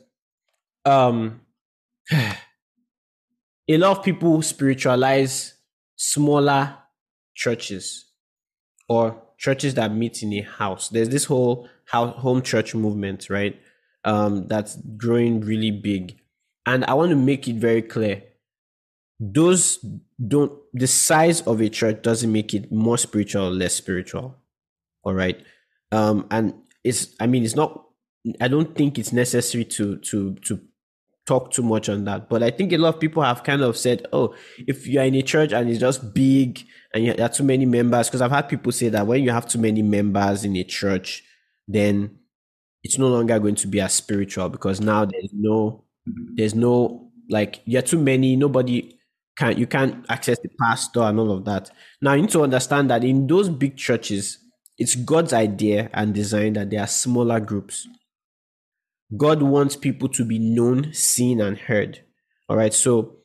um 0.84 1.40
a 2.12 3.76
lot 3.76 3.98
of 3.98 4.04
people 4.04 4.42
spiritualize 4.42 5.54
smaller 5.96 6.76
churches 7.34 8.06
or 8.88 9.22
churches 9.38 9.74
that 9.74 9.92
meet 9.92 10.22
in 10.22 10.32
a 10.32 10.40
house. 10.40 10.88
There's 10.88 11.08
this 11.08 11.24
whole 11.24 11.68
house, 11.86 12.14
home 12.16 12.42
church 12.42 12.74
movement, 12.74 13.28
right? 13.30 13.60
Um, 14.04 14.48
that's 14.48 14.76
growing 14.96 15.40
really 15.40 15.70
big. 15.70 16.18
And 16.66 16.84
I 16.84 16.94
want 16.94 17.10
to 17.10 17.16
make 17.16 17.48
it 17.48 17.56
very 17.56 17.82
clear. 17.82 18.22
Those 19.24 19.78
don't 20.26 20.52
the 20.72 20.88
size 20.88 21.42
of 21.42 21.60
a 21.60 21.68
church 21.68 22.02
doesn't 22.02 22.32
make 22.32 22.54
it 22.54 22.72
more 22.72 22.98
spiritual 22.98 23.46
or 23.46 23.50
less 23.50 23.74
spiritual. 23.74 24.34
All 25.04 25.14
right. 25.14 25.40
Um, 25.92 26.26
and 26.30 26.54
it's 26.82 27.14
I 27.20 27.28
mean 27.28 27.44
it's 27.44 27.54
not 27.54 27.84
I 28.40 28.48
don't 28.48 28.74
think 28.74 28.98
it's 28.98 29.12
necessary 29.12 29.64
to 29.64 29.98
to 29.98 30.34
to 30.34 30.60
talk 31.24 31.52
too 31.52 31.62
much 31.62 31.88
on 31.88 32.04
that. 32.04 32.28
But 32.28 32.42
I 32.42 32.50
think 32.50 32.72
a 32.72 32.78
lot 32.78 32.94
of 32.94 33.00
people 33.00 33.22
have 33.22 33.44
kind 33.44 33.62
of 33.62 33.76
said, 33.76 34.06
oh, 34.12 34.34
if 34.58 34.88
you're 34.88 35.04
in 35.04 35.14
a 35.14 35.22
church 35.22 35.52
and 35.52 35.70
it's 35.70 35.78
just 35.78 36.12
big 36.12 36.64
and 36.92 37.04
you 37.04 37.14
have 37.16 37.32
too 37.32 37.44
many 37.44 37.64
members, 37.64 38.08
because 38.08 38.22
I've 38.22 38.32
had 38.32 38.48
people 38.48 38.72
say 38.72 38.88
that 38.88 39.06
when 39.06 39.22
you 39.22 39.30
have 39.30 39.46
too 39.46 39.58
many 39.58 39.82
members 39.82 40.44
in 40.44 40.56
a 40.56 40.64
church, 40.64 41.22
then 41.68 42.18
it's 42.82 42.98
no 42.98 43.06
longer 43.06 43.38
going 43.38 43.54
to 43.54 43.68
be 43.68 43.80
as 43.80 43.92
spiritual 43.94 44.48
because 44.48 44.80
now 44.80 45.04
there's 45.04 45.30
no, 45.32 45.84
there's 46.34 46.54
no, 46.56 47.12
like, 47.30 47.60
you're 47.64 47.82
too 47.82 47.98
many, 47.98 48.34
nobody 48.34 48.98
can, 49.36 49.56
you 49.58 49.66
can't 49.66 50.04
access 50.08 50.38
the 50.40 50.50
pastor 50.60 51.02
and 51.02 51.18
all 51.18 51.32
of 51.32 51.44
that. 51.44 51.70
Now 52.00 52.12
you 52.14 52.22
need 52.22 52.30
to 52.30 52.42
understand 52.42 52.90
that 52.90 53.04
in 53.04 53.26
those 53.26 53.48
big 53.48 53.76
churches, 53.76 54.38
it's 54.78 54.94
God's 54.94 55.32
idea 55.32 55.90
and 55.94 56.14
design 56.14 56.54
that 56.54 56.70
there 56.70 56.80
are 56.80 56.86
smaller 56.86 57.40
groups 57.40 57.86
God 59.16 59.42
wants 59.42 59.76
people 59.76 60.08
to 60.10 60.24
be 60.24 60.38
known, 60.38 60.92
seen, 60.94 61.40
and 61.40 61.58
heard. 61.58 62.02
All 62.48 62.56
right. 62.56 62.72
So 62.72 63.16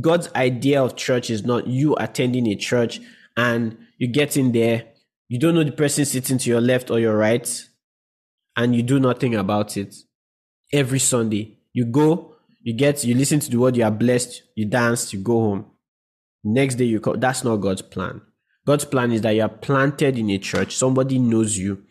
God's 0.00 0.32
idea 0.34 0.82
of 0.82 0.96
church 0.96 1.30
is 1.30 1.44
not 1.44 1.66
you 1.66 1.94
attending 1.96 2.46
a 2.48 2.56
church 2.56 3.00
and 3.36 3.76
you 3.98 4.08
get 4.08 4.36
in 4.36 4.52
there, 4.52 4.84
you 5.28 5.38
don't 5.38 5.54
know 5.54 5.64
the 5.64 5.72
person 5.72 6.04
sitting 6.04 6.38
to 6.38 6.50
your 6.50 6.60
left 6.60 6.90
or 6.90 7.00
your 7.00 7.16
right, 7.16 7.64
and 8.56 8.74
you 8.74 8.82
do 8.82 9.00
nothing 9.00 9.34
about 9.34 9.76
it. 9.76 9.94
Every 10.72 10.98
Sunday, 10.98 11.58
you 11.72 11.84
go, 11.86 12.33
you 12.64 12.72
get, 12.72 13.04
you 13.04 13.14
listen 13.14 13.38
to 13.40 13.50
the 13.50 13.58
word, 13.58 13.76
you 13.76 13.84
are 13.84 13.90
blessed, 13.90 14.42
you 14.56 14.64
dance, 14.64 15.12
you 15.12 15.20
go 15.20 15.38
home. 15.38 15.66
Next 16.42 16.74
day, 16.74 16.84
you 16.84 16.98
come. 16.98 17.20
That's 17.20 17.44
not 17.44 17.56
God's 17.56 17.82
plan. 17.82 18.22
God's 18.66 18.86
plan 18.86 19.12
is 19.12 19.20
that 19.20 19.34
you 19.34 19.42
are 19.42 19.48
planted 19.48 20.18
in 20.18 20.30
a 20.30 20.38
church, 20.38 20.74
somebody 20.74 21.18
knows 21.18 21.56
you, 21.56 21.84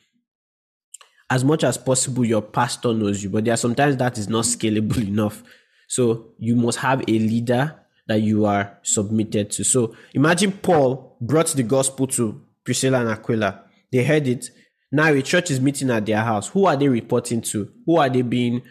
as 1.29 1.43
much 1.43 1.63
as 1.63 1.77
possible 1.77 2.25
your 2.25 2.41
pastor 2.41 2.93
knows 2.93 3.23
you 3.23 3.29
but 3.29 3.43
there 3.45 3.53
are 3.53 3.57
sometimes 3.57 3.97
that 3.97 4.17
is 4.17 4.27
not 4.27 4.45
scalable 4.45 5.07
enough. 5.07 5.43
So 5.87 6.33
you 6.37 6.55
must 6.55 6.79
have 6.79 7.01
a 7.01 7.19
leader 7.19 7.79
that 8.07 8.21
you 8.21 8.45
are 8.45 8.79
submitted 8.83 9.51
to. 9.51 9.63
So 9.63 9.95
imagine 10.13 10.51
paul 10.51 11.17
brought 11.21 11.47
the 11.47 11.63
gospel 11.63 12.07
to 12.07 12.41
priscilla 12.63 13.01
and 13.01 13.09
aquila. 13.09 13.63
They 13.91 14.03
heard 14.03 14.27
it. 14.27 14.49
Now 14.91 15.11
a 15.11 15.21
church 15.21 15.51
is 15.51 15.59
meeting 15.59 15.89
at 15.89 16.05
their 16.05 16.21
house. 16.21 16.49
Who 16.49 16.65
are 16.65 16.75
they 16.75 16.87
reporting 16.87 17.41
to? 17.41 17.71
Who 17.85 17.97
are 17.97 18.09
they 18.09 18.21
being 18.21 18.61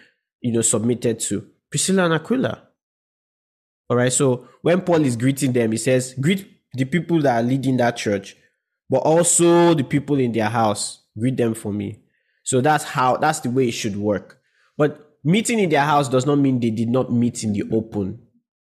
you 0.40 0.52
know 0.52 0.62
submitted 0.62 1.20
to 1.20 1.48
priscilla 1.72 2.04
and 2.04 2.14
aquila 2.14 2.62
all 3.90 3.96
right 3.96 4.12
so 4.12 4.46
when 4.62 4.80
paul 4.80 5.04
is 5.04 5.16
greeting 5.16 5.52
them 5.52 5.72
he 5.72 5.78
says 5.78 6.14
greet 6.20 6.46
the 6.74 6.84
people 6.84 7.20
that 7.20 7.42
are 7.42 7.42
leading 7.42 7.76
that 7.76 7.96
church 7.96 8.36
but 8.88 8.98
also 8.98 9.74
the 9.74 9.82
people 9.82 10.18
in 10.20 10.30
their 10.30 10.48
house 10.48 11.00
greet 11.18 11.36
them 11.36 11.54
for 11.54 11.72
me 11.72 11.98
so 12.42 12.60
that's 12.60 12.84
how 12.84 13.16
that's 13.16 13.40
the 13.40 13.50
way 13.50 13.68
it 13.68 13.72
should 13.72 13.96
work. 13.96 14.40
But 14.76 15.16
meeting 15.24 15.58
in 15.58 15.70
their 15.70 15.84
house 15.84 16.08
does 16.08 16.26
not 16.26 16.38
mean 16.38 16.60
they 16.60 16.70
did 16.70 16.88
not 16.88 17.12
meet 17.12 17.44
in 17.44 17.52
the 17.52 17.64
open 17.72 18.20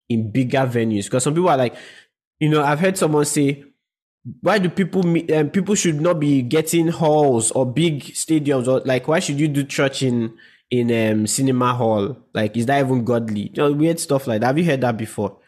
in 0.09 0.31
bigger 0.31 0.59
venues. 0.59 1.05
Because 1.05 1.25
some 1.25 1.35
people 1.35 1.49
are 1.49 1.57
like, 1.57 1.75
you 2.39 2.49
know, 2.49 2.63
I've 2.63 2.81
heard 2.81 2.97
someone 2.97 3.25
say, 3.25 3.65
why 4.41 4.59
do 4.59 4.69
people 4.69 5.03
meet? 5.03 5.31
Um, 5.33 5.51
people 5.51 5.75
should 5.75 6.01
not 6.01 6.21
be 6.21 6.43
getting 6.43 6.89
halls 6.89 7.51
or 7.53 7.67
big 7.67 8.03
stadiums 8.03 8.67
or 8.67 8.81
like 8.85 9.07
why 9.09 9.21
should 9.21 9.39
you 9.39 9.49
do 9.49 9.65
church 9.65 10.03
in 10.03 10.37
in 10.71 10.91
um 10.91 11.27
cinema 11.27 11.75
hall? 11.75 12.17
Like 12.35 12.57
is 12.57 12.67
that 12.67 12.85
even 12.85 13.05
godly? 13.05 13.51
You 13.55 13.63
know, 13.63 13.73
weird 13.73 14.01
stuff 14.01 14.27
like 14.27 14.41
that. 14.41 14.49
Have 14.49 14.59
you 14.59 14.65
heard 14.65 14.81
that 14.81 14.97
before? 14.97 15.39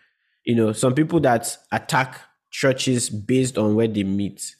You 0.44 0.54
know, 0.54 0.72
some 0.72 0.94
people 0.94 1.20
that 1.20 1.56
attack 1.72 2.20
churches 2.50 3.10
based 3.10 3.58
on 3.58 3.74
where 3.74 3.88
they 3.88 4.04
meet. 4.04 4.54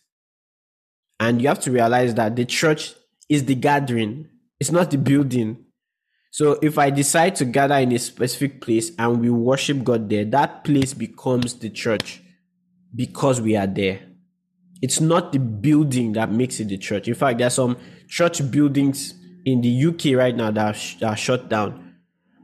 And 1.21 1.41
you 1.43 1.49
have 1.49 1.61
to 1.61 1.73
realize 1.73 2.15
that 2.15 2.37
the 2.37 2.45
church 2.45 2.95
is 3.29 3.45
the 3.45 3.55
gathering, 3.55 4.29
it's 4.61 4.71
not 4.71 4.91
the 4.91 4.99
building. 4.99 5.65
So 6.31 6.59
if 6.63 6.79
I 6.79 6.91
decide 6.91 7.37
to 7.37 7.45
gather 7.45 7.77
in 7.77 7.93
a 7.93 7.99
specific 7.99 8.61
place 8.61 8.93
and 8.99 9.21
we 9.21 9.31
worship 9.31 9.83
God 9.83 10.09
there, 10.09 10.25
that 10.27 10.63
place 10.63 10.95
becomes 10.95 11.55
the 11.55 11.71
church 11.71 12.23
because 12.95 13.41
we 13.41 13.57
are 13.57 13.67
there. 13.67 14.01
It's 14.81 15.01
not 15.01 15.33
the 15.33 15.39
building 15.39 16.13
that 16.13 16.31
makes 16.31 16.61
it 16.61 16.69
the 16.69 16.79
church. 16.79 17.09
In 17.09 17.15
fact, 17.15 17.39
there 17.39 17.49
are 17.49 17.51
some 17.51 17.77
church 18.07 18.49
buildings 18.51 19.15
in 19.51 19.61
the 19.61 19.87
UK 19.87 20.19
right 20.19 20.35
now 20.35 20.51
that 20.51 20.67
are, 20.67 20.75
sh- 20.75 21.03
are 21.03 21.17
shut 21.17 21.49
down 21.49 21.95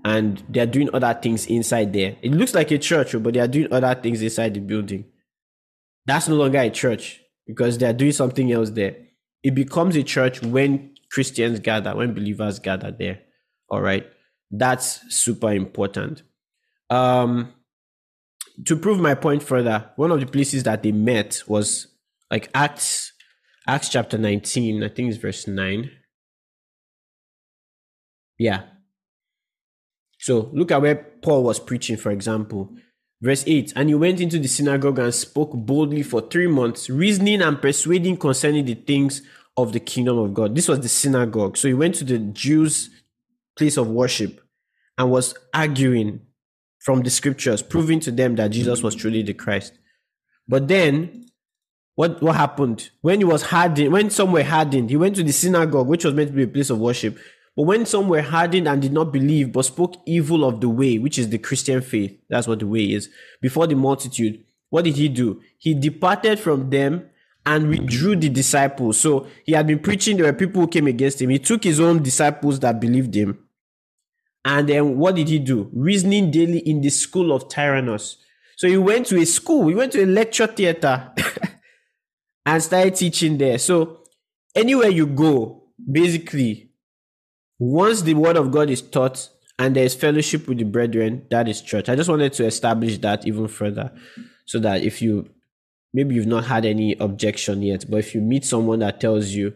and 0.05 0.43
they're 0.49 0.67
doing 0.67 0.91
other 0.93 1.19
things 1.21 1.47
inside 1.47 1.93
there. 1.93 2.17
It 2.23 2.33
looks 2.33 2.55
like 2.55 2.71
a 2.71 2.79
church, 2.79 3.15
but 3.21 3.35
they 3.35 3.41
are 3.41 3.49
doing 3.49 3.73
other 3.73 3.95
things 3.95 4.23
inside 4.23 4.55
the 4.55 4.61
building. 4.61 5.07
That's 6.07 6.29
no 6.29 6.37
longer 6.37 6.59
a 6.59 6.71
church 6.71 7.21
because 7.47 7.79
they're 7.79 7.93
doing 7.93 8.13
something 8.13 8.53
else 8.53 8.71
there 8.71 8.97
it 9.45 9.55
becomes 9.55 9.95
a 9.95 10.03
church 10.03 10.43
when 10.43 10.95
Christians 11.11 11.61
gather, 11.61 11.95
when 11.95 12.15
believers 12.15 12.59
gather 12.59 12.91
there. 12.91 13.21
All 13.69 13.83
right. 13.83 14.07
That's 14.51 15.15
super 15.15 15.53
important. 15.53 16.23
Um, 16.89 17.53
to 18.65 18.77
prove 18.77 18.99
my 18.99 19.15
point 19.15 19.43
further, 19.43 19.91
one 19.97 20.11
of 20.11 20.21
the 20.21 20.27
places 20.27 20.63
that 20.63 20.83
they 20.83 20.93
met 20.93 21.43
was 21.47 21.89
like 22.31 22.49
Acts, 22.55 23.13
Acts 23.69 23.91
chapter 23.91 24.17
19, 24.17 24.83
I 24.83 24.89
think 24.89 25.11
it's 25.11 25.19
verse 25.19 25.47
9. 25.47 25.91
Yeah. 28.39 28.63
So 30.19 30.51
look 30.53 30.71
at 30.71 30.83
where 30.83 30.97
Paul 30.97 31.45
was 31.45 31.61
preaching, 31.61 31.97
for 31.97 32.11
example. 32.11 32.75
Verse 33.21 33.45
8 33.47 33.73
And 33.77 33.89
he 33.89 33.95
went 33.95 34.21
into 34.21 34.39
the 34.39 34.49
synagogue 34.49 34.99
and 34.99 35.15
spoke 35.15 35.53
boldly 35.53 36.03
for 36.03 36.21
three 36.21 36.47
months, 36.47 36.91
reasoning 36.91 37.43
and 37.43 37.61
persuading 37.61 38.17
concerning 38.17 38.65
the 38.65 38.75
things 38.75 39.23
of 39.57 39.73
the 39.73 39.81
kingdom 39.81 40.19
of 40.19 40.35
God. 40.35 40.55
This 40.55 40.69
was 40.69 40.81
the 40.81 40.89
synagogue. 40.89 41.57
So 41.57 41.69
he 41.69 41.75
went 41.75 41.95
to 41.97 42.05
the 42.05 42.19
Jews' 42.19 42.91
place 43.57 43.77
of 43.77 43.89
worship 43.89 44.41
and 44.99 45.11
was 45.11 45.35
arguing 45.53 46.21
from 46.81 47.03
the 47.03 47.11
scriptures, 47.11 47.63
proving 47.63 48.01
to 48.01 48.11
them 48.11 48.37
that 48.37 48.51
Jesus 48.51 48.83
was 48.83 48.95
truly 48.95 49.23
the 49.23 49.33
Christ. 49.33 49.79
But 50.47 50.69
then, 50.69 51.27
what, 51.95 52.23
what 52.23 52.37
happened? 52.37 52.91
When 53.01 53.21
he 53.21 53.25
was 53.25 53.43
hardened, 53.43 53.93
when 53.93 54.11
some 54.11 54.33
were 54.33 54.43
hardened, 54.43 54.91
he 54.91 54.97
went 54.97 55.17
to 55.17 55.23
the 55.23 55.33
synagogue, 55.33 55.87
which 55.87 56.05
was 56.05 56.13
meant 56.13 56.31
to 56.31 56.37
be 56.37 56.43
a 56.43 56.49
place 56.49 56.69
of 56.71 56.79
worship. 56.79 57.19
But 57.57 57.65
when 57.65 57.87
some 57.87 58.09
were 58.09 58.23
hardened 58.23 58.67
and 58.67 58.83
did 58.83 58.93
not 58.93 59.13
believe, 59.13 59.53
but 59.53 59.65
spoke 59.65 59.97
evil 60.07 60.45
of 60.45 60.61
the 60.61 60.69
way, 60.69 60.99
which 60.99 61.19
is 61.19 61.29
the 61.29 61.39
Christian 61.39 61.81
faith, 61.81 62.19
that's 62.29 62.49
what 62.49 62.59
the 62.59 62.67
way 62.67 62.93
is, 62.93 63.09
before 63.41 63.67
the 63.67 63.77
multitude, 63.77 64.45
what 64.71 64.85
did 64.85 64.97
he 64.97 65.09
do? 65.09 65.41
He 65.59 65.75
departed 65.75 66.41
from 66.41 66.71
them 66.71 67.09
and 67.47 67.69
withdrew 67.69 68.17
the 68.17 68.29
disciples. 68.29 68.99
So 68.99 69.29
he 69.45 69.53
had 69.53 69.67
been 69.67 69.79
preaching, 69.79 70.17
there 70.17 70.27
were 70.27 70.33
people 70.33 70.63
who 70.63 70.69
came 70.69 70.87
against 70.87 71.23
him. 71.23 71.31
He 71.31 71.39
took 71.39 71.63
his 71.63 71.79
own 71.79 72.03
disciples 72.03 72.59
that 72.61 72.81
believed 72.81 73.15
him. 73.15 73.39
And 74.45 74.69
then 74.69 74.99
what 74.99 75.15
did 75.15 75.29
he 75.29 75.39
do? 75.39 75.71
Reasoning 75.73 76.31
daily 76.31 76.59
in 76.59 76.81
the 76.81 76.91
school 76.91 77.33
of 77.33 77.49
Tyrannus. 77.49 78.17
So 78.57 78.69
he 78.69 78.77
went 78.77 79.07
to 79.07 79.19
a 79.19 79.25
school, 79.25 79.69
he 79.69 79.75
went 79.75 79.93
to 79.93 80.03
a 80.03 80.07
lecture 80.07 80.47
theater 80.47 81.13
and 82.47 82.63
started 82.63 82.95
teaching 82.95 83.39
there. 83.39 83.59
So 83.59 84.01
anywhere 84.55 84.89
you 84.89 85.07
go, 85.07 85.65
basically, 85.91 86.71
once 87.65 88.03
the 88.03 88.15
word 88.15 88.37
of 88.37 88.51
God 88.51 88.69
is 88.69 88.83
taught 88.83 89.29
and 89.59 89.75
there 89.75 89.85
is 89.85 89.95
fellowship 89.95 90.47
with 90.49 90.59
the 90.59 90.65
brethren, 90.65 91.25
that 91.31 91.49
is 91.49 91.63
church. 91.63 91.89
I 91.89 91.97
just 91.97 92.11
wanted 92.11 92.33
to 92.35 92.45
establish 92.45 92.99
that 92.99 93.27
even 93.27 93.49
further 93.49 93.93
so 94.45 94.59
that 94.59 94.83
if 94.83 95.01
you 95.01 95.31
maybe 95.93 96.15
you've 96.15 96.27
not 96.27 96.45
had 96.45 96.67
any 96.67 96.97
objection 97.01 97.63
yet, 97.63 97.87
but 97.89 97.99
if 97.99 98.15
you 98.15 98.21
meet 98.21 98.45
someone 98.45 98.81
that 98.81 99.01
tells 99.01 99.29
you, 99.29 99.55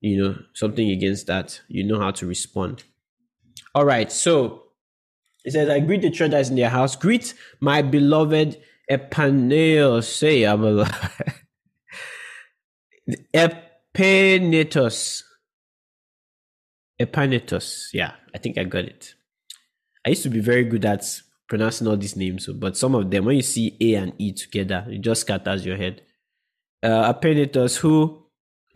you 0.00 0.20
know, 0.20 0.36
something 0.54 0.90
against 0.90 1.26
that, 1.26 1.60
you 1.68 1.84
know 1.84 2.00
how 2.00 2.10
to 2.10 2.26
respond. 2.26 2.82
All 3.74 3.84
right, 3.84 4.10
so 4.10 4.62
it 5.44 5.52
says, 5.52 5.68
I 5.68 5.80
greet 5.80 6.02
the 6.02 6.10
church 6.10 6.30
that's 6.30 6.48
in 6.48 6.56
their 6.56 6.70
house. 6.70 6.96
Greet 6.96 7.34
my 7.60 7.82
beloved 7.82 8.60
Epaneos. 8.90 10.04
Say, 10.04 10.44
I'm 10.44 10.62
Epanetos. 13.34 15.22
Epanetos. 17.00 17.88
Yeah, 17.92 18.12
I 18.34 18.38
think 18.38 18.58
I 18.58 18.64
got 18.64 18.84
it. 18.84 19.14
I 20.04 20.10
used 20.10 20.22
to 20.22 20.30
be 20.30 20.40
very 20.40 20.64
good 20.64 20.84
at 20.84 21.04
pronouncing 21.48 21.86
all 21.86 21.96
these 21.96 22.16
names, 22.16 22.46
but 22.46 22.76
some 22.76 22.94
of 22.94 23.10
them, 23.10 23.24
when 23.24 23.36
you 23.36 23.42
see 23.42 23.76
A 23.80 23.94
and 23.94 24.12
E 24.18 24.32
together, 24.32 24.86
it 24.88 25.00
just 25.00 25.22
scatters 25.22 25.64
your 25.66 25.76
head. 25.76 26.02
Uh, 26.82 27.12
Epaphras, 27.12 27.76
who 27.78 28.26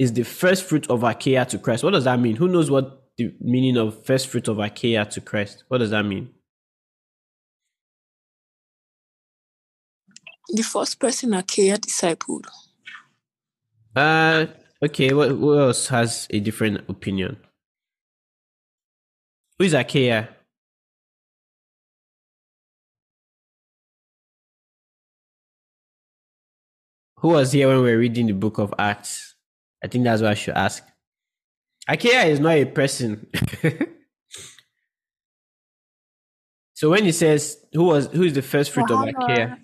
is 0.00 0.14
the 0.14 0.22
first 0.22 0.64
fruit 0.64 0.88
of 0.88 1.04
Achaia 1.04 1.44
to 1.44 1.58
Christ. 1.58 1.84
What 1.84 1.90
does 1.90 2.04
that 2.04 2.18
mean? 2.18 2.36
Who 2.36 2.48
knows 2.48 2.70
what 2.70 3.02
the 3.18 3.34
meaning 3.38 3.76
of 3.76 4.02
first 4.06 4.28
fruit 4.28 4.48
of 4.48 4.58
Achaia 4.58 5.04
to 5.04 5.20
Christ? 5.20 5.64
What 5.68 5.78
does 5.78 5.90
that 5.90 6.04
mean? 6.04 6.30
The 10.48 10.62
first 10.62 10.98
person 10.98 11.34
Achaia 11.34 11.76
discipled. 11.76 12.46
Uh, 13.94 14.46
okay. 14.82 15.12
What, 15.12 15.28
who 15.28 15.60
else 15.60 15.88
has 15.88 16.26
a 16.30 16.40
different 16.40 16.88
opinion? 16.88 17.36
Who 19.60 19.66
is 19.66 19.74
Achaia? 19.74 20.30
Who 27.18 27.28
was 27.28 27.52
here 27.52 27.68
when 27.68 27.82
we 27.82 27.90
were 27.90 27.98
reading 27.98 28.24
the 28.24 28.32
book 28.32 28.56
of 28.56 28.72
Acts? 28.78 29.34
I 29.84 29.88
think 29.88 30.04
that's 30.04 30.22
what 30.22 30.30
I 30.30 30.34
should 30.34 30.54
ask. 30.54 30.82
Achaia 31.86 32.24
is 32.24 32.40
not 32.40 32.52
a 32.52 32.64
person. 32.64 33.26
so 36.72 36.88
when 36.88 37.04
he 37.04 37.12
says 37.12 37.62
who 37.74 37.84
was 37.84 38.06
who 38.06 38.22
is 38.22 38.32
the 38.32 38.40
first 38.40 38.70
fruit 38.70 38.90
of 38.90 39.06
Achaia? 39.06 39.58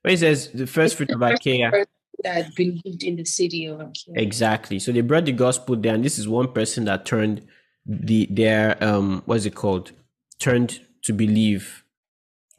When 0.00 0.12
he 0.12 0.16
says 0.16 0.50
the 0.50 0.66
first 0.66 0.96
fruit 0.96 1.10
of 1.10 1.20
Achaia 1.20 1.84
that 2.24 2.54
believed 2.54 3.02
in 3.02 3.16
the 3.16 3.26
city 3.26 3.66
of 3.66 3.80
Achaia. 3.80 4.14
Exactly. 4.14 4.78
So 4.78 4.92
they 4.92 5.02
brought 5.02 5.26
the 5.26 5.32
gospel 5.32 5.76
there, 5.76 5.94
and 5.94 6.02
this 6.02 6.18
is 6.18 6.26
one 6.26 6.50
person 6.54 6.86
that 6.86 7.04
turned 7.04 7.46
the 7.86 8.26
their 8.30 8.82
um 8.82 9.22
what's 9.26 9.44
it 9.44 9.54
called? 9.54 9.92
Turned 10.38 10.80
to 11.04 11.12
believe. 11.12 11.84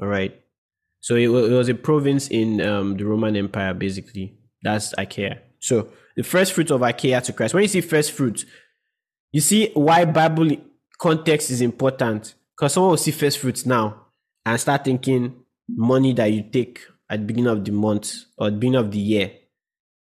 All 0.02 0.08
right. 0.08 0.40
So 1.02 1.16
it, 1.16 1.26
it 1.26 1.30
was 1.30 1.68
a 1.68 1.76
province 1.76 2.30
in 2.30 2.62
um, 2.62 2.96
the 2.96 3.06
Roman 3.06 3.36
Empire, 3.36 3.74
basically. 3.74 4.38
That's 4.62 4.94
Achaia. 4.98 5.40
So 5.60 5.90
the 6.16 6.24
first 6.24 6.54
fruit 6.54 6.72
of 6.72 6.82
Achaia 6.82 7.20
to 7.22 7.34
Christ. 7.34 7.54
When 7.54 7.64
you 7.64 7.68
see 7.68 7.82
first 7.82 8.14
fruit, 8.14 8.46
you 9.34 9.42
see 9.42 9.72
why 9.74 10.06
Bible 10.06 10.52
context 10.98 11.50
is 11.52 11.62
important. 11.62 12.36
Because 12.56 12.74
someone 12.74 12.92
will 12.92 12.98
see 12.98 13.12
first 13.12 13.40
fruits 13.40 13.66
now 13.66 14.06
and 14.46 14.60
start 14.60 14.86
thinking 14.86 15.36
money 15.68 16.14
that 16.14 16.32
you 16.32 16.44
take 16.44 16.82
at 17.10 17.20
the 17.20 17.26
beginning 17.26 17.52
of 17.52 17.66
the 17.66 17.72
month 17.72 18.24
or 18.38 18.50
the 18.50 18.58
beginning 18.58 18.80
of 18.80 18.92
the 18.92 19.00
year 19.00 19.32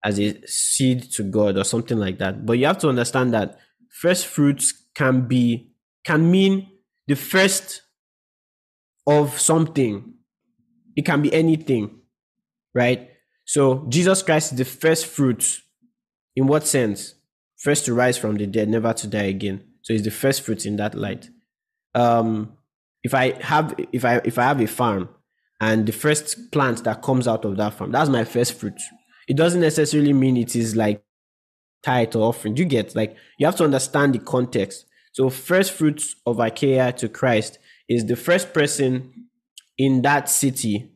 as 0.03 0.19
a 0.19 0.41
seed 0.47 1.11
to 1.11 1.23
God 1.23 1.57
or 1.57 1.63
something 1.63 1.97
like 1.97 2.17
that. 2.19 2.45
But 2.45 2.53
you 2.53 2.65
have 2.65 2.77
to 2.79 2.89
understand 2.89 3.33
that 3.33 3.59
first 3.89 4.25
fruits 4.25 4.71
can 4.97 5.27
be 5.27 5.69
can 6.03 6.31
mean 6.31 6.67
the 7.07 7.15
first 7.15 7.83
of 9.05 9.39
something. 9.39 10.15
It 10.95 11.05
can 11.05 11.21
be 11.21 11.31
anything, 11.31 11.99
right? 12.73 13.11
So 13.45 13.85
Jesus 13.89 14.23
Christ 14.23 14.53
is 14.53 14.57
the 14.57 14.65
first 14.65 15.05
fruit. 15.05 15.61
In 16.35 16.47
what 16.47 16.65
sense? 16.65 17.13
First 17.57 17.85
to 17.85 17.93
rise 17.93 18.17
from 18.17 18.35
the 18.35 18.47
dead, 18.47 18.69
never 18.69 18.93
to 18.93 19.07
die 19.07 19.23
again. 19.23 19.63
So 19.83 19.93
he's 19.93 20.03
the 20.03 20.11
first 20.11 20.41
fruit 20.41 20.65
in 20.65 20.77
that 20.77 20.95
light. 20.95 21.29
Um, 21.93 22.53
if 23.03 23.13
I 23.13 23.41
have 23.43 23.75
if 23.91 24.03
I 24.03 24.21
if 24.25 24.37
I 24.39 24.43
have 24.43 24.59
a 24.61 24.67
farm 24.67 25.09
and 25.61 25.85
the 25.85 25.93
first 25.93 26.51
plant 26.51 26.83
that 26.83 27.01
comes 27.03 27.27
out 27.27 27.45
of 27.45 27.57
that 27.57 27.75
farm, 27.75 27.91
that's 27.91 28.09
my 28.09 28.23
first 28.23 28.53
fruit. 28.53 28.79
It 29.27 29.37
doesn't 29.37 29.61
necessarily 29.61 30.13
mean 30.13 30.37
it 30.37 30.55
is 30.55 30.75
like 30.75 31.03
tithe 31.83 32.15
or 32.15 32.29
offering. 32.29 32.57
You 32.57 32.65
get 32.65 32.95
like 32.95 33.15
you 33.37 33.45
have 33.45 33.55
to 33.57 33.63
understand 33.63 34.13
the 34.13 34.19
context. 34.19 34.85
So 35.17 35.31
first 35.31 35.71
fruits 35.71 36.15
of 36.27 36.39
Achaia 36.39 36.93
to 36.93 37.09
Christ 37.09 37.57
is 37.89 38.05
the 38.05 38.15
first 38.15 38.53
person 38.53 39.29
in 39.75 40.03
that 40.03 40.29
city, 40.29 40.91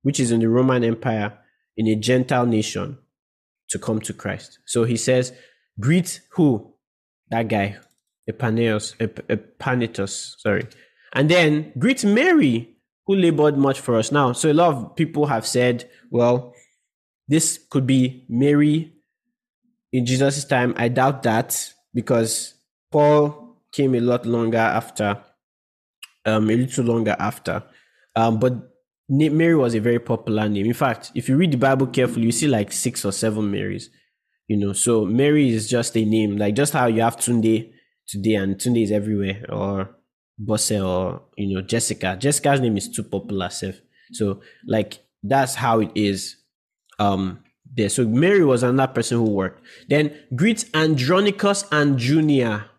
which 0.00 0.18
is 0.18 0.32
in 0.32 0.40
the 0.40 0.48
Roman 0.48 0.82
Empire, 0.82 1.36
in 1.76 1.86
a 1.86 1.94
Gentile 1.94 2.46
nation, 2.46 2.96
to 3.68 3.78
come 3.78 4.00
to 4.00 4.14
Christ. 4.14 4.58
So 4.64 4.84
he 4.84 4.96
says, 4.96 5.34
greet 5.78 6.22
who? 6.30 6.72
That 7.28 7.48
guy, 7.48 7.76
Epaneos, 8.26 8.94
Ep- 9.00 9.28
Epanetos, 9.28 10.38
sorry. 10.38 10.66
And 11.12 11.30
then 11.30 11.74
greet 11.78 12.02
Mary, 12.06 12.74
who 13.06 13.16
labored 13.16 13.58
much 13.58 13.80
for 13.80 13.96
us. 13.96 14.10
Now, 14.10 14.32
so 14.32 14.50
a 14.50 14.54
lot 14.54 14.74
of 14.74 14.96
people 14.96 15.26
have 15.26 15.46
said, 15.46 15.90
well, 16.10 16.54
this 17.28 17.60
could 17.68 17.86
be 17.86 18.24
Mary 18.30 18.94
in 19.92 20.06
Jesus' 20.06 20.46
time. 20.46 20.72
I 20.78 20.88
doubt 20.88 21.22
that 21.24 21.74
because 21.92 22.54
Paul 22.90 23.44
came 23.78 23.94
a 23.94 24.00
lot 24.00 24.26
longer 24.26 24.66
after, 24.80 25.08
um, 26.24 26.50
a 26.50 26.56
little 26.56 26.84
longer 26.84 27.16
after. 27.18 27.62
Um, 28.16 28.38
but 28.38 28.54
Mary 29.08 29.54
was 29.54 29.74
a 29.74 29.80
very 29.80 30.00
popular 30.00 30.48
name. 30.48 30.66
In 30.66 30.74
fact, 30.74 31.12
if 31.14 31.28
you 31.28 31.36
read 31.36 31.52
the 31.52 31.58
Bible 31.68 31.86
carefully, 31.86 32.26
you 32.26 32.32
see 32.32 32.48
like 32.48 32.72
six 32.72 33.04
or 33.04 33.12
seven 33.12 33.50
Marys. 33.50 33.90
You 34.48 34.56
know, 34.56 34.72
so 34.72 35.04
Mary 35.04 35.48
is 35.50 35.68
just 35.68 35.96
a 35.96 36.04
name, 36.04 36.36
like 36.36 36.54
just 36.54 36.72
how 36.72 36.86
you 36.86 37.02
have 37.02 37.16
Tunde 37.16 37.72
today, 38.06 38.34
and 38.34 38.56
Tunde 38.56 38.82
is 38.82 38.90
everywhere, 38.90 39.44
or 39.48 39.94
Bosse, 40.38 40.80
or 40.80 41.22
you 41.36 41.54
know, 41.54 41.62
Jessica. 41.62 42.16
Jessica's 42.18 42.60
name 42.60 42.76
is 42.76 42.88
too 42.88 43.04
popular, 43.04 43.50
Seth. 43.50 43.80
So 44.12 44.40
like 44.66 45.04
that's 45.22 45.54
how 45.54 45.80
it 45.80 45.92
is. 45.94 46.36
Um, 46.98 47.44
there. 47.76 47.88
So 47.88 48.06
Mary 48.06 48.44
was 48.44 48.62
another 48.62 48.92
person 48.92 49.18
who 49.18 49.30
worked. 49.30 49.62
Then 49.88 50.14
greet 50.34 50.64
Andronicus 50.74 51.64
and 51.70 51.98
Junia. 51.98 52.70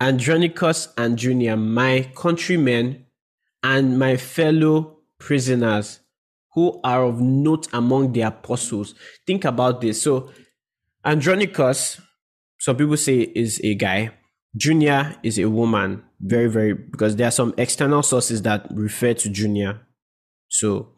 Andronicus 0.00 0.88
and 0.98 1.18
Junia, 1.18 1.56
my 1.56 2.10
countrymen 2.14 3.06
and 3.62 3.98
my 3.98 4.16
fellow 4.16 4.98
prisoners 5.18 6.00
who 6.54 6.80
are 6.84 7.04
of 7.04 7.20
note 7.20 7.68
among 7.72 8.12
the 8.12 8.22
apostles. 8.22 8.94
Think 9.26 9.44
about 9.44 9.80
this. 9.80 10.02
So, 10.02 10.30
Andronicus, 11.04 12.00
some 12.58 12.76
people 12.76 12.96
say 12.96 13.20
is 13.20 13.60
a 13.62 13.74
guy. 13.74 14.10
Junia 14.56 15.18
is 15.22 15.38
a 15.38 15.48
woman. 15.48 16.02
Very, 16.20 16.48
very, 16.48 16.72
because 16.72 17.16
there 17.16 17.28
are 17.28 17.32
some 17.32 17.54
external 17.58 18.02
sources 18.02 18.42
that 18.42 18.66
refer 18.70 19.14
to 19.14 19.28
Junia. 19.28 19.80
So, 20.48 20.92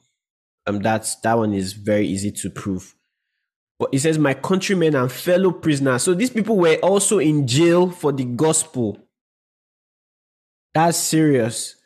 um, 0.66 0.80
that's 0.80 1.16
that 1.20 1.36
one 1.36 1.54
is 1.54 1.72
very 1.72 2.06
easy 2.06 2.30
to 2.30 2.50
prove. 2.50 2.94
It 3.92 4.00
says, 4.00 4.18
My 4.18 4.34
countrymen 4.34 4.94
and 4.96 5.10
fellow 5.10 5.52
prisoners. 5.52 6.02
So 6.02 6.14
these 6.14 6.30
people 6.30 6.56
were 6.56 6.76
also 6.76 7.18
in 7.18 7.46
jail 7.46 7.90
for 7.90 8.12
the 8.12 8.24
gospel. 8.24 8.98
That's 10.74 10.98
serious. 10.98 11.76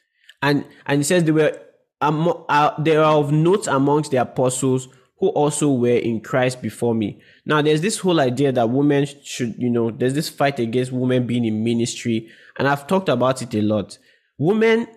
And 0.40 0.64
and 0.86 1.02
it 1.02 1.04
says 1.04 1.24
they 1.24 1.32
were 1.32 1.58
um, 2.00 2.44
uh, 2.48 2.72
they 2.82 2.96
are 2.96 3.14
of 3.14 3.30
note 3.30 3.66
amongst 3.66 4.10
the 4.10 4.16
apostles 4.18 4.88
who 5.18 5.28
also 5.28 5.70
were 5.72 5.98
in 5.98 6.20
Christ 6.20 6.60
before 6.60 6.96
me. 6.96 7.22
Now, 7.46 7.62
there's 7.62 7.80
this 7.80 8.00
whole 8.00 8.18
idea 8.18 8.50
that 8.50 8.68
women 8.68 9.06
should, 9.22 9.54
you 9.56 9.70
know, 9.70 9.92
there's 9.92 10.14
this 10.14 10.28
fight 10.28 10.58
against 10.58 10.90
women 10.90 11.28
being 11.28 11.44
in 11.44 11.62
ministry, 11.62 12.28
and 12.58 12.66
I've 12.66 12.88
talked 12.88 13.08
about 13.08 13.40
it 13.40 13.54
a 13.54 13.62
lot. 13.62 13.98
Women 14.36 14.88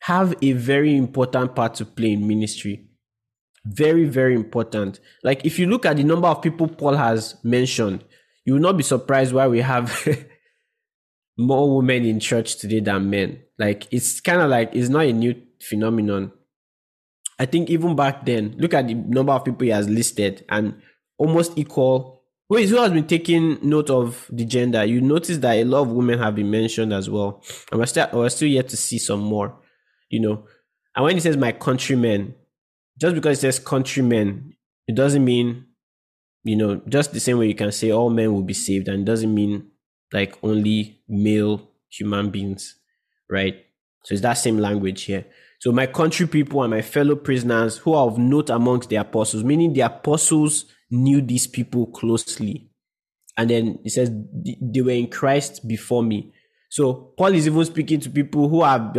have 0.00 0.34
a 0.42 0.52
very 0.52 0.96
important 0.96 1.54
part 1.54 1.74
to 1.74 1.84
play 1.84 2.14
in 2.14 2.26
ministry. 2.26 2.89
Very, 3.64 4.04
very 4.04 4.34
important. 4.34 5.00
Like, 5.22 5.44
if 5.44 5.58
you 5.58 5.66
look 5.66 5.84
at 5.84 5.96
the 5.96 6.04
number 6.04 6.28
of 6.28 6.42
people 6.42 6.66
Paul 6.66 6.94
has 6.96 7.36
mentioned, 7.42 8.04
you 8.44 8.54
will 8.54 8.60
not 8.60 8.76
be 8.76 8.82
surprised 8.82 9.34
why 9.34 9.48
we 9.48 9.60
have 9.60 10.08
more 11.38 11.76
women 11.76 12.04
in 12.04 12.20
church 12.20 12.56
today 12.56 12.80
than 12.80 13.10
men. 13.10 13.42
Like, 13.58 13.86
it's 13.90 14.20
kind 14.20 14.40
of 14.40 14.50
like, 14.50 14.74
it's 14.74 14.88
not 14.88 15.04
a 15.04 15.12
new 15.12 15.34
phenomenon. 15.62 16.32
I 17.38 17.46
think 17.46 17.70
even 17.70 17.96
back 17.96 18.24
then, 18.24 18.54
look 18.58 18.74
at 18.74 18.88
the 18.88 18.94
number 18.94 19.32
of 19.32 19.44
people 19.44 19.64
he 19.64 19.70
has 19.70 19.88
listed 19.88 20.44
and 20.48 20.80
almost 21.18 21.56
equal. 21.56 22.22
Wait, 22.48 22.68
who 22.68 22.76
has 22.76 22.92
been 22.92 23.06
taking 23.06 23.58
note 23.62 23.90
of 23.90 24.26
the 24.30 24.44
gender? 24.44 24.84
You 24.84 25.00
notice 25.00 25.38
that 25.38 25.56
a 25.56 25.64
lot 25.64 25.82
of 25.82 25.88
women 25.88 26.18
have 26.18 26.34
been 26.34 26.50
mentioned 26.50 26.92
as 26.92 27.08
well. 27.08 27.42
And 27.70 27.78
we're 27.78 27.86
still, 27.86 28.08
we're 28.12 28.28
still 28.28 28.48
yet 28.48 28.68
to 28.70 28.76
see 28.76 28.98
some 28.98 29.20
more, 29.20 29.56
you 30.08 30.20
know. 30.20 30.44
And 30.96 31.04
when 31.04 31.14
he 31.14 31.20
says 31.20 31.36
my 31.36 31.52
countrymen, 31.52 32.34
just 33.00 33.14
because 33.14 33.38
it 33.38 33.40
says 33.40 33.58
countrymen, 33.58 34.54
it 34.86 34.94
doesn't 34.94 35.24
mean, 35.24 35.66
you 36.44 36.56
know, 36.56 36.80
just 36.88 37.12
the 37.12 37.20
same 37.20 37.38
way 37.38 37.46
you 37.46 37.54
can 37.54 37.72
say 37.72 37.90
all 37.90 38.10
men 38.10 38.32
will 38.32 38.42
be 38.42 38.54
saved, 38.54 38.88
and 38.88 39.06
doesn't 39.06 39.34
mean 39.34 39.70
like 40.12 40.38
only 40.42 41.02
male 41.08 41.68
human 41.88 42.30
beings, 42.30 42.76
right? 43.30 43.64
So 44.04 44.14
it's 44.14 44.22
that 44.22 44.34
same 44.34 44.58
language 44.58 45.02
here. 45.04 45.26
So 45.60 45.72
my 45.72 45.86
country 45.86 46.26
people 46.26 46.62
and 46.62 46.70
my 46.70 46.82
fellow 46.82 47.16
prisoners 47.16 47.76
who 47.78 47.92
are 47.92 48.06
of 48.06 48.18
note 48.18 48.48
amongst 48.48 48.88
the 48.88 48.96
apostles, 48.96 49.44
meaning 49.44 49.72
the 49.72 49.82
apostles 49.82 50.64
knew 50.90 51.20
these 51.20 51.46
people 51.46 51.86
closely. 51.86 52.70
And 53.36 53.50
then 53.50 53.78
it 53.84 53.90
says 53.90 54.10
they 54.60 54.80
were 54.80 54.90
in 54.90 55.08
Christ 55.08 55.68
before 55.68 56.02
me. 56.02 56.32
So 56.70 57.12
Paul 57.16 57.34
is 57.34 57.46
even 57.46 57.64
speaking 57.64 58.00
to 58.00 58.10
people 58.10 58.48
who 58.48 58.62
are, 58.62 58.92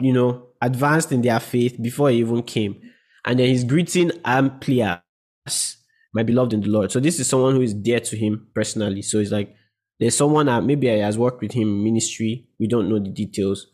you 0.00 0.12
know, 0.12 0.48
advanced 0.60 1.12
in 1.12 1.22
their 1.22 1.40
faith 1.40 1.80
before 1.80 2.10
he 2.10 2.18
even 2.18 2.42
came. 2.42 2.80
And 3.26 3.38
then 3.38 3.48
he's 3.48 3.64
greeting 3.64 4.10
Amplias, 4.24 5.76
my 6.14 6.22
beloved 6.22 6.52
in 6.52 6.60
the 6.60 6.68
Lord. 6.68 6.92
So 6.92 7.00
this 7.00 7.18
is 7.20 7.28
someone 7.28 7.54
who 7.54 7.62
is 7.62 7.74
dear 7.74 8.00
to 8.00 8.16
him 8.16 8.48
personally. 8.54 9.02
So 9.02 9.18
it's 9.18 9.30
like 9.30 9.54
there's 10.00 10.16
someone 10.16 10.46
that 10.46 10.64
maybe 10.64 10.90
I 10.90 10.98
has 10.98 11.18
worked 11.18 11.42
with 11.42 11.52
him 11.52 11.68
in 11.68 11.84
ministry. 11.84 12.48
We 12.58 12.68
don't 12.68 12.88
know 12.88 12.98
the 12.98 13.10
details, 13.10 13.66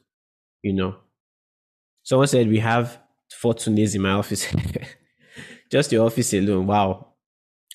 you 0.63 0.73
know. 0.73 0.97
Someone 2.03 2.29
said 2.29 2.49
we 2.49 2.59
have 2.59 2.99
four 3.33 3.55
Tundes 3.55 3.95
in 3.95 4.03
my 4.03 4.11
office. 4.11 4.47
Just 5.71 5.91
the 5.91 5.99
office 5.99 6.33
alone. 6.33 6.67
Wow. 6.67 7.15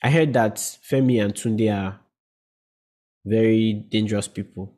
I 0.01 0.09
heard 0.09 0.33
that 0.33 0.55
Femi 0.55 1.23
and 1.23 1.33
Tunde 1.33 1.73
are 1.73 1.99
very 3.25 3.73
dangerous 3.73 4.27
people. 4.27 4.73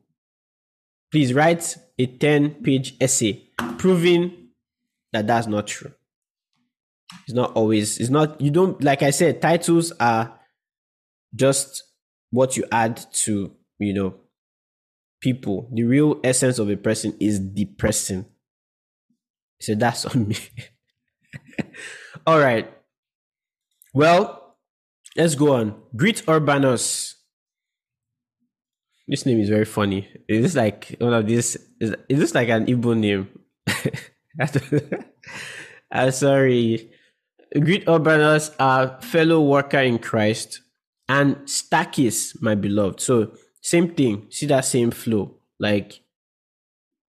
Please 1.11 1.33
write 1.33 1.77
a 1.99 2.05
10 2.05 2.63
page 2.63 2.95
essay 2.99 3.43
proving 3.77 4.49
that 5.13 5.27
that's 5.27 5.47
not 5.47 5.67
true. 5.67 5.93
It's 7.23 7.33
not 7.33 7.53
always, 7.53 7.99
it's 7.99 8.09
not, 8.09 8.39
you 8.41 8.51
don't, 8.51 8.81
like 8.83 9.03
I 9.03 9.11
said, 9.11 9.41
titles 9.41 9.91
are 9.99 10.39
just 11.35 11.83
what 12.31 12.57
you 12.57 12.65
add 12.71 12.97
to, 13.13 13.51
you 13.79 13.93
know, 13.93 14.15
people. 15.21 15.69
The 15.73 15.83
real 15.83 16.19
essence 16.23 16.59
of 16.59 16.69
a 16.69 16.77
person 16.77 17.15
is 17.19 17.53
the 17.53 17.65
person. 17.65 18.25
So 19.59 19.75
that's 19.75 20.05
on 20.05 20.27
me. 20.27 20.37
All 22.25 22.39
right. 22.39 22.71
Well, 23.93 24.55
let's 25.15 25.35
go 25.35 25.55
on. 25.55 25.75
Greet 25.95 26.23
Urbanus. 26.27 27.15
This 29.07 29.25
name 29.25 29.39
is 29.39 29.49
very 29.49 29.65
funny. 29.65 30.07
Is 30.29 30.43
this 30.43 30.55
like 30.55 30.95
one 30.99 31.13
of 31.13 31.27
these? 31.27 31.57
Is, 31.79 31.95
is 32.07 32.19
this 32.19 32.35
like 32.35 32.47
an 32.49 32.65
Igbo 32.67 32.97
name? 32.97 33.27
I'm 35.91 36.11
sorry. 36.11 36.90
Greet 37.59 37.87
Urbanus, 37.87 38.51
our 38.59 38.83
uh, 38.83 38.99
fellow 39.01 39.41
worker 39.41 39.79
in 39.79 39.99
Christ, 39.99 40.61
and 41.09 41.35
Stachys, 41.45 42.41
my 42.41 42.55
beloved. 42.55 43.01
So, 43.01 43.33
same 43.61 43.93
thing. 43.93 44.27
See 44.29 44.45
that 44.45 44.63
same 44.63 44.91
flow. 44.91 45.35
Like, 45.59 46.01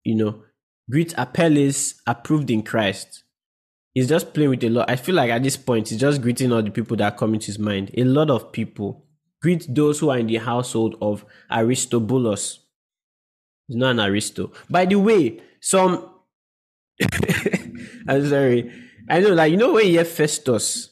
you 0.04 0.16
know, 0.16 0.44
greet 0.90 1.16
Apelles, 1.18 1.96
approved 2.06 2.52
in 2.52 2.62
Christ. 2.62 3.24
He's 3.96 4.08
just 4.08 4.34
playing 4.34 4.52
with 4.52 4.64
a 4.64 4.70
lot. 4.70 4.90
I 4.90 4.96
feel 4.96 5.16
like 5.16 5.32
at 5.32 5.42
this 5.42 5.58
point, 5.58 5.90
he's 5.90 6.00
just 6.00 6.22
greeting 6.22 6.52
all 6.52 6.62
the 6.62 6.70
people 6.70 6.96
that 6.98 7.18
come 7.18 7.34
into 7.34 7.48
his 7.48 7.58
mind. 7.58 7.90
A 7.98 8.04
lot 8.04 8.30
of 8.30 8.52
people. 8.52 9.06
Greet 9.42 9.66
those 9.74 10.00
who 10.00 10.10
are 10.10 10.20
in 10.20 10.28
the 10.28 10.38
household 10.38 10.96
of 11.02 11.26
Aristobulus. 11.52 12.60
He's 13.68 13.78
not 13.78 13.92
an 13.92 14.00
Aristo. 14.02 14.52
By 14.70 14.86
the 14.86 14.98
way, 14.98 15.42
some. 15.60 16.12
I'm 18.08 18.28
sorry. 18.30 18.72
I 19.10 19.20
know, 19.20 19.34
like, 19.34 19.52
you 19.52 19.58
know, 19.58 19.74
when 19.74 19.88
you 19.88 20.00
have 20.00 20.08
Festus, 20.08 20.90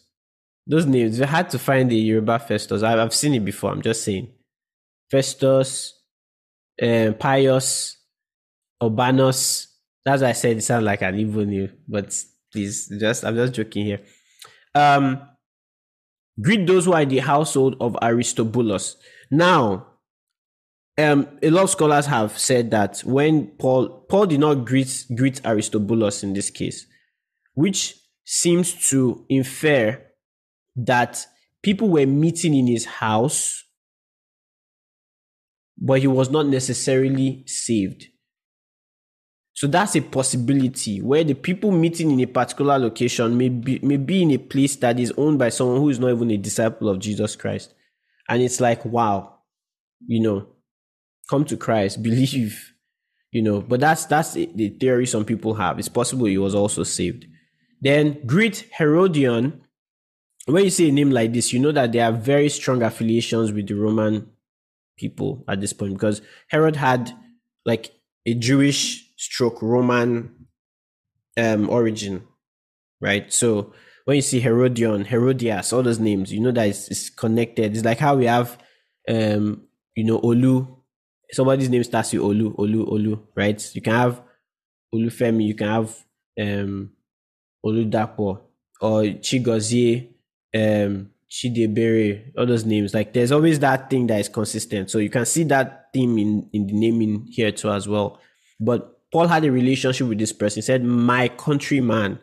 those 0.67 0.85
names, 0.85 1.19
it's 1.19 1.29
hard 1.29 1.49
to 1.49 1.59
find 1.59 1.91
the 1.91 1.95
Yoruba 1.97 2.39
Festus. 2.39 2.81
I've, 2.81 2.99
I've 2.99 3.13
seen 3.13 3.33
it 3.33 3.43
before. 3.45 3.71
I'm 3.71 3.81
just 3.81 4.03
saying. 4.03 4.31
Festus, 5.11 5.93
um, 6.81 7.13
Pius, 7.15 7.97
Urbanus. 8.81 9.67
That's 10.03 10.21
why 10.21 10.29
I 10.29 10.33
said 10.33 10.57
it 10.57 10.61
sounds 10.61 10.83
like 10.85 11.01
an 11.01 11.15
Igbo 11.15 11.45
name, 11.47 11.71
but 11.87 12.15
please, 12.51 12.87
just 12.99 13.25
I'm 13.25 13.35
just 13.35 13.53
joking 13.53 13.85
here. 13.85 14.01
Um, 14.73 15.21
greet 16.41 16.67
those 16.67 16.85
who 16.85 16.93
are 16.93 17.01
in 17.01 17.09
the 17.09 17.19
household 17.19 17.75
of 17.79 17.97
Aristobulus. 18.01 18.97
Now, 19.31 19.87
um, 20.97 21.27
a 21.41 21.49
lot 21.49 21.63
of 21.63 21.69
scholars 21.71 22.05
have 22.05 22.37
said 22.37 22.71
that 22.71 22.99
when 22.99 23.47
Paul 23.57 24.05
Paul 24.09 24.27
did 24.27 24.39
not 24.39 24.65
greet 24.65 25.05
greet 25.15 25.41
Aristobulus 25.45 26.23
in 26.23 26.33
this 26.33 26.49
case, 26.49 26.85
which 27.53 27.95
seems 28.25 28.89
to 28.89 29.23
infer 29.29 30.01
that 30.75 31.25
people 31.61 31.89
were 31.89 32.05
meeting 32.05 32.55
in 32.55 32.67
his 32.67 32.85
house, 32.85 33.63
but 35.77 35.99
he 35.99 36.07
was 36.07 36.29
not 36.29 36.47
necessarily 36.47 37.43
saved. 37.45 38.07
So 39.53 39.67
that's 39.67 39.95
a 39.95 40.01
possibility 40.01 41.01
where 41.01 41.23
the 41.23 41.33
people 41.33 41.71
meeting 41.71 42.11
in 42.11 42.19
a 42.19 42.25
particular 42.25 42.77
location 42.77 43.37
may 43.37 43.47
be, 43.47 43.79
may 43.79 43.95
be 43.95 44.21
in 44.21 44.31
a 44.31 44.37
place 44.37 44.75
that 44.77 44.99
is 44.99 45.13
owned 45.17 45.39
by 45.39 45.47
someone 45.47 45.77
who 45.77 45.89
is 45.89 45.99
not 45.99 46.11
even 46.11 46.29
a 46.31 46.37
disciple 46.37 46.89
of 46.89 46.99
Jesus 46.99 47.37
Christ. 47.37 47.73
And 48.27 48.41
it's 48.41 48.59
like, 48.59 48.83
wow, 48.83 49.39
you 50.05 50.19
know, 50.19 50.47
come 51.29 51.45
to 51.45 51.55
Christ, 51.55 52.03
believe, 52.03 52.73
you 53.31 53.41
know, 53.41 53.61
but 53.61 53.79
that's 53.79 54.05
that's 54.05 54.33
the 54.33 54.75
theory 54.79 55.05
some 55.05 55.23
people 55.23 55.53
have. 55.53 55.79
It's 55.79 55.87
possible 55.87 56.25
he 56.25 56.37
was 56.37 56.55
also 56.55 56.83
saved. 56.83 57.25
Then 57.85 58.25
greet 58.25 58.67
Herodion. 58.79 59.61
When 60.47 60.63
you 60.63 60.71
see 60.71 60.89
a 60.89 60.91
name 60.91 61.11
like 61.11 61.33
this, 61.33 61.53
you 61.53 61.59
know 61.59 61.71
that 61.71 61.91
there 61.91 62.05
are 62.05 62.11
very 62.11 62.49
strong 62.49 62.81
affiliations 62.81 63.51
with 63.51 63.67
the 63.67 63.75
Roman 63.75 64.27
people 64.97 65.45
at 65.47 65.61
this 65.61 65.71
point 65.71 65.93
because 65.93 66.23
Herod 66.47 66.77
had 66.77 67.11
like 67.63 67.91
a 68.25 68.33
Jewish 68.33 69.07
stroke 69.17 69.61
Roman 69.61 70.47
um, 71.37 71.69
origin, 71.69 72.23
right? 73.01 73.31
So 73.31 73.73
when 74.05 74.15
you 74.15 74.23
see 74.23 74.39
Herodion, 74.39 75.05
Herodias, 75.05 75.71
all 75.71 75.83
those 75.83 75.99
names, 75.99 76.33
you 76.33 76.39
know 76.39 76.51
that 76.51 76.67
it's, 76.67 76.89
it's 76.89 77.11
connected. 77.11 77.75
It's 77.75 77.85
like 77.85 77.99
how 77.99 78.15
we 78.15 78.25
have, 78.25 78.57
um, 79.07 79.61
you 79.93 80.05
know, 80.05 80.19
Olu. 80.21 80.75
Somebody's 81.31 81.69
name 81.69 81.83
starts 81.83 82.13
with 82.13 82.23
Olu, 82.23 82.55
Olu, 82.55 82.89
Olu, 82.89 83.21
right? 83.35 83.75
You 83.75 83.81
can 83.83 83.93
have 83.93 84.23
Olufemi, 84.93 85.45
you 85.45 85.53
can 85.53 85.67
have 85.67 85.95
um, 86.39 86.94
Oludapo 87.65 88.41
or 88.81 89.01
Chigozie, 89.01 90.09
um, 90.53 91.09
Chidebere, 91.29 92.31
all 92.37 92.45
those 92.45 92.65
names. 92.65 92.93
Like 92.93 93.13
there's 93.13 93.31
always 93.31 93.59
that 93.59 93.89
thing 93.89 94.07
that 94.07 94.19
is 94.19 94.29
consistent. 94.29 94.91
So 94.91 94.99
you 94.99 95.09
can 95.09 95.25
see 95.25 95.43
that 95.45 95.89
theme 95.93 96.17
in, 96.17 96.49
in 96.53 96.67
the 96.67 96.73
naming 96.73 97.27
here 97.29 97.51
too 97.51 97.71
as 97.71 97.87
well. 97.87 98.19
But 98.59 98.95
Paul 99.11 99.27
had 99.27 99.45
a 99.45 99.51
relationship 99.51 100.07
with 100.07 100.19
this 100.19 100.33
person. 100.33 100.57
He 100.57 100.61
said, 100.61 100.83
My 100.83 101.27
countryman. 101.29 102.19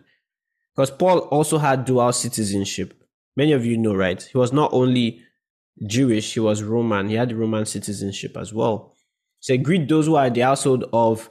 Because 0.74 0.90
Paul 0.90 1.18
also 1.18 1.58
had 1.58 1.84
dual 1.84 2.12
citizenship. 2.12 2.94
Many 3.36 3.52
of 3.52 3.64
you 3.64 3.76
know, 3.76 3.94
right? 3.94 4.22
He 4.22 4.38
was 4.38 4.52
not 4.52 4.72
only 4.72 5.22
Jewish, 5.86 6.34
he 6.34 6.40
was 6.40 6.62
Roman. 6.62 7.08
He 7.08 7.14
had 7.14 7.32
Roman 7.32 7.66
citizenship 7.66 8.36
as 8.36 8.54
well. 8.54 8.94
He 9.40 9.52
said, 9.52 9.64
Greet 9.64 9.88
those 9.88 10.06
who 10.06 10.16
are 10.16 10.30
the 10.30 10.40
household 10.42 10.84
of 10.92 11.30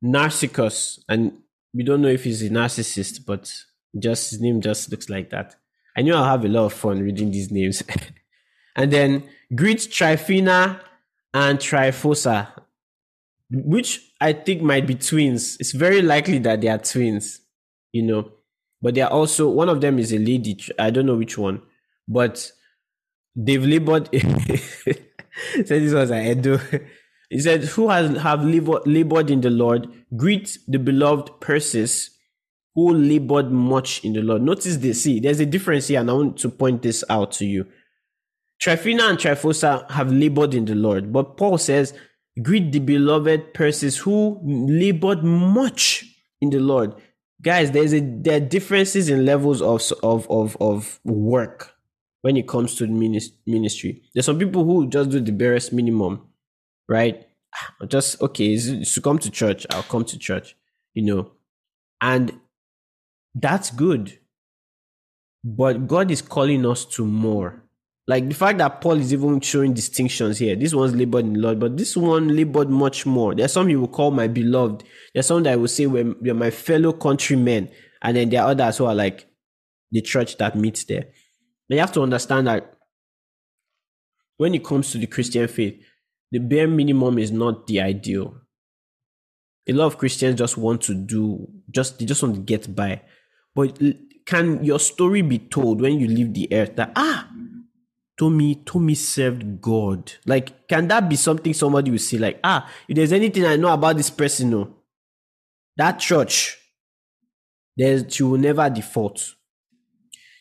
Narcissus. 0.00 1.02
And 1.08 1.38
we 1.74 1.82
don't 1.82 2.02
know 2.02 2.08
if 2.08 2.24
he's 2.24 2.42
a 2.42 2.50
narcissist, 2.50 3.24
but 3.26 3.52
just 3.98 4.30
his 4.30 4.40
name 4.40 4.60
just 4.60 4.90
looks 4.90 5.08
like 5.08 5.30
that. 5.30 5.56
I 5.96 6.02
knew 6.02 6.14
I'll 6.14 6.24
have 6.24 6.44
a 6.44 6.48
lot 6.48 6.66
of 6.66 6.72
fun 6.72 7.00
reading 7.00 7.30
these 7.30 7.50
names. 7.50 7.82
and 8.76 8.92
then 8.92 9.28
greet 9.54 9.90
Tryphena 9.90 10.80
and 11.34 11.58
Tryphosa, 11.58 12.48
which 13.50 14.12
I 14.20 14.32
think 14.32 14.62
might 14.62 14.86
be 14.86 14.94
twins. 14.94 15.56
It's 15.60 15.72
very 15.72 16.02
likely 16.02 16.38
that 16.40 16.60
they 16.60 16.68
are 16.68 16.78
twins, 16.78 17.40
you 17.92 18.02
know. 18.02 18.32
But 18.80 18.94
they 18.94 19.00
are 19.00 19.10
also 19.10 19.48
one 19.48 19.68
of 19.68 19.80
them 19.80 19.98
is 19.98 20.12
a 20.12 20.18
lady. 20.18 20.56
I 20.78 20.90
don't 20.90 21.06
know 21.06 21.16
which 21.16 21.36
one, 21.36 21.62
but 22.06 22.52
they've 23.34 23.64
labored. 23.64 24.08
said 25.54 25.66
this 25.66 25.92
was 25.92 26.10
an 26.10 26.26
Edo. 26.26 26.60
He 27.30 27.40
said, 27.40 27.64
"Who 27.64 27.90
has 27.90 28.16
have 28.18 28.44
labored, 28.44 29.30
in 29.30 29.40
the 29.40 29.50
Lord? 29.50 29.88
Greet 30.16 30.58
the 30.66 30.78
beloved 30.78 31.40
Persis, 31.40 32.10
who 32.74 32.94
labored 32.94 33.50
much 33.50 34.04
in 34.04 34.14
the 34.14 34.22
Lord." 34.22 34.42
Notice 34.42 34.78
this. 34.78 35.02
See, 35.02 35.20
there's 35.20 35.40
a 35.40 35.46
difference 35.46 35.88
here, 35.88 36.00
and 36.00 36.10
I 36.10 36.14
want 36.14 36.38
to 36.38 36.48
point 36.48 36.82
this 36.82 37.04
out 37.10 37.32
to 37.32 37.46
you. 37.46 37.66
Tryphena 38.60 39.04
and 39.04 39.18
Tryphosa 39.18 39.88
have 39.90 40.10
labored 40.10 40.54
in 40.54 40.64
the 40.64 40.74
Lord, 40.74 41.12
but 41.12 41.36
Paul 41.36 41.58
says 41.58 41.94
Greet 42.42 42.72
the 42.72 42.78
beloved 42.78 43.54
Persis 43.54 43.96
who 43.96 44.38
labored 44.44 45.24
much 45.24 46.04
in 46.40 46.50
the 46.50 46.60
Lord. 46.60 46.94
Guys, 47.42 47.70
there's 47.70 47.92
a 47.92 48.00
there 48.00 48.36
are 48.36 48.40
differences 48.40 49.08
in 49.08 49.24
levels 49.24 49.62
of 49.62 49.92
of 50.02 50.28
of, 50.30 50.56
of 50.60 51.00
work 51.04 51.74
when 52.22 52.36
it 52.36 52.48
comes 52.48 52.74
to 52.76 52.86
ministry. 52.86 54.02
There's 54.12 54.26
some 54.26 54.38
people 54.38 54.64
who 54.64 54.88
just 54.88 55.10
do 55.10 55.20
the 55.20 55.32
barest 55.32 55.72
minimum, 55.72 56.27
right? 56.88 57.26
Just 57.88 58.20
okay, 58.22 58.56
to 58.56 59.00
come 59.00 59.18
to 59.18 59.30
church, 59.30 59.66
I'll 59.70 59.82
come 59.82 60.04
to 60.04 60.18
church, 60.18 60.56
you 60.94 61.02
know, 61.02 61.32
and 62.00 62.38
that's 63.34 63.70
good. 63.70 64.18
But 65.44 65.86
God 65.86 66.10
is 66.10 66.20
calling 66.20 66.66
us 66.66 66.84
to 66.86 67.06
more. 67.06 67.62
Like 68.08 68.26
the 68.26 68.34
fact 68.34 68.58
that 68.58 68.80
Paul 68.80 68.98
is 68.98 69.12
even 69.12 69.38
showing 69.40 69.74
distinctions 69.74 70.38
here. 70.38 70.56
This 70.56 70.74
one's 70.74 70.94
labored 70.94 71.26
in 71.26 71.34
the 71.34 71.40
Lord, 71.40 71.60
but 71.60 71.76
this 71.76 71.94
one 71.94 72.34
labored 72.34 72.70
much 72.70 73.04
more. 73.04 73.34
There's 73.34 73.52
some 73.52 73.68
he 73.68 73.76
will 73.76 73.86
call 73.86 74.10
my 74.10 74.26
beloved. 74.26 74.82
There's 75.12 75.26
some 75.26 75.42
that 75.42 75.52
I 75.52 75.56
will 75.56 75.68
say 75.68 75.86
we're, 75.86 76.14
we're 76.18 76.34
my 76.34 76.50
fellow 76.50 76.94
countrymen. 76.94 77.68
And 78.00 78.16
then 78.16 78.30
there 78.30 78.42
are 78.42 78.50
others 78.50 78.78
who 78.78 78.86
are 78.86 78.94
like 78.94 79.28
the 79.90 80.00
church 80.00 80.38
that 80.38 80.56
meets 80.56 80.84
there. 80.84 81.08
But 81.68 81.74
you 81.74 81.80
have 81.80 81.92
to 81.92 82.02
understand 82.02 82.46
that 82.46 82.74
when 84.38 84.54
it 84.54 84.64
comes 84.64 84.90
to 84.92 84.98
the 84.98 85.06
Christian 85.06 85.46
faith, 85.46 85.78
the 86.30 86.38
bare 86.38 86.68
minimum 86.68 87.18
is 87.18 87.30
not 87.30 87.66
the 87.66 87.80
ideal. 87.80 88.34
A 89.68 89.72
lot 89.72 89.86
of 89.86 89.98
Christians 89.98 90.38
just 90.38 90.56
want 90.56 90.82
to 90.82 90.94
do, 90.94 91.46
just 91.70 91.98
they 91.98 92.06
just 92.06 92.22
want 92.22 92.34
to 92.34 92.40
get 92.40 92.74
by. 92.74 93.02
But 93.54 93.80
can 94.24 94.64
your 94.64 94.78
story 94.78 95.22
be 95.22 95.38
told 95.38 95.80
when 95.80 95.98
you 95.98 96.06
leave 96.06 96.34
the 96.34 96.48
earth 96.52 96.76
that 96.76 96.92
ah 96.96 97.28
Tommy, 98.18 98.56
Tommy 98.56 98.96
served 98.96 99.60
God. 99.60 100.12
Like, 100.26 100.66
can 100.66 100.88
that 100.88 101.08
be 101.08 101.14
something 101.14 101.54
somebody 101.54 101.92
will 101.92 101.98
say? 101.98 102.18
Like, 102.18 102.40
ah, 102.42 102.68
if 102.88 102.96
there's 102.96 103.12
anything 103.12 103.46
I 103.46 103.56
know 103.56 103.72
about 103.72 103.96
this 103.96 104.10
person, 104.10 104.50
no, 104.50 104.74
that 105.76 106.00
church, 106.00 106.58
there's 107.76 108.12
she 108.12 108.24
will 108.24 108.38
never 108.38 108.68
default. 108.68 109.34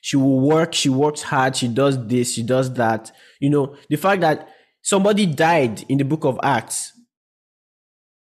She 0.02 0.18
will 0.18 0.40
work, 0.40 0.74
she 0.74 0.90
works 0.90 1.22
hard, 1.22 1.56
she 1.56 1.68
does 1.68 2.04
this, 2.08 2.34
she 2.34 2.42
does 2.42 2.74
that. 2.74 3.12
You 3.40 3.52
know, 3.52 3.76
the 3.90 3.98
fact 3.98 4.22
that 4.22 4.50
somebody 4.88 5.26
died 5.26 5.84
in 5.90 5.98
the 5.98 6.06
book 6.06 6.24
of 6.24 6.40
Acts, 6.42 6.94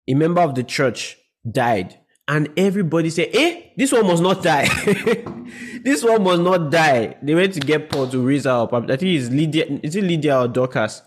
a 0.08 0.14
member 0.14 0.40
of 0.40 0.54
the 0.54 0.62
church 0.62 1.18
died, 1.50 1.98
and 2.28 2.50
everybody 2.56 3.10
said, 3.10 3.30
Eh, 3.34 3.70
this 3.76 3.90
one 3.90 4.06
must 4.06 4.22
not 4.22 4.44
die. 4.44 4.68
this 5.84 6.04
one 6.04 6.22
must 6.22 6.40
not 6.40 6.70
die. 6.70 7.16
They 7.20 7.34
went 7.34 7.54
to 7.54 7.60
get 7.60 7.90
Paul 7.90 8.06
to 8.10 8.24
raise 8.24 8.44
her 8.44 8.50
up. 8.50 8.72
I 8.72 8.96
think 8.96 9.02
it's 9.02 9.28
Lydia, 9.28 9.80
is 9.82 9.96
it 9.96 10.04
Lydia 10.04 10.38
or 10.38 10.46
Dorcas? 10.46 11.02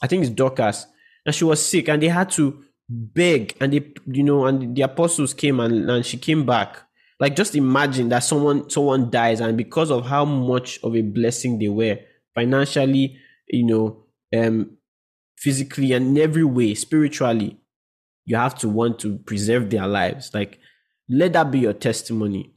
I 0.00 0.06
think 0.06 0.22
it's 0.22 0.30
Dorcas. 0.30 0.86
And 1.24 1.34
she 1.34 1.42
was 1.42 1.66
sick, 1.66 1.88
and 1.88 2.00
they 2.00 2.08
had 2.08 2.30
to 2.30 2.62
beg, 2.88 3.56
and 3.60 3.72
they, 3.72 3.92
you 4.06 4.22
know, 4.22 4.46
and 4.46 4.76
the 4.76 4.82
apostles 4.82 5.34
came 5.34 5.58
and, 5.58 5.90
and 5.90 6.06
she 6.06 6.16
came 6.16 6.46
back. 6.46 6.76
Like 7.18 7.34
just 7.34 7.56
imagine 7.56 8.10
that 8.10 8.20
someone 8.20 8.70
someone 8.70 9.10
dies, 9.10 9.40
and 9.40 9.56
because 9.58 9.90
of 9.90 10.06
how 10.06 10.24
much 10.24 10.78
of 10.84 10.94
a 10.94 11.02
blessing 11.02 11.58
they 11.58 11.68
were 11.68 11.98
financially, 12.36 13.18
you 13.48 13.66
know, 13.66 14.06
um, 14.36 14.75
physically 15.36 15.92
and 15.92 16.16
in 16.16 16.22
every 16.22 16.44
way, 16.44 16.74
spiritually, 16.74 17.58
you 18.24 18.36
have 18.36 18.54
to 18.58 18.68
want 18.68 18.98
to 19.00 19.18
preserve 19.18 19.70
their 19.70 19.86
lives. 19.86 20.32
Like, 20.34 20.58
let 21.08 21.32
that 21.34 21.50
be 21.50 21.60
your 21.60 21.72
testimony. 21.72 22.52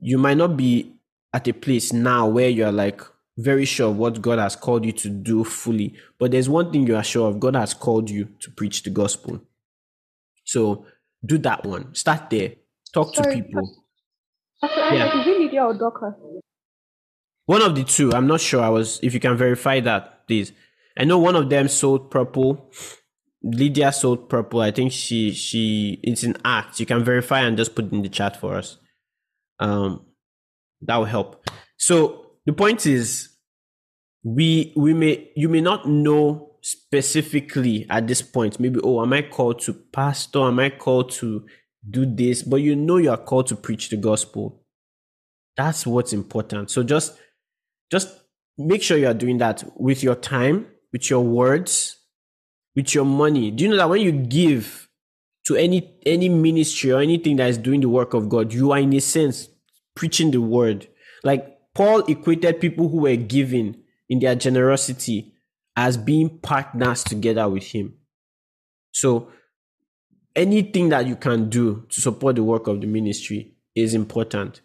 You 0.00 0.18
might 0.18 0.36
not 0.36 0.56
be 0.56 0.94
at 1.34 1.46
a 1.48 1.52
place 1.52 1.92
now 1.92 2.26
where 2.26 2.48
you're 2.48 2.72
like 2.72 3.02
very 3.36 3.64
sure 3.64 3.90
of 3.90 3.96
what 3.98 4.20
God 4.22 4.38
has 4.38 4.56
called 4.56 4.84
you 4.84 4.92
to 4.92 5.08
do 5.08 5.44
fully, 5.44 5.94
but 6.18 6.30
there's 6.30 6.48
one 6.48 6.72
thing 6.72 6.86
you 6.86 6.96
are 6.96 7.04
sure 7.04 7.28
of 7.28 7.38
God 7.38 7.54
has 7.54 7.74
called 7.74 8.10
you 8.10 8.28
to 8.40 8.50
preach 8.50 8.82
the 8.82 8.90
gospel. 8.90 9.40
So 10.44 10.86
do 11.24 11.38
that 11.38 11.64
one. 11.64 11.94
Start 11.94 12.30
there. 12.30 12.54
Talk 12.92 13.14
Sorry, 13.14 13.36
to 13.36 13.42
people. 13.42 13.84
yeah. 14.62 15.20
Is 15.20 15.26
it 15.26 15.38
Lydia 15.38 15.64
or 15.64 15.74
Dorcas? 15.74 16.14
One 17.46 17.62
of 17.62 17.74
the 17.74 17.84
two. 17.84 18.12
I'm 18.12 18.26
not 18.26 18.40
sure. 18.40 18.62
I 18.62 18.68
was. 18.70 18.98
If 19.02 19.14
you 19.14 19.20
can 19.20 19.36
verify 19.36 19.80
that, 19.80 20.26
please. 20.26 20.52
I 20.98 21.04
know 21.04 21.18
one 21.18 21.36
of 21.36 21.48
them 21.48 21.68
sold 21.68 22.10
purple 22.10 22.70
Lydia 23.42 23.92
sold 23.92 24.28
purple. 24.28 24.60
I 24.60 24.70
think 24.70 24.92
she 24.92 25.32
she 25.32 26.00
it's 26.02 26.22
an 26.22 26.36
act. 26.44 26.80
You 26.80 26.86
can 26.86 27.04
verify 27.04 27.40
and 27.40 27.56
just 27.56 27.74
put 27.74 27.92
in 27.92 28.02
the 28.02 28.08
chat 28.08 28.36
for 28.38 28.56
us. 28.56 28.78
Um, 29.60 30.06
that 30.82 30.96
will 30.96 31.04
help. 31.04 31.48
So 31.76 32.32
the 32.46 32.52
point 32.52 32.86
is, 32.86 33.28
we 34.24 34.72
we 34.76 34.92
may 34.92 35.30
you 35.36 35.48
may 35.48 35.60
not 35.60 35.88
know 35.88 36.56
specifically 36.62 37.86
at 37.88 38.08
this 38.08 38.22
point. 38.22 38.58
Maybe 38.58 38.80
oh, 38.82 39.02
am 39.02 39.12
I 39.12 39.22
called 39.22 39.60
to 39.62 39.72
pastor? 39.72 40.40
Am 40.40 40.58
I 40.58 40.70
called 40.70 41.12
to 41.12 41.46
do 41.88 42.06
this? 42.06 42.42
But 42.42 42.56
you 42.56 42.74
know 42.74 42.96
you 42.96 43.10
are 43.10 43.16
called 43.16 43.46
to 43.48 43.56
preach 43.56 43.90
the 43.90 43.96
gospel. 43.96 44.64
That's 45.56 45.86
what's 45.86 46.12
important. 46.12 46.70
So 46.72 46.82
just 46.82 47.16
just 47.90 48.08
make 48.56 48.82
sure 48.82 48.98
you 48.98 49.06
are 49.06 49.14
doing 49.14 49.38
that 49.38 49.62
with 49.76 50.02
your 50.02 50.16
time, 50.16 50.66
with 50.92 51.10
your 51.10 51.20
words, 51.20 51.96
with 52.74 52.94
your 52.94 53.04
money. 53.04 53.50
Do 53.50 53.64
you 53.64 53.70
know 53.70 53.76
that 53.76 53.90
when 53.90 54.00
you 54.00 54.12
give 54.12 54.88
to 55.46 55.56
any 55.56 55.98
any 56.04 56.28
ministry 56.28 56.92
or 56.92 57.00
anything 57.00 57.36
that 57.36 57.48
is 57.48 57.58
doing 57.58 57.80
the 57.80 57.88
work 57.88 58.14
of 58.14 58.28
God, 58.28 58.52
you 58.52 58.72
are 58.72 58.78
in 58.78 58.92
a 58.92 59.00
sense 59.00 59.48
preaching 59.94 60.30
the 60.30 60.40
word. 60.40 60.86
Like 61.24 61.58
Paul 61.74 62.00
equated 62.04 62.60
people 62.60 62.88
who 62.88 62.98
were 62.98 63.16
giving 63.16 63.76
in 64.08 64.20
their 64.20 64.34
generosity 64.34 65.32
as 65.76 65.96
being 65.96 66.38
partners 66.38 67.02
together 67.04 67.48
with 67.48 67.64
him. 67.64 67.94
So 68.92 69.30
anything 70.34 70.88
that 70.90 71.06
you 71.06 71.16
can 71.16 71.48
do 71.48 71.86
to 71.88 72.00
support 72.00 72.36
the 72.36 72.42
work 72.42 72.66
of 72.66 72.80
the 72.80 72.86
ministry 72.86 73.54
is 73.74 73.94
important. 73.94 74.60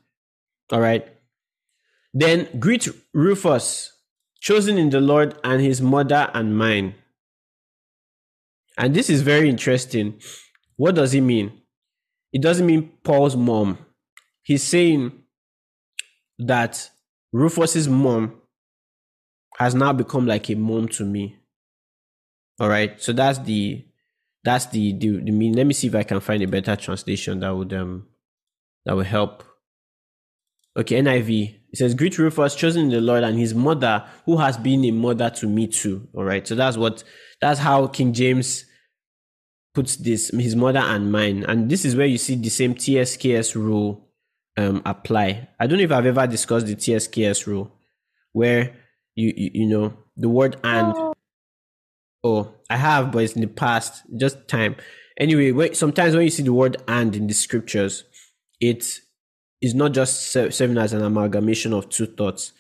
All 0.71 0.81
right. 0.81 1.07
Then 2.13 2.47
greet 2.59 2.87
Rufus, 3.13 3.92
chosen 4.43 4.77
in 4.77 4.89
the 4.89 4.99
Lord, 4.99 5.35
and 5.45 5.61
his 5.61 5.81
mother 5.81 6.29
and 6.33 6.57
mine. 6.57 6.95
And 8.77 8.93
this 8.93 9.09
is 9.09 9.21
very 9.21 9.49
interesting. 9.49 10.19
What 10.75 10.95
does 10.95 11.13
he 11.13 11.21
mean? 11.21 11.61
It 12.33 12.41
doesn't 12.41 12.65
mean 12.65 12.91
Paul's 13.03 13.37
mom. 13.37 13.77
He's 14.41 14.63
saying 14.63 15.13
that 16.39 16.89
Rufus's 17.31 17.87
mom 17.87 18.41
has 19.57 19.73
now 19.75 19.93
become 19.93 20.27
like 20.27 20.49
a 20.49 20.55
mom 20.55 20.89
to 20.89 21.05
me. 21.05 21.37
All 22.59 22.67
right. 22.67 23.01
So 23.01 23.13
that's 23.13 23.39
the 23.39 23.85
that's 24.43 24.65
the 24.65 24.91
the, 24.91 25.21
the 25.21 25.31
mean. 25.31 25.53
Let 25.53 25.67
me 25.67 25.73
see 25.73 25.87
if 25.87 25.95
I 25.95 26.03
can 26.03 26.19
find 26.19 26.43
a 26.43 26.47
better 26.47 26.75
translation 26.75 27.39
that 27.39 27.55
would 27.55 27.71
um 27.73 28.07
that 28.85 28.95
would 28.95 29.05
help. 29.05 29.43
Okay, 30.75 30.99
NIV. 31.01 31.62
It 31.73 31.77
says, 31.77 31.95
Greet 31.95 32.19
Rufus, 32.19 32.55
chosen 32.55 32.83
in 32.83 32.89
the 32.89 33.01
Lord, 33.01 33.23
and 33.23 33.37
his 33.37 33.55
mother, 33.55 34.05
who 34.25 34.37
has 34.37 34.57
been 34.57 34.85
a 34.85 34.91
mother 34.91 35.31
to 35.31 35.47
me 35.47 35.65
too. 35.65 36.07
All 36.13 36.23
right. 36.23 36.47
So 36.47 36.53
that's 36.53 36.77
what 36.77 37.03
that's 37.41 37.59
how 37.59 37.87
King 37.87 38.13
James 38.13 38.65
puts 39.73 39.95
this, 39.95 40.29
his 40.29 40.55
mother 40.55 40.79
and 40.79 41.11
mine. 41.11 41.43
And 41.43 41.71
this 41.71 41.83
is 41.83 41.95
where 41.95 42.05
you 42.05 42.19
see 42.19 42.35
the 42.35 42.49
same 42.49 42.75
TSKS 42.75 43.55
rule 43.55 44.07
um, 44.55 44.83
apply. 44.85 45.49
I 45.59 45.65
don't 45.65 45.79
know 45.79 45.83
if 45.83 45.91
I've 45.91 46.05
ever 46.05 46.27
discussed 46.27 46.67
the 46.67 46.75
TSKS 46.75 47.47
rule 47.47 47.71
where 48.33 48.75
you, 49.15 49.33
you, 49.35 49.51
you 49.53 49.67
know, 49.67 49.97
the 50.15 50.29
word 50.29 50.57
and. 50.63 50.93
Oh. 50.95 51.13
oh, 52.23 52.53
I 52.69 52.77
have, 52.77 53.11
but 53.11 53.23
it's 53.23 53.33
in 53.33 53.41
the 53.41 53.47
past, 53.47 54.03
just 54.15 54.47
time. 54.47 54.75
Anyway, 55.19 55.73
sometimes 55.73 56.15
when 56.15 56.23
you 56.23 56.29
see 56.29 56.43
the 56.43 56.53
word 56.53 56.77
and 56.87 57.15
in 57.15 57.25
the 57.25 57.33
scriptures, 57.33 58.03
it 58.59 58.99
is 59.63 59.73
not 59.73 59.93
just 59.93 60.31
serving 60.31 60.77
as 60.77 60.91
an 60.91 61.01
amalgamation 61.01 61.73
of 61.73 61.87
two 61.87 62.05
thoughts. 62.05 62.51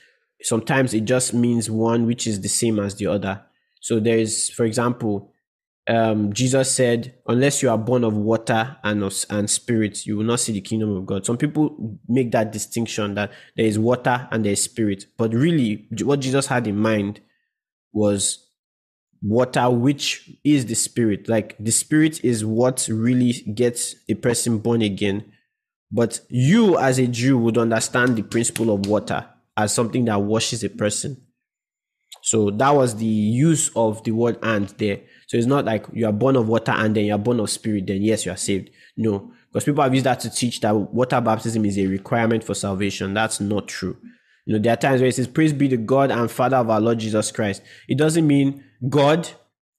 Sometimes 0.41 0.93
it 0.93 1.03
just 1.03 1.33
means 1.33 1.69
one 1.69 2.05
which 2.05 2.25
is 2.25 2.39
the 2.39 2.49
same 2.49 2.79
as 2.79 2.95
the 2.95 3.07
other. 3.07 3.41
So 3.81 3.99
there 3.99 4.17
is, 4.17 4.49
for 4.49 4.63
example, 4.63 5.29
um, 5.85 6.31
Jesus 6.31 6.71
said, 6.71 7.13
"Unless 7.27 7.61
you 7.61 7.69
are 7.69 7.77
born 7.77 8.05
of 8.05 8.15
water 8.15 8.77
and 8.85 9.03
of, 9.03 9.25
and 9.29 9.49
spirit, 9.49 10.05
you 10.05 10.15
will 10.15 10.23
not 10.23 10.39
see 10.39 10.53
the 10.53 10.61
kingdom 10.61 10.95
of 10.95 11.05
God." 11.05 11.25
Some 11.25 11.37
people 11.37 11.99
make 12.07 12.31
that 12.31 12.53
distinction 12.53 13.15
that 13.15 13.31
there 13.57 13.65
is 13.65 13.77
water 13.77 14.25
and 14.31 14.45
there 14.45 14.53
is 14.53 14.63
spirit, 14.63 15.07
but 15.17 15.33
really, 15.33 15.89
what 16.03 16.21
Jesus 16.21 16.47
had 16.47 16.67
in 16.67 16.77
mind 16.77 17.19
was 17.91 18.47
water, 19.21 19.69
which 19.69 20.31
is 20.45 20.67
the 20.67 20.75
spirit. 20.75 21.27
Like 21.27 21.57
the 21.59 21.71
spirit 21.71 22.23
is 22.23 22.45
what 22.45 22.87
really 22.89 23.33
gets 23.53 23.95
a 24.07 24.13
person 24.13 24.59
born 24.59 24.81
again. 24.81 25.32
But 25.93 26.19
you, 26.27 26.77
as 26.77 26.97
a 26.97 27.05
Jew, 27.05 27.37
would 27.37 27.57
understand 27.57 28.15
the 28.15 28.23
principle 28.23 28.73
of 28.73 28.87
water 28.87 29.27
as 29.55 29.73
something 29.73 30.05
that 30.05 30.21
washes 30.21 30.63
a 30.63 30.69
person. 30.69 31.23
So 32.23 32.49
that 32.51 32.71
was 32.71 32.95
the 32.95 33.05
use 33.05 33.69
of 33.75 34.03
the 34.03 34.11
word 34.11 34.39
and 34.41 34.69
there. 34.69 35.01
So 35.27 35.37
it's 35.37 35.45
not 35.45 35.65
like 35.65 35.85
you 35.93 36.07
are 36.07 36.13
born 36.13 36.35
of 36.35 36.47
water 36.47 36.71
and 36.71 36.95
then 36.95 37.05
you 37.05 37.13
are 37.13 37.19
born 37.19 37.39
of 37.39 37.49
spirit, 37.49 37.85
then 37.85 38.01
yes, 38.01 38.25
you 38.25 38.31
are 38.31 38.37
saved. 38.37 38.71
No, 38.97 39.31
because 39.51 39.65
people 39.65 39.83
have 39.83 39.93
used 39.93 40.05
that 40.05 40.19
to 40.21 40.29
teach 40.29 40.61
that 40.61 40.75
water 40.75 41.21
baptism 41.21 41.65
is 41.65 41.77
a 41.77 41.85
requirement 41.85 42.43
for 42.43 42.55
salvation. 42.55 43.13
That's 43.13 43.39
not 43.39 43.67
true. 43.67 43.97
You 44.45 44.53
know, 44.53 44.59
there 44.59 44.73
are 44.73 44.77
times 44.77 45.01
where 45.01 45.09
it 45.09 45.15
says, 45.15 45.27
Praise 45.27 45.53
be 45.53 45.67
the 45.67 45.77
God 45.77 46.11
and 46.11 46.29
Father 46.29 46.57
of 46.57 46.69
our 46.69 46.81
Lord 46.81 46.99
Jesus 46.99 47.31
Christ. 47.31 47.61
It 47.87 47.97
doesn't 47.97 48.25
mean 48.25 48.63
God 48.89 49.29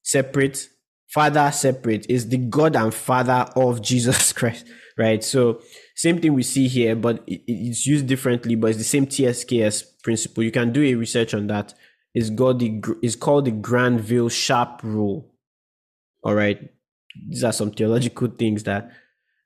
separate, 0.01 0.69
Father 1.07 1.51
separate. 1.51 2.05
It's 2.09 2.25
the 2.25 2.37
God 2.37 2.75
and 2.75 2.93
Father 2.93 3.47
of 3.55 3.81
Jesus 3.89 4.33
Christ, 4.33 4.65
right? 4.97 5.23
So, 5.23 5.61
same 5.95 6.19
thing 6.19 6.33
we 6.33 6.43
see 6.43 6.67
here, 6.67 6.95
but 6.95 7.23
it's 7.25 7.87
used 7.87 8.05
differently, 8.05 8.55
but 8.55 8.67
it's 8.67 8.77
the 8.77 8.83
same 8.83 9.07
TSKS 9.07 10.03
principle. 10.03 10.43
You 10.43 10.51
can 10.51 10.73
do 10.73 10.83
a 10.83 10.93
research 10.95 11.33
on 11.33 11.47
that 11.47 11.73
is 12.13 12.29
called 12.29 12.59
the 12.59 12.81
is 13.01 13.15
called 13.15 13.45
the 13.45 13.51
Granville 13.51 14.29
Sharp 14.29 14.81
rule. 14.83 15.33
All 16.23 16.35
right, 16.35 16.69
these 17.29 17.45
are 17.45 17.53
some 17.53 17.71
theological 17.71 18.27
things 18.27 18.63
that 18.63 18.91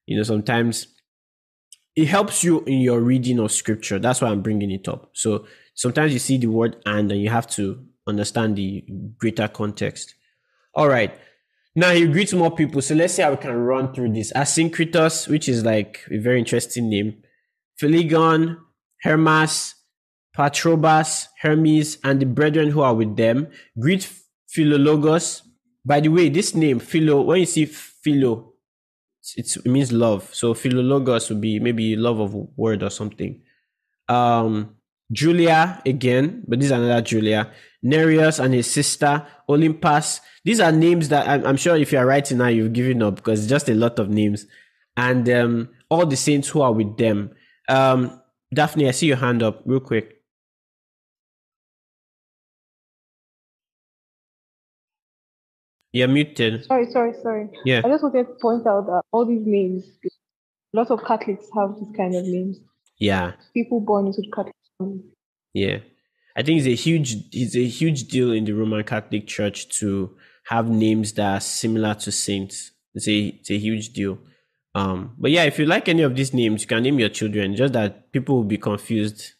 you 0.08 0.18
know 0.18 0.24
sometimes 0.24 0.88
it 1.95 2.08
helps 2.08 2.43
you 2.43 2.64
in 2.66 2.80
your 2.80 3.00
reading 3.00 3.39
of 3.39 3.52
scripture. 3.52 4.00
That's 4.00 4.22
why 4.22 4.30
I'm 4.30 4.41
bringing 4.41 4.72
it 4.72 4.88
up. 4.88 5.12
So 5.14 5.45
sometimes 5.76 6.14
you 6.14 6.20
see 6.20 6.38
the 6.38 6.47
word 6.47 6.78
and 6.86 7.12
and 7.12 7.22
you 7.22 7.30
have 7.30 7.47
to 7.52 7.86
understand 8.08 8.56
the 8.56 8.84
greater 9.18 9.47
context. 9.47 10.16
All 10.74 10.88
right. 10.88 11.14
Now 11.80 11.92
he 11.92 12.06
greets 12.08 12.34
more 12.34 12.52
people. 12.52 12.82
So 12.82 12.94
let's 12.94 13.14
see 13.14 13.22
how 13.22 13.32
we 13.32 13.38
can 13.38 13.56
run 13.56 13.94
through 13.94 14.12
this. 14.12 14.34
Asyncritus, 14.34 15.30
which 15.30 15.48
is 15.48 15.64
like 15.64 16.02
a 16.12 16.18
very 16.18 16.38
interesting 16.38 16.90
name. 16.90 17.24
Phlegon, 17.80 18.58
Hermas, 19.02 19.76
Patrobas, 20.38 21.28
Hermes, 21.42 21.98
and 22.04 22.20
the 22.20 22.26
brethren 22.26 22.72
who 22.72 22.82
are 22.82 22.94
with 22.94 23.16
them. 23.16 23.48
Greet 23.80 24.12
Philologos. 24.54 25.44
By 25.86 26.02
the 26.02 26.10
way, 26.10 26.28
this 26.28 26.54
name, 26.54 26.80
Philo, 26.80 27.22
when 27.22 27.40
you 27.40 27.46
see 27.46 27.66
Philo, 27.66 28.56
it's, 29.38 29.56
it 29.56 29.66
means 29.66 29.94
love. 29.94 30.36
So 30.36 30.54
Philologos 30.54 31.30
would 31.30 31.40
be 31.40 31.62
maybe 31.62 31.96
love 31.96 32.20
of 32.20 32.36
word 32.58 32.84
or 32.84 32.90
something. 32.90 33.42
Um, 34.10 34.76
Julia 35.12 35.82
again, 35.86 36.43
but 36.47 36.60
this 36.60 36.68
is 36.68 36.72
another 36.72 37.01
Julia. 37.01 37.51
Nereus 37.82 38.39
and 38.39 38.53
his 38.53 38.70
sister, 38.70 39.26
Olympas. 39.47 40.20
These 40.43 40.60
are 40.60 40.72
names 40.72 41.10
that 41.10 41.28
I'm, 41.28 41.45
I'm 41.45 41.57
sure 41.57 41.76
if 41.76 41.91
you 41.91 41.97
are 41.97 42.05
writing 42.05 42.38
now, 42.38 42.47
you've 42.47 42.74
given 42.74 43.01
up 43.01 43.16
because 43.16 43.47
just 43.47 43.70
a 43.70 43.74
lot 43.74 43.99
of 43.99 44.10
names. 44.10 44.45
And 44.97 45.30
um, 45.30 45.70
all 45.89 46.05
the 46.05 46.18
saints 46.18 46.49
who 46.49 46.62
are 46.62 46.74
with 46.74 46.97
them. 46.97 47.32
Um, 47.68 48.22
Daphne, 48.53 48.88
I 48.88 48.91
see 48.91 49.07
your 49.07 49.18
hand 49.18 49.43
up 49.43 49.62
real 49.66 49.80
quick. 49.80 50.18
You're 55.91 56.07
muted. 56.07 56.66
Sorry, 56.66 56.86
sorry, 56.91 57.14
sorry. 57.24 57.49
Yeah. 57.66 57.82
I 57.84 57.89
just 57.89 58.03
wanted 58.03 58.28
to 58.28 58.34
point 58.41 58.68
out 58.68 58.86
that 58.86 59.01
all 59.12 59.26
these 59.26 59.45
names, 59.45 59.86
lots 60.74 60.91
of 60.91 61.03
Catholics 61.03 61.45
have 61.55 61.76
these 61.80 61.95
kind 61.95 62.16
of 62.16 62.26
names. 62.26 62.60
Yeah. 62.99 63.34
People 63.55 63.80
born 63.80 64.07
into 64.07 64.22
the 64.22 64.32
Catholic. 64.36 64.53
Yeah. 65.54 65.80
I 66.36 66.44
think 66.44 66.60
it's 66.60 66.68
a 66.68 66.76
huge 66.76 67.16
it's 67.34 67.56
a 67.56 67.66
huge 67.66 68.08
deal 68.08 68.32
in 68.32 68.46
the 68.46 68.54
Roman 68.54 68.84
Catholic 68.84 69.28
Church 69.28 69.68
to 69.80 70.16
have 70.46 70.70
names 70.70 71.14
that 71.14 71.34
are 71.36 71.40
similar 71.40 71.96
to 71.96 72.12
saints. 72.12 72.72
It's 72.94 73.08
a 73.08 73.28
it's 73.28 73.52
a 73.52 73.58
huge 73.58 73.94
deal. 73.94 74.20
Um, 74.76 75.16
but 75.18 75.32
yeah, 75.32 75.44
if 75.44 75.60
you 75.60 75.66
like 75.66 75.90
any 75.90 76.04
of 76.04 76.16
these 76.16 76.34
names, 76.34 76.62
you 76.62 76.68
can 76.68 76.84
name 76.84 77.00
your 77.00 77.10
children. 77.10 77.56
Just 77.56 77.74
that 77.74 78.12
people 78.12 78.38
will 78.38 78.44
be 78.44 78.58
confused. 78.58 79.34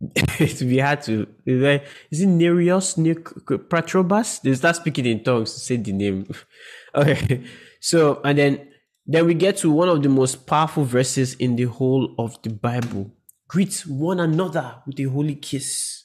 it 0.00 0.60
will 0.60 0.68
be 0.68 0.78
hard 0.78 1.02
to. 1.02 1.26
Like, 1.46 1.86
is 2.10 2.20
it 2.20 2.26
Nereus, 2.26 2.94
Patrobas? 2.94 4.42
They 4.42 4.54
start 4.54 4.76
speaking 4.76 5.06
in 5.06 5.24
tongues 5.24 5.54
to 5.54 5.60
say 5.60 5.76
the 5.76 5.92
name. 5.92 6.28
okay, 6.94 7.42
so 7.80 8.20
and 8.22 8.38
then 8.38 8.68
then 9.06 9.26
we 9.26 9.34
get 9.34 9.56
to 9.58 9.70
one 9.70 9.88
of 9.88 10.02
the 10.02 10.08
most 10.08 10.46
powerful 10.46 10.84
verses 10.84 11.34
in 11.34 11.56
the 11.56 11.64
whole 11.64 12.14
of 12.18 12.40
the 12.42 12.50
Bible. 12.50 13.10
Greet 13.48 13.84
one 13.86 14.20
another 14.20 14.76
with 14.86 14.98
a 15.00 15.04
holy 15.04 15.34
kiss. 15.34 16.04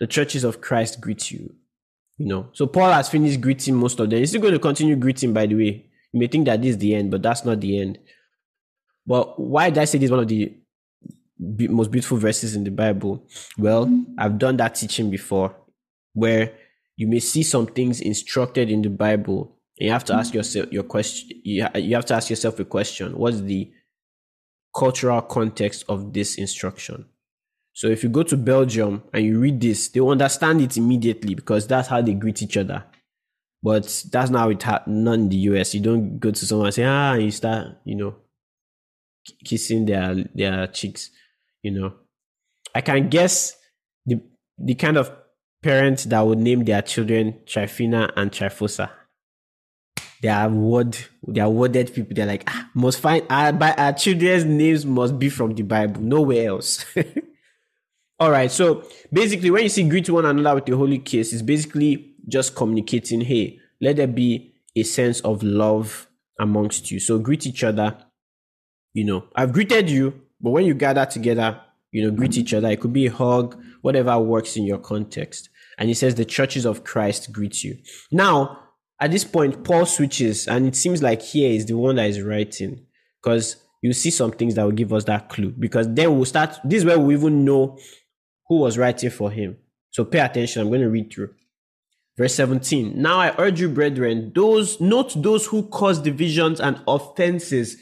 The 0.00 0.06
churches 0.06 0.44
of 0.44 0.60
Christ 0.60 1.00
greet 1.00 1.30
you. 1.30 1.54
You 2.18 2.26
know, 2.26 2.48
so 2.52 2.66
Paul 2.66 2.92
has 2.92 3.08
finished 3.08 3.40
greeting 3.40 3.74
most 3.74 3.98
of 3.98 4.10
them. 4.10 4.18
He's 4.18 4.30
still 4.30 4.40
going 4.40 4.52
to 4.52 4.58
continue 4.58 4.96
greeting, 4.96 5.32
by 5.32 5.46
the 5.46 5.54
way. 5.54 5.86
You 6.12 6.20
may 6.20 6.26
think 6.26 6.46
that 6.46 6.60
this 6.60 6.72
is 6.72 6.78
the 6.78 6.94
end, 6.94 7.10
but 7.10 7.22
that's 7.22 7.44
not 7.44 7.60
the 7.60 7.80
end. 7.80 7.98
But 9.06 9.40
why 9.40 9.70
did 9.70 9.78
I 9.78 9.84
say 9.84 9.98
this 9.98 10.06
is 10.06 10.10
one 10.10 10.20
of 10.20 10.28
the 10.28 10.54
most 11.38 11.90
beautiful 11.90 12.18
verses 12.18 12.54
in 12.54 12.64
the 12.64 12.70
Bible? 12.70 13.26
Well, 13.56 14.04
I've 14.18 14.38
done 14.38 14.56
that 14.58 14.74
teaching 14.74 15.10
before 15.10 15.56
where 16.12 16.52
you 16.96 17.06
may 17.06 17.20
see 17.20 17.42
some 17.42 17.66
things 17.66 18.00
instructed 18.00 18.70
in 18.70 18.82
the 18.82 18.90
Bible 18.90 19.56
and 19.78 19.86
you 19.86 19.92
have 19.92 20.04
to 20.04 20.14
ask 20.14 20.34
yourself 20.34 20.70
your 20.72 20.82
question 20.82 21.40
you, 21.42 21.66
you 21.74 21.94
have 21.94 22.04
to 22.06 22.14
ask 22.14 22.30
yourself 22.30 22.58
a 22.60 22.64
question 22.64 23.16
what's 23.16 23.40
the 23.40 23.72
cultural 24.74 25.20
context 25.22 25.84
of 25.88 26.12
this 26.12 26.36
instruction. 26.36 27.06
So 27.74 27.88
if 27.88 28.02
you 28.02 28.08
go 28.08 28.22
to 28.22 28.36
belgium 28.36 29.02
and 29.12 29.24
you 29.24 29.38
read 29.38 29.60
this 29.60 29.88
they 29.88 30.00
understand 30.00 30.60
it 30.60 30.76
immediately 30.76 31.34
because 31.34 31.66
that's 31.66 31.88
how 31.88 32.02
they 32.02 32.14
greet 32.14 32.42
each 32.42 32.56
other. 32.56 32.84
But 33.62 34.04
that's 34.10 34.30
not 34.30 34.40
how 34.40 34.50
it 34.50 34.62
ha- 34.62 34.82
not 34.86 35.14
in 35.14 35.28
the 35.28 35.36
us 35.36 35.74
you 35.74 35.80
don't 35.80 36.18
go 36.18 36.30
to 36.30 36.46
someone 36.46 36.66
and 36.66 36.74
say 36.74 36.84
ah 36.84 37.14
and 37.14 37.22
you 37.22 37.30
start 37.30 37.78
you 37.84 37.94
know 37.94 38.16
kissing 39.44 39.86
their 39.86 40.14
their 40.34 40.66
cheeks 40.66 41.10
you 41.62 41.70
know. 41.70 41.94
I 42.74 42.80
can 42.80 43.08
guess 43.08 43.56
the 44.04 44.20
the 44.58 44.74
kind 44.74 44.96
of 44.96 45.10
parents 45.62 46.04
that 46.04 46.20
would 46.20 46.38
name 46.38 46.64
their 46.64 46.82
children 46.82 47.40
Tryphena 47.46 48.12
and 48.16 48.30
Tryphosa 48.30 48.90
they 50.22 50.28
are 50.28 50.48
word 50.48 50.96
they 51.26 51.40
are 51.40 51.50
worded 51.50 51.92
people 51.92 52.14
they're 52.14 52.26
like 52.26 52.44
ah, 52.46 52.70
must 52.74 53.00
find 53.00 53.26
our, 53.28 53.52
our 53.76 53.92
children's 53.92 54.44
names 54.44 54.86
must 54.86 55.18
be 55.18 55.28
from 55.28 55.54
the 55.54 55.62
bible 55.62 56.00
nowhere 56.00 56.48
else. 56.48 56.86
All 58.20 58.30
right 58.30 58.50
so 58.50 58.84
basically 59.12 59.50
when 59.50 59.64
you 59.64 59.68
see 59.68 59.88
greet 59.88 60.08
one 60.08 60.24
another 60.24 60.54
with 60.54 60.66
the 60.66 60.76
holy 60.76 60.98
kiss 60.98 61.32
it's 61.32 61.42
basically 61.42 62.14
just 62.28 62.54
communicating 62.54 63.20
hey 63.20 63.58
let 63.80 63.96
there 63.96 64.06
be 64.06 64.54
a 64.76 64.84
sense 64.84 65.20
of 65.20 65.42
love 65.42 66.08
amongst 66.38 66.90
you. 66.90 66.98
So 66.98 67.18
greet 67.18 67.46
each 67.46 67.64
other 67.64 67.98
you 68.94 69.04
know. 69.04 69.24
I've 69.34 69.52
greeted 69.52 69.90
you 69.90 70.20
but 70.40 70.50
when 70.50 70.66
you 70.66 70.74
gather 70.74 71.04
together 71.04 71.60
you 71.90 72.04
know 72.04 72.16
greet 72.16 72.38
each 72.38 72.54
other. 72.54 72.68
It 72.68 72.80
could 72.80 72.92
be 72.92 73.06
a 73.06 73.12
hug 73.12 73.60
whatever 73.80 74.16
works 74.20 74.56
in 74.56 74.64
your 74.64 74.78
context. 74.78 75.48
And 75.78 75.88
he 75.88 75.94
says 75.94 76.14
the 76.14 76.24
churches 76.24 76.64
of 76.64 76.84
christ 76.84 77.32
greet 77.32 77.64
you. 77.64 77.78
Now 78.12 78.60
at 79.02 79.10
this 79.10 79.24
point, 79.24 79.64
Paul 79.64 79.84
switches, 79.84 80.46
and 80.46 80.64
it 80.64 80.76
seems 80.76 81.02
like 81.02 81.20
here 81.20 81.50
is 81.50 81.66
the 81.66 81.76
one 81.76 81.96
that 81.96 82.08
is 82.08 82.22
writing 82.22 82.86
because 83.20 83.56
you 83.82 83.92
see 83.92 84.10
some 84.10 84.30
things 84.30 84.54
that 84.54 84.62
will 84.62 84.70
give 84.70 84.92
us 84.92 85.02
that 85.04 85.28
clue. 85.28 85.50
Because 85.50 85.92
then 85.92 86.14
we'll 86.14 86.24
start. 86.24 86.56
This 86.62 86.78
is 86.78 86.84
where 86.84 87.00
we 87.00 87.14
even 87.14 87.44
know 87.44 87.76
who 88.46 88.58
was 88.58 88.78
writing 88.78 89.10
for 89.10 89.28
him. 89.28 89.56
So 89.90 90.04
pay 90.04 90.20
attention. 90.20 90.62
I'm 90.62 90.68
going 90.68 90.82
to 90.82 90.88
read 90.88 91.12
through. 91.12 91.34
Verse 92.16 92.32
17. 92.36 92.92
Now 92.94 93.18
I 93.18 93.34
urge 93.38 93.60
you, 93.60 93.70
brethren, 93.70 94.30
those 94.36 94.80
note 94.80 95.20
those 95.20 95.46
who 95.46 95.64
cause 95.64 95.98
divisions 95.98 96.60
and 96.60 96.80
offenses. 96.86 97.78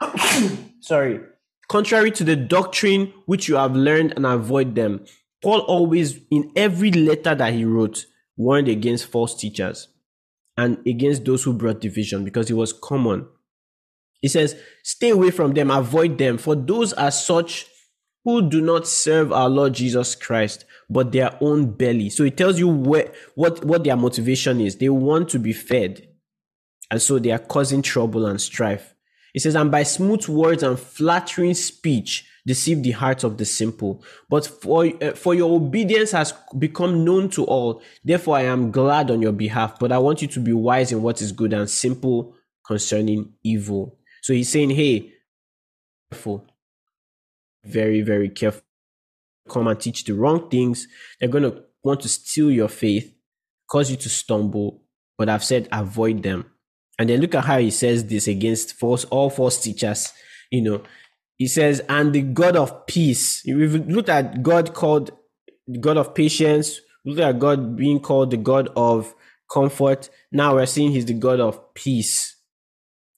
Sorry. 0.80 1.20
Contrary 1.68 2.10
to 2.10 2.24
the 2.24 2.34
doctrine 2.34 3.12
which 3.26 3.46
you 3.46 3.54
have 3.54 3.76
learned 3.76 4.14
and 4.16 4.26
avoid 4.26 4.74
them. 4.74 5.04
Paul 5.40 5.60
always, 5.60 6.18
in 6.32 6.50
every 6.56 6.90
letter 6.90 7.36
that 7.36 7.54
he 7.54 7.64
wrote, 7.64 8.06
warned 8.36 8.66
against 8.66 9.06
false 9.06 9.36
teachers 9.36 9.86
and 10.62 10.86
against 10.86 11.24
those 11.24 11.42
who 11.42 11.52
brought 11.52 11.80
division 11.80 12.24
because 12.24 12.50
it 12.50 12.54
was 12.54 12.72
common. 12.72 13.26
He 14.20 14.28
says, 14.28 14.56
Stay 14.82 15.10
away 15.10 15.30
from 15.30 15.52
them, 15.52 15.70
avoid 15.70 16.18
them, 16.18 16.38
for 16.38 16.54
those 16.54 16.92
are 16.92 17.10
such 17.10 17.66
who 18.24 18.48
do 18.48 18.60
not 18.60 18.86
serve 18.86 19.32
our 19.32 19.48
Lord 19.48 19.74
Jesus 19.74 20.14
Christ, 20.14 20.64
but 20.88 21.10
their 21.10 21.36
own 21.40 21.72
belly. 21.72 22.08
So 22.08 22.22
it 22.22 22.36
tells 22.36 22.58
you 22.58 22.68
where, 22.68 23.12
what, 23.34 23.64
what 23.64 23.82
their 23.82 23.96
motivation 23.96 24.60
is. 24.60 24.76
They 24.76 24.88
want 24.88 25.28
to 25.30 25.40
be 25.40 25.52
fed. 25.52 26.08
And 26.90 27.02
so 27.02 27.18
they 27.18 27.32
are 27.32 27.38
causing 27.38 27.82
trouble 27.82 28.26
and 28.26 28.40
strife. 28.40 28.94
It 29.34 29.40
says, 29.40 29.56
And 29.56 29.72
by 29.72 29.82
smooth 29.82 30.28
words 30.28 30.62
and 30.62 30.78
flattering 30.78 31.54
speech, 31.54 32.28
deceive 32.46 32.82
the 32.82 32.90
hearts 32.90 33.24
of 33.24 33.38
the 33.38 33.44
simple. 33.44 34.02
But 34.28 34.46
for, 34.46 34.90
uh, 35.00 35.12
for 35.12 35.34
your 35.34 35.54
obedience 35.54 36.10
has 36.12 36.34
become 36.58 37.04
known 37.04 37.28
to 37.30 37.44
all. 37.44 37.82
Therefore, 38.04 38.36
I 38.36 38.42
am 38.42 38.70
glad 38.70 39.10
on 39.10 39.22
your 39.22 39.32
behalf. 39.32 39.78
But 39.78 39.92
I 39.92 39.98
want 39.98 40.22
you 40.22 40.28
to 40.28 40.40
be 40.40 40.52
wise 40.52 40.92
in 40.92 41.02
what 41.02 41.20
is 41.22 41.32
good 41.32 41.52
and 41.52 41.68
simple 41.68 42.34
concerning 42.66 43.32
evil. 43.42 43.98
So 44.22 44.32
he's 44.32 44.50
saying, 44.50 44.70
hey, 44.70 45.12
careful. 46.10 46.46
Very, 47.64 48.02
very 48.02 48.28
careful. 48.28 48.62
Come 49.48 49.68
and 49.68 49.80
teach 49.80 50.04
the 50.04 50.14
wrong 50.14 50.48
things. 50.48 50.86
They're 51.20 51.28
going 51.28 51.44
to 51.44 51.64
want 51.82 52.00
to 52.00 52.08
steal 52.08 52.50
your 52.50 52.68
faith, 52.68 53.14
cause 53.68 53.90
you 53.90 53.96
to 53.98 54.08
stumble. 54.08 54.82
But 55.18 55.28
I've 55.28 55.44
said 55.44 55.68
avoid 55.70 56.22
them. 56.22 56.46
And 56.98 57.08
then 57.08 57.20
look 57.20 57.34
at 57.34 57.44
how 57.44 57.58
he 57.58 57.70
says 57.70 58.06
this 58.06 58.28
against 58.28 58.74
false, 58.74 59.04
all 59.06 59.30
false 59.30 59.60
teachers. 59.60 60.12
You 60.50 60.62
know, 60.62 60.82
he 61.42 61.48
says, 61.48 61.82
and 61.88 62.12
the 62.12 62.22
God 62.22 62.54
of 62.54 62.86
peace. 62.86 63.42
We've 63.44 63.74
looked 63.88 64.08
at 64.08 64.44
God 64.44 64.74
called 64.74 65.10
the 65.66 65.80
God 65.80 65.96
of 65.96 66.14
patience. 66.14 66.80
We 67.04 67.14
looked 67.14 67.22
at 67.22 67.40
God 67.40 67.74
being 67.74 67.98
called 67.98 68.30
the 68.30 68.36
God 68.36 68.68
of 68.76 69.12
comfort. 69.52 70.08
Now 70.30 70.54
we're 70.54 70.66
seeing 70.66 70.92
he's 70.92 71.06
the 71.06 71.14
God 71.14 71.40
of 71.40 71.74
peace. 71.74 72.36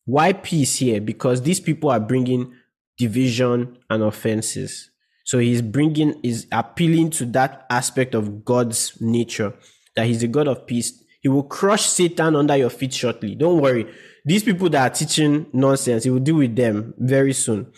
Why 0.07 0.33
peace 0.33 0.77
here? 0.77 1.03
Because 1.03 1.43
these 1.43 1.61
people 1.61 1.91
are 1.91 2.01
bringing 2.01 2.55
division 2.97 3.77
and 3.91 4.03
offenses. 4.03 4.91
So 5.25 5.39
he's 5.39 5.61
bringing, 5.61 6.19
is 6.23 6.47
appealing 6.51 7.11
to 7.11 7.27
that 7.27 7.67
aspect 7.69 8.15
of 8.15 8.43
God's 8.43 8.99
nature, 9.03 9.53
that 9.97 10.07
he's 10.07 10.23
a 10.23 10.29
God 10.29 10.49
of 10.49 10.67
peace. 10.67 11.05
He 11.21 11.29
will 11.29 11.43
crush 11.43 11.85
Satan 11.85 12.37
under 12.37 12.57
your 12.57 12.71
feet 12.71 12.95
shortly. 12.95 13.35
Don't 13.35 13.61
worry. 13.61 13.87
These 14.25 14.45
people 14.45 14.71
that 14.71 14.93
are 14.93 14.95
teaching 14.95 15.45
nonsense, 15.53 16.05
he 16.05 16.11
will 16.11 16.21
deal 16.21 16.37
with 16.37 16.57
them 16.57 16.95
very 16.97 17.35
soon. 17.35 17.71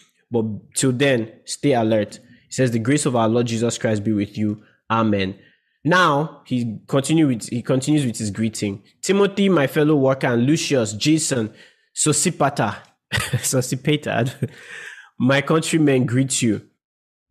But 0.43 0.75
till 0.75 0.93
then, 0.93 1.33
stay 1.45 1.73
alert. 1.73 2.21
He 2.47 2.53
says, 2.53 2.71
The 2.71 2.79
grace 2.79 3.07
of 3.07 3.17
our 3.17 3.29
Lord 3.29 3.47
Jesus 3.47 3.79
Christ 3.79 4.05
be 4.05 4.13
with 4.13 4.37
you. 4.37 4.63
Amen. 4.91 5.39
Now 5.85 6.43
he 6.47 6.81
continue 6.89 7.29
with 7.29 7.49
he 7.49 7.63
continues 7.63 8.05
with 8.05 8.19
his 8.19 8.31
greeting. 8.31 8.83
Timothy, 9.03 9.49
my 9.49 9.67
fellow 9.67 9.95
worker, 9.95 10.27
and 10.27 10.45
Lucius, 10.45 10.93
Jason, 10.95 11.53
Sosipater, 11.95 12.77
Sosipater, 13.13 14.51
my 15.19 15.41
countrymen 15.43 16.05
greet 16.05 16.43
you. 16.43 16.63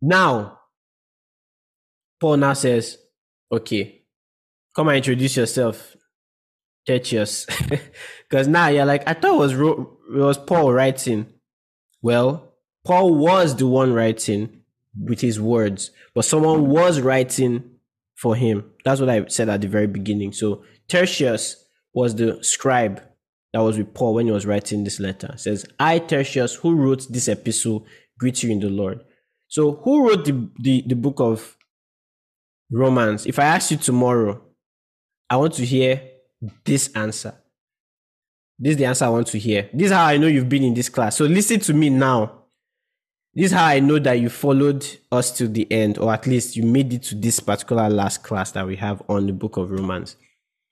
Now, 0.00 0.60
Paul 2.18 2.38
now 2.38 2.54
says, 2.54 2.98
Okay, 3.52 4.02
come 4.74 4.88
and 4.88 4.96
introduce 4.96 5.36
yourself, 5.36 5.96
Tertius. 6.86 7.46
Because 8.28 8.48
now 8.48 8.68
you're 8.68 8.84
like, 8.84 9.06
I 9.06 9.14
thought 9.14 9.34
it 9.34 9.38
was, 9.38 9.52
it 9.52 10.18
was 10.20 10.38
Paul 10.38 10.72
writing. 10.72 11.26
Well, 12.02 12.55
Paul 12.86 13.16
was 13.16 13.56
the 13.56 13.66
one 13.66 13.92
writing 13.92 14.62
with 14.96 15.20
his 15.20 15.40
words, 15.40 15.90
but 16.14 16.24
someone 16.24 16.68
was 16.68 17.00
writing 17.00 17.64
for 18.14 18.36
him. 18.36 18.64
That's 18.84 19.00
what 19.00 19.10
I 19.10 19.26
said 19.26 19.48
at 19.48 19.60
the 19.60 19.66
very 19.66 19.88
beginning. 19.88 20.32
So 20.32 20.62
Tertius 20.86 21.64
was 21.92 22.14
the 22.14 22.38
scribe 22.42 23.02
that 23.52 23.58
was 23.58 23.76
with 23.76 23.92
Paul 23.92 24.14
when 24.14 24.26
he 24.26 24.32
was 24.32 24.46
writing 24.46 24.84
this 24.84 25.00
letter. 25.00 25.32
It 25.32 25.40
says, 25.40 25.66
I, 25.80 25.98
Tertius, 25.98 26.54
who 26.54 26.76
wrote 26.76 27.08
this 27.10 27.26
epistle, 27.26 27.84
greet 28.20 28.44
you 28.44 28.52
in 28.52 28.60
the 28.60 28.68
Lord. 28.68 29.00
So 29.48 29.72
who 29.72 30.06
wrote 30.06 30.24
the, 30.24 30.48
the, 30.60 30.84
the 30.86 30.94
book 30.94 31.18
of 31.18 31.56
Romans? 32.70 33.26
If 33.26 33.40
I 33.40 33.46
ask 33.46 33.72
you 33.72 33.78
tomorrow, 33.78 34.40
I 35.28 35.38
want 35.38 35.54
to 35.54 35.64
hear 35.64 36.02
this 36.64 36.92
answer. 36.94 37.34
This 38.60 38.72
is 38.72 38.76
the 38.76 38.84
answer 38.84 39.06
I 39.06 39.08
want 39.08 39.26
to 39.28 39.38
hear. 39.40 39.68
This 39.74 39.86
is 39.86 39.92
how 39.92 40.06
I 40.06 40.18
know 40.18 40.28
you've 40.28 40.48
been 40.48 40.62
in 40.62 40.74
this 40.74 40.88
class. 40.88 41.16
So 41.16 41.24
listen 41.24 41.58
to 41.60 41.74
me 41.74 41.90
now. 41.90 42.35
This 43.36 43.46
is 43.46 43.52
how 43.52 43.66
I 43.66 43.80
know 43.80 43.98
that 43.98 44.18
you 44.18 44.30
followed 44.30 44.86
us 45.12 45.30
to 45.32 45.46
the 45.46 45.70
end, 45.70 45.98
or 45.98 46.10
at 46.10 46.26
least 46.26 46.56
you 46.56 46.62
made 46.62 46.94
it 46.94 47.02
to 47.04 47.14
this 47.14 47.38
particular 47.38 47.90
last 47.90 48.22
class 48.22 48.52
that 48.52 48.66
we 48.66 48.76
have 48.76 49.02
on 49.10 49.26
the 49.26 49.34
book 49.34 49.58
of 49.58 49.70
Romans. 49.70 50.16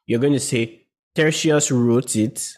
You're 0.07 0.19
going 0.19 0.33
to 0.33 0.41
say, 0.41 0.87
Tertius 1.15 1.71
wrote 1.71 2.17
it 2.17 2.57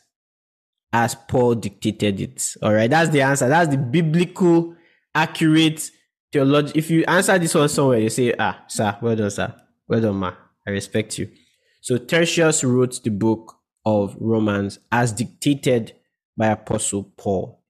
as 0.93 1.17
Paul 1.17 1.57
dictated 1.57 2.21
it. 2.21 2.55
All 2.63 2.73
right, 2.73 2.89
that's 2.89 3.11
the 3.11 3.23
answer. 3.23 3.49
That's 3.49 3.69
the 3.69 3.79
biblical, 3.79 4.77
accurate 5.13 5.91
theology. 6.33 6.71
If 6.77 6.89
you 6.89 7.05
answer 7.07 7.37
this 7.37 7.57
one 7.57 7.69
somewhere, 7.69 7.99
you 7.99 8.09
say, 8.09 8.33
Ah, 8.39 8.63
sir, 8.69 8.97
well 9.03 9.17
done, 9.17 9.31
sir. 9.33 9.53
Well 9.89 10.01
done, 10.01 10.17
ma. 10.17 10.35
I 10.65 10.71
respect 10.71 11.19
you. 11.19 11.33
So 11.81 11.99
Tertius 11.99 12.63
wrote 12.63 13.03
the 13.03 13.11
book 13.11 13.57
of 13.85 14.17
Romans 14.21 14.79
as 14.93 15.11
dictated 15.11 15.95
by 16.37 16.47
Apostle 16.47 17.13
Paul. 17.17 17.61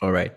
All 0.00 0.10
right. 0.10 0.32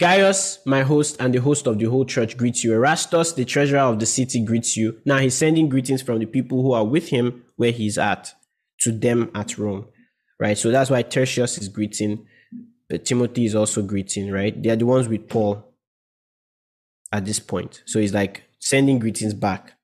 Gaius, 0.00 0.58
my 0.66 0.82
host 0.82 1.16
and 1.20 1.32
the 1.32 1.40
host 1.40 1.66
of 1.66 1.78
the 1.78 1.84
whole 1.84 2.04
church, 2.04 2.36
greets 2.36 2.64
you. 2.64 2.72
Erastus, 2.74 3.32
the 3.32 3.44
treasurer 3.44 3.80
of 3.80 4.00
the 4.00 4.06
city, 4.06 4.44
greets 4.44 4.76
you. 4.76 5.00
Now 5.04 5.18
he's 5.18 5.34
sending 5.34 5.68
greetings 5.68 6.02
from 6.02 6.18
the 6.18 6.26
people 6.26 6.62
who 6.62 6.72
are 6.72 6.84
with 6.84 7.08
him 7.08 7.44
where 7.56 7.70
he's 7.70 7.96
at 7.96 8.34
to 8.80 8.90
them 8.90 9.30
at 9.34 9.56
Rome. 9.56 9.86
Right. 10.40 10.58
So 10.58 10.70
that's 10.72 10.90
why 10.90 11.02
Tertius 11.02 11.58
is 11.58 11.68
greeting. 11.68 12.26
But 12.88 13.04
Timothy 13.04 13.44
is 13.44 13.54
also 13.54 13.82
greeting, 13.82 14.30
right? 14.30 14.60
They 14.60 14.70
are 14.70 14.76
the 14.76 14.86
ones 14.86 15.08
with 15.08 15.28
Paul 15.28 15.72
at 17.12 17.24
this 17.24 17.38
point. 17.38 17.82
So 17.86 18.00
he's 18.00 18.12
like 18.12 18.42
sending 18.58 18.98
greetings 18.98 19.32
back. 19.32 19.74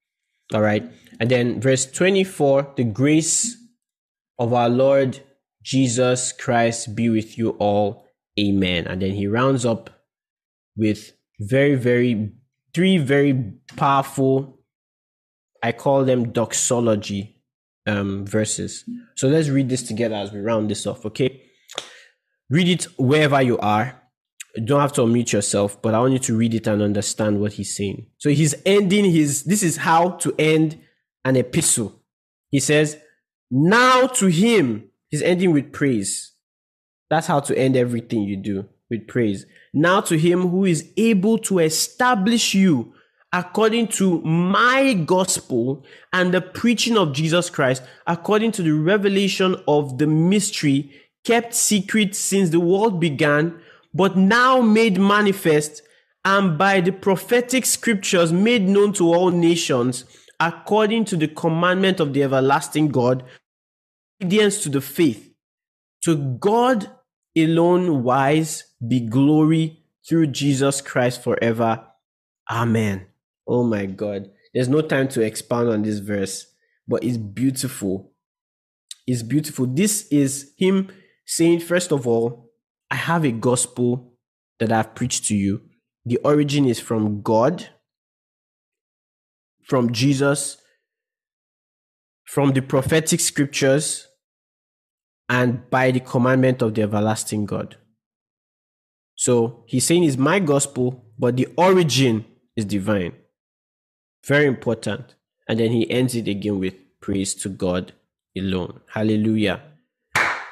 All 0.52 0.60
right. 0.60 0.84
And 1.20 1.30
then 1.30 1.60
verse 1.60 1.86
24 1.86 2.74
the 2.76 2.84
grace 2.84 3.56
of 4.38 4.52
our 4.52 4.68
Lord 4.68 5.20
Jesus 5.62 6.32
Christ 6.32 6.96
be 6.96 7.08
with 7.08 7.38
you 7.38 7.50
all. 7.50 8.06
Amen. 8.38 8.86
And 8.88 9.00
then 9.00 9.12
he 9.12 9.28
rounds 9.28 9.64
up 9.64 9.99
with 10.80 11.12
very, 11.38 11.74
very, 11.74 12.32
three 12.74 12.96
very 12.96 13.52
powerful, 13.76 14.58
I 15.62 15.72
call 15.72 16.04
them 16.06 16.32
doxology 16.32 17.36
um, 17.86 18.24
verses. 18.26 18.84
So 19.14 19.28
let's 19.28 19.50
read 19.50 19.68
this 19.68 19.82
together 19.82 20.14
as 20.14 20.32
we 20.32 20.40
round 20.40 20.70
this 20.70 20.86
off, 20.86 21.04
okay? 21.04 21.42
Read 22.48 22.68
it 22.68 22.84
wherever 22.98 23.42
you 23.42 23.58
are. 23.58 24.00
You 24.56 24.64
don't 24.64 24.80
have 24.80 24.94
to 24.94 25.02
unmute 25.02 25.32
yourself, 25.32 25.80
but 25.82 25.94
I 25.94 26.00
want 26.00 26.14
you 26.14 26.18
to 26.18 26.36
read 26.36 26.54
it 26.54 26.66
and 26.66 26.80
understand 26.80 27.40
what 27.40 27.52
he's 27.52 27.76
saying. 27.76 28.06
So 28.16 28.30
he's 28.30 28.54
ending 28.64 29.04
his, 29.04 29.44
this 29.44 29.62
is 29.62 29.76
how 29.76 30.12
to 30.22 30.34
end 30.38 30.80
an 31.26 31.36
epistle. 31.36 32.02
He 32.50 32.58
says, 32.58 32.96
Now 33.50 34.06
to 34.06 34.26
him, 34.28 34.90
he's 35.10 35.22
ending 35.22 35.52
with 35.52 35.72
praise. 35.72 36.32
That's 37.10 37.26
how 37.26 37.40
to 37.40 37.56
end 37.56 37.76
everything 37.76 38.22
you 38.22 38.38
do 38.38 38.68
with 38.88 39.06
praise. 39.06 39.44
Now 39.72 40.00
to 40.02 40.18
him 40.18 40.48
who 40.48 40.64
is 40.64 40.90
able 40.96 41.38
to 41.38 41.60
establish 41.60 42.54
you 42.54 42.92
according 43.32 43.86
to 43.86 44.20
my 44.22 44.92
gospel 44.92 45.84
and 46.12 46.34
the 46.34 46.40
preaching 46.40 46.96
of 46.96 47.12
Jesus 47.12 47.48
Christ, 47.48 47.82
according 48.06 48.52
to 48.52 48.62
the 48.62 48.72
revelation 48.72 49.56
of 49.68 49.98
the 49.98 50.06
mystery 50.06 50.92
kept 51.24 51.54
secret 51.54 52.16
since 52.16 52.50
the 52.50 52.60
world 52.60 52.98
began, 52.98 53.60
but 53.94 54.16
now 54.16 54.60
made 54.60 54.98
manifest 54.98 55.82
and 56.24 56.58
by 56.58 56.80
the 56.80 56.92
prophetic 56.92 57.64
scriptures 57.64 58.32
made 58.32 58.68
known 58.68 58.92
to 58.92 59.12
all 59.12 59.30
nations, 59.30 60.04
according 60.38 61.04
to 61.06 61.16
the 61.16 61.28
commandment 61.28 62.00
of 62.00 62.12
the 62.12 62.22
everlasting 62.22 62.88
God, 62.88 63.24
obedience 64.22 64.62
to 64.62 64.68
the 64.68 64.80
faith. 64.80 65.32
To 66.04 66.16
God 66.16 66.90
alone 67.36 68.02
wise 68.02 68.64
be 68.86 69.00
glory 69.00 69.82
through 70.08 70.28
Jesus 70.28 70.80
Christ 70.80 71.22
forever. 71.22 71.86
Amen. 72.50 73.06
Oh 73.46 73.64
my 73.64 73.86
God. 73.86 74.30
There's 74.54 74.68
no 74.68 74.80
time 74.80 75.08
to 75.08 75.22
expound 75.22 75.68
on 75.68 75.82
this 75.82 75.98
verse, 75.98 76.46
but 76.88 77.04
it's 77.04 77.16
beautiful. 77.16 78.12
It's 79.06 79.22
beautiful. 79.22 79.66
This 79.66 80.06
is 80.08 80.52
him 80.56 80.88
saying, 81.26 81.60
first 81.60 81.92
of 81.92 82.06
all, 82.06 82.50
I 82.90 82.96
have 82.96 83.24
a 83.24 83.32
gospel 83.32 84.14
that 84.58 84.72
I've 84.72 84.94
preached 84.94 85.26
to 85.26 85.36
you. 85.36 85.62
The 86.04 86.16
origin 86.18 86.66
is 86.66 86.80
from 86.80 87.22
God, 87.22 87.68
from 89.62 89.92
Jesus, 89.92 90.56
from 92.24 92.52
the 92.52 92.62
prophetic 92.62 93.20
scriptures, 93.20 94.06
and 95.28 95.68
by 95.70 95.92
the 95.92 96.00
commandment 96.00 96.62
of 96.62 96.74
the 96.74 96.82
everlasting 96.82 97.46
God. 97.46 97.76
So 99.20 99.64
he's 99.66 99.84
saying 99.84 100.04
it's 100.04 100.16
my 100.16 100.38
gospel, 100.38 101.04
but 101.18 101.36
the 101.36 101.46
origin 101.58 102.24
is 102.56 102.64
divine. 102.64 103.12
Very 104.24 104.46
important. 104.46 105.14
And 105.46 105.60
then 105.60 105.72
he 105.72 105.90
ends 105.90 106.14
it 106.14 106.26
again 106.26 106.58
with 106.58 106.72
praise 107.02 107.34
to 107.34 107.50
God 107.50 107.92
alone. 108.34 108.80
Hallelujah. 108.86 109.60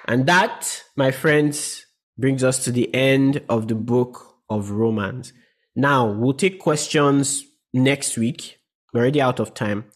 And 0.07 0.27
that, 0.27 0.83
my 0.97 1.11
friends, 1.11 1.87
brings 2.19 2.45
us 2.45 2.63
to 2.65 2.71
the 2.71 2.95
end 2.95 3.41
of 3.49 3.69
the 3.69 3.75
book 3.75 4.35
of 4.51 4.69
Romans. 4.69 5.33
Now, 5.75 6.07
we'll 6.07 6.35
take 6.35 6.61
questions 6.61 7.47
next 7.73 8.19
week. 8.19 8.59
We're 8.93 9.01
already 9.01 9.23
out 9.23 9.41
of 9.41 9.55
time. 9.55 9.87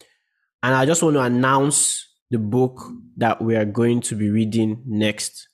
And 0.63 0.73
I 0.73 0.87
just 0.87 1.03
want 1.03 1.15
to 1.15 1.21
announce 1.21 2.07
the 2.31 2.39
book 2.39 2.81
that 3.17 3.39
we 3.39 3.55
are 3.55 3.65
going 3.65 4.01
to 4.01 4.15
be 4.15 4.31
reading 4.31 4.81
next, 4.87 5.47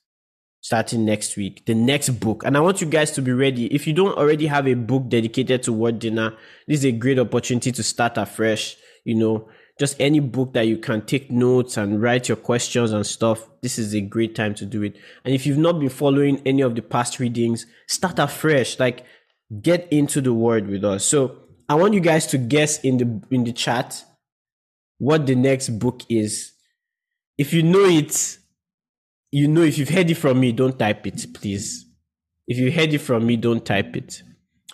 starting 0.60 1.04
next 1.04 1.36
week, 1.36 1.64
the 1.66 1.74
next 1.74 2.10
book. 2.20 2.42
And 2.44 2.56
I 2.56 2.60
want 2.60 2.80
you 2.80 2.86
guys 2.86 3.10
to 3.12 3.22
be 3.22 3.32
ready. 3.32 3.66
If 3.74 3.86
you 3.86 3.92
don't 3.92 4.16
already 4.16 4.46
have 4.46 4.66
a 4.68 4.74
book 4.74 5.08
dedicated 5.08 5.62
to 5.64 5.72
Word 5.72 5.98
Dinner, 5.98 6.36
this 6.66 6.80
is 6.80 6.84
a 6.84 6.92
great 6.92 7.18
opportunity 7.18 7.72
to 7.72 7.82
start 7.82 8.18
afresh. 8.18 8.76
You 9.04 9.14
know, 9.14 9.48
just 9.78 9.96
any 9.98 10.20
book 10.20 10.52
that 10.52 10.66
you 10.66 10.76
can 10.76 11.06
take 11.06 11.30
notes 11.30 11.76
and 11.76 12.02
write 12.02 12.28
your 12.28 12.36
questions 12.36 12.92
and 12.92 13.06
stuff. 13.06 13.48
This 13.62 13.78
is 13.78 13.94
a 13.94 14.00
great 14.00 14.34
time 14.34 14.54
to 14.56 14.66
do 14.66 14.82
it. 14.82 14.96
And 15.24 15.34
if 15.34 15.46
you've 15.46 15.58
not 15.58 15.80
been 15.80 15.88
following 15.88 16.42
any 16.44 16.62
of 16.62 16.74
the 16.74 16.82
past 16.82 17.18
readings, 17.18 17.66
start 17.88 18.18
afresh. 18.18 18.78
Like, 18.78 19.06
get 19.62 19.88
into 19.90 20.20
the 20.20 20.34
Word 20.34 20.68
with 20.68 20.84
us. 20.84 21.04
So 21.04 21.38
I 21.68 21.74
want 21.74 21.94
you 21.94 22.00
guys 22.00 22.26
to 22.28 22.38
guess 22.38 22.80
in 22.80 22.98
the 22.98 23.34
in 23.34 23.44
the 23.44 23.52
chat 23.52 24.04
what 24.98 25.24
the 25.26 25.34
next 25.34 25.70
book 25.70 26.02
is 26.10 26.52
if 27.40 27.54
you 27.54 27.62
know 27.62 27.86
it, 27.86 28.36
you 29.32 29.48
know 29.48 29.62
if 29.62 29.78
you've 29.78 29.88
heard 29.88 30.10
it 30.10 30.16
from 30.16 30.40
me, 30.40 30.52
don't 30.52 30.78
type 30.78 31.06
it, 31.06 31.26
please. 31.34 31.86
If 32.46 32.58
you 32.58 32.72
heard 32.72 32.92
it 32.92 32.98
from 32.98 33.26
me, 33.26 33.36
don't 33.36 33.64
type 33.64 33.96
it. 33.96 34.22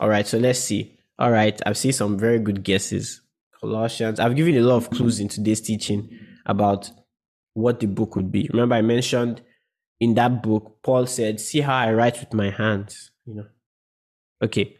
All 0.01 0.09
right, 0.09 0.27
so 0.27 0.39
let's 0.39 0.61
see. 0.61 0.99
All 1.19 1.31
right, 1.31 1.61
I've 1.67 1.77
seen 1.77 1.93
some 1.93 2.19
very 2.19 2.39
good 2.39 2.63
guesses. 2.63 3.23
Colossians. 3.61 4.21
I've 4.21 4.37
given 4.37 4.57
a 4.57 4.61
lot 4.61 4.77
of 4.77 4.91
clues 4.91 5.21
in 5.21 5.29
today's 5.29 5.61
teaching 5.61 6.11
about 6.45 6.91
what 7.55 7.81
the 7.81 7.87
book 7.87 8.15
would 8.17 8.31
be. 8.31 8.49
Remember, 8.53 8.75
I 8.75 8.83
mentioned 8.83 9.43
in 10.01 10.15
that 10.15 10.43
book, 10.43 10.79
Paul 10.83 11.07
said, 11.07 11.41
See 11.41 11.61
how 11.61 11.77
I 11.77 11.93
write 11.93 12.21
with 12.21 12.33
my 12.35 12.51
hands. 12.51 13.11
You 13.25 13.35
know. 13.35 13.47
Okay. 14.43 14.77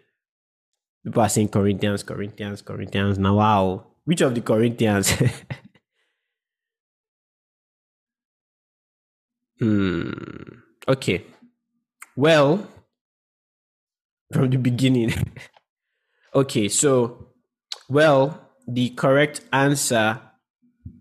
People 1.05 1.23
are 1.23 1.29
saying 1.29 1.49
Corinthians, 1.49 2.03
Corinthians, 2.03 2.63
Corinthians. 2.63 3.19
Now, 3.19 3.37
wow. 3.37 3.87
Which 4.05 4.21
of 4.21 4.35
the 4.35 4.41
Corinthians? 4.41 5.15
Hmm. 9.59 10.11
Okay. 10.89 11.25
Well, 12.15 12.67
from 14.33 14.51
the 14.51 14.59
beginning. 14.59 15.13
okay, 16.35 16.69
so, 16.69 17.29
well, 17.89 18.53
the 18.67 18.91
correct 18.91 19.43
answer 19.53 20.21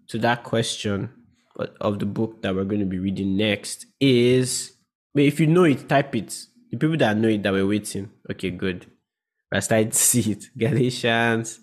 to 0.09 0.17
that 0.19 0.43
question 0.43 1.09
of 1.79 1.99
the 1.99 2.05
book 2.05 2.41
that 2.41 2.53
we're 2.53 2.65
going 2.65 2.81
to 2.81 2.85
be 2.85 2.99
reading 2.99 3.37
next 3.37 3.85
is 3.99 4.75
but 5.15 5.23
if 5.23 5.39
you 5.39 5.47
know 5.47 5.63
it, 5.63 5.87
type 5.87 6.13
it. 6.15 6.45
The 6.69 6.77
people 6.77 6.97
that 6.97 7.15
know 7.15 7.29
it 7.29 7.41
that 7.43 7.53
we're 7.53 7.65
waiting. 7.65 8.11
Okay, 8.29 8.51
good. 8.51 8.85
I 9.51 9.61
started 9.61 9.93
to 9.93 9.97
see 10.09 10.33
it. 10.33 10.49
Galatians. 10.57 11.61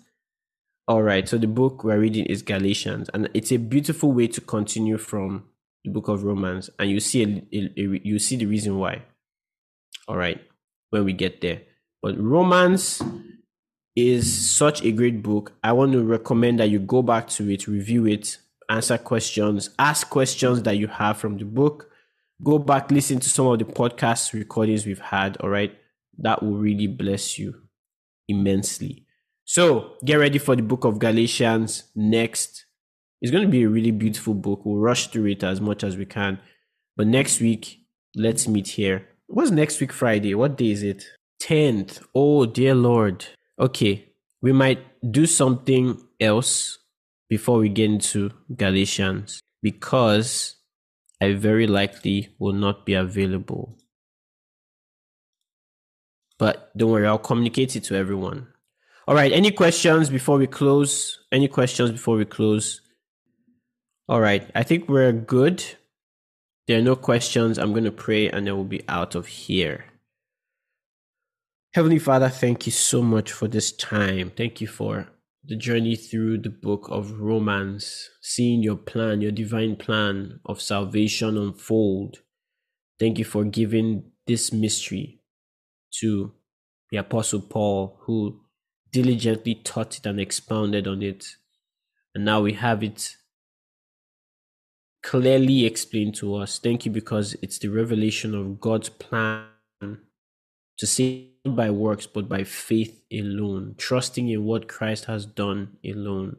All 0.87 1.03
right, 1.03 1.29
so 1.29 1.37
the 1.37 1.47
book 1.47 1.83
we're 1.83 1.99
reading 1.99 2.25
is 2.25 2.41
Galatians, 2.41 3.09
and 3.13 3.29
it's 3.33 3.53
a 3.53 3.57
beautiful 3.57 4.11
way 4.11 4.27
to 4.27 4.41
continue 4.41 4.97
from 4.97 5.45
the 5.83 5.91
book 5.91 6.07
of 6.07 6.23
Romans, 6.23 6.69
and 6.79 6.89
you 6.89 6.99
see 6.99 7.23
a, 7.23 7.57
a, 7.57 7.71
a, 7.77 8.01
you 8.03 8.19
see 8.19 8.35
the 8.35 8.45
reason 8.45 8.77
why. 8.77 9.03
All 10.07 10.17
right, 10.17 10.41
when 10.89 11.05
we 11.05 11.13
get 11.13 11.41
there. 11.41 11.61
But 12.01 12.19
Romans 12.19 13.01
is 13.95 14.51
such 14.55 14.83
a 14.83 14.91
great 14.91 15.23
book. 15.23 15.53
I 15.63 15.71
want 15.73 15.93
to 15.93 16.03
recommend 16.03 16.59
that 16.59 16.69
you 16.69 16.79
go 16.79 17.01
back 17.01 17.29
to 17.29 17.49
it, 17.49 17.67
review 17.67 18.05
it, 18.07 18.37
answer 18.69 18.97
questions, 18.97 19.69
ask 19.77 20.09
questions 20.09 20.63
that 20.63 20.77
you 20.77 20.87
have 20.87 21.17
from 21.17 21.37
the 21.37 21.45
book. 21.45 21.89
Go 22.43 22.59
back, 22.59 22.91
listen 22.91 23.19
to 23.19 23.29
some 23.29 23.47
of 23.47 23.59
the 23.59 23.65
podcast 23.65 24.33
recordings 24.33 24.85
we've 24.85 24.99
had. 24.99 25.37
All 25.37 25.49
right, 25.49 25.73
that 26.19 26.43
will 26.43 26.57
really 26.57 26.87
bless 26.87 27.37
you 27.37 27.55
immensely. 28.27 29.05
So 29.45 29.95
get 30.03 30.15
ready 30.15 30.39
for 30.39 30.55
the 30.55 30.63
book 30.63 30.85
of 30.85 30.99
Galatians 30.99 31.83
next 31.95 32.62
it's 33.23 33.31
going 33.31 33.45
to 33.45 33.49
be 33.49 33.63
a 33.63 33.69
really 33.69 33.91
beautiful 33.91 34.33
book. 34.33 34.65
We'll 34.65 34.75
rush 34.75 35.07
through 35.07 35.27
it 35.27 35.43
as 35.45 35.61
much 35.61 35.81
as 35.85 35.95
we 35.95 36.05
can. 36.05 36.39
But 36.97 37.07
next 37.07 37.39
week, 37.39 37.79
let's 38.17 38.49
meet 38.49 38.67
here. 38.67 39.07
What's 39.27 39.49
next 39.49 39.79
week 39.79 39.93
Friday? 39.93 40.35
What 40.35 40.57
day 40.57 40.71
is 40.71 40.83
it? 40.83 41.05
10th. 41.41 42.03
Oh, 42.13 42.45
dear 42.45 42.75
Lord. 42.75 43.25
Okay, 43.57 44.09
we 44.41 44.51
might 44.51 44.79
do 45.09 45.25
something 45.25 45.97
else 46.19 46.77
before 47.29 47.59
we 47.59 47.69
get 47.69 47.85
into 47.85 48.31
Galatians 48.57 49.39
because 49.61 50.57
I 51.21 51.31
very 51.31 51.65
likely 51.65 52.35
will 52.39 52.51
not 52.51 52.85
be 52.85 52.93
available. 52.93 53.77
But 56.37 56.77
don't 56.77 56.91
worry, 56.91 57.07
I'll 57.07 57.19
communicate 57.19 57.77
it 57.77 57.85
to 57.85 57.95
everyone. 57.95 58.47
All 59.07 59.15
right, 59.15 59.31
any 59.31 59.51
questions 59.51 60.09
before 60.09 60.37
we 60.37 60.47
close? 60.47 61.19
Any 61.31 61.47
questions 61.47 61.89
before 61.91 62.17
we 62.17 62.25
close? 62.25 62.81
All 64.09 64.19
right, 64.19 64.49
I 64.53 64.63
think 64.63 64.89
we're 64.89 65.13
good. 65.13 65.63
There 66.67 66.79
are 66.79 66.83
no 66.83 66.95
questions. 66.95 67.57
I'm 67.57 67.71
going 67.71 67.85
to 67.85 67.91
pray 67.91 68.29
and 68.29 68.45
then 68.45 68.55
we'll 68.55 68.65
be 68.65 68.83
out 68.89 69.15
of 69.15 69.27
here. 69.27 69.85
Heavenly 71.73 71.99
Father, 71.99 72.29
thank 72.29 72.65
you 72.65 72.71
so 72.71 73.01
much 73.01 73.31
for 73.31 73.47
this 73.47 73.71
time. 73.71 74.31
Thank 74.35 74.59
you 74.61 74.67
for 74.67 75.07
the 75.45 75.55
journey 75.55 75.95
through 75.95 76.37
the 76.37 76.49
book 76.49 76.87
of 76.89 77.19
Romans, 77.19 78.09
seeing 78.21 78.61
your 78.61 78.75
plan, 78.75 79.21
your 79.21 79.31
divine 79.31 79.77
plan 79.77 80.39
of 80.45 80.61
salvation 80.61 81.37
unfold. 81.37 82.19
Thank 82.99 83.19
you 83.19 83.25
for 83.25 83.43
giving 83.43 84.11
this 84.27 84.53
mystery 84.53 85.21
to 85.99 86.33
the 86.91 86.97
Apostle 86.97 87.41
Paul, 87.41 87.97
who 88.01 88.41
diligently 88.91 89.55
taught 89.55 89.97
it 89.97 90.05
and 90.05 90.19
expounded 90.19 90.87
on 90.87 91.01
it. 91.01 91.25
And 92.13 92.23
now 92.23 92.41
we 92.41 92.53
have 92.53 92.83
it 92.83 93.15
clearly 95.03 95.65
explained 95.65 96.15
to 96.15 96.35
us. 96.35 96.57
Thank 96.57 96.85
you 96.85 96.91
because 96.91 97.35
it's 97.41 97.59
the 97.59 97.67
revelation 97.67 98.33
of 98.33 98.59
God's 98.59 98.89
plan 98.89 99.45
to 99.81 100.87
save 100.87 101.27
by 101.45 101.69
works, 101.69 102.07
but 102.07 102.27
by 102.27 102.43
faith 102.43 103.03
alone, 103.11 103.75
trusting 103.77 104.29
in 104.29 104.45
what 104.45 104.67
Christ 104.67 105.05
has 105.05 105.25
done 105.25 105.77
alone, 105.85 106.37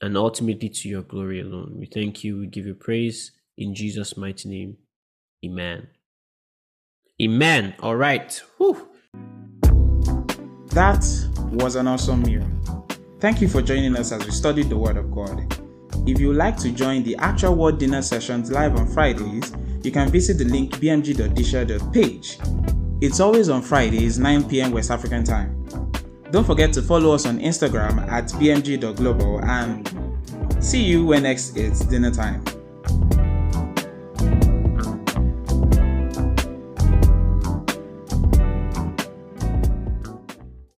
and 0.00 0.16
ultimately 0.16 0.68
to 0.68 0.88
your 0.88 1.02
glory 1.02 1.40
alone. 1.40 1.76
We 1.78 1.86
thank 1.86 2.24
you. 2.24 2.38
We 2.38 2.46
give 2.48 2.66
you 2.66 2.74
praise 2.74 3.30
in 3.56 3.74
Jesus' 3.74 4.16
mighty 4.16 4.48
name. 4.48 4.76
Amen. 5.44 5.88
Amen. 7.20 7.74
All 7.80 7.96
right. 7.96 8.42
Whew. 8.58 8.88
That 10.70 11.04
was 11.52 11.76
an 11.76 11.86
awesome 11.86 12.22
meal. 12.22 12.46
Thank 13.20 13.40
you 13.40 13.48
for 13.48 13.62
joining 13.62 13.96
us 13.96 14.10
as 14.10 14.24
we 14.24 14.32
studied 14.32 14.68
the 14.68 14.76
Word 14.76 14.96
of 14.96 15.12
God. 15.12 15.71
If 16.06 16.18
you 16.18 16.28
would 16.28 16.36
like 16.36 16.56
to 16.58 16.70
join 16.70 17.02
the 17.02 17.16
actual 17.16 17.54
Word 17.54 17.78
Dinner 17.78 18.02
sessions 18.02 18.50
live 18.50 18.76
on 18.76 18.86
Fridays, 18.86 19.52
you 19.82 19.90
can 19.90 20.10
visit 20.10 20.38
the 20.38 20.44
link 20.44 20.76
bmg.disha.page. 20.76 22.38
It's 23.00 23.20
always 23.20 23.48
on 23.48 23.62
Fridays, 23.62 24.18
9 24.18 24.48
pm 24.48 24.70
West 24.72 24.90
African 24.90 25.24
time. 25.24 25.66
Don't 26.30 26.46
forget 26.46 26.72
to 26.74 26.82
follow 26.82 27.14
us 27.14 27.26
on 27.26 27.38
Instagram 27.40 28.08
at 28.10 28.26
bmg.global 28.28 29.44
and 29.44 30.64
see 30.64 30.82
you 30.82 31.04
when 31.04 31.24
next 31.24 31.56
it's 31.56 31.84
dinner 31.84 32.10
time. 32.10 32.42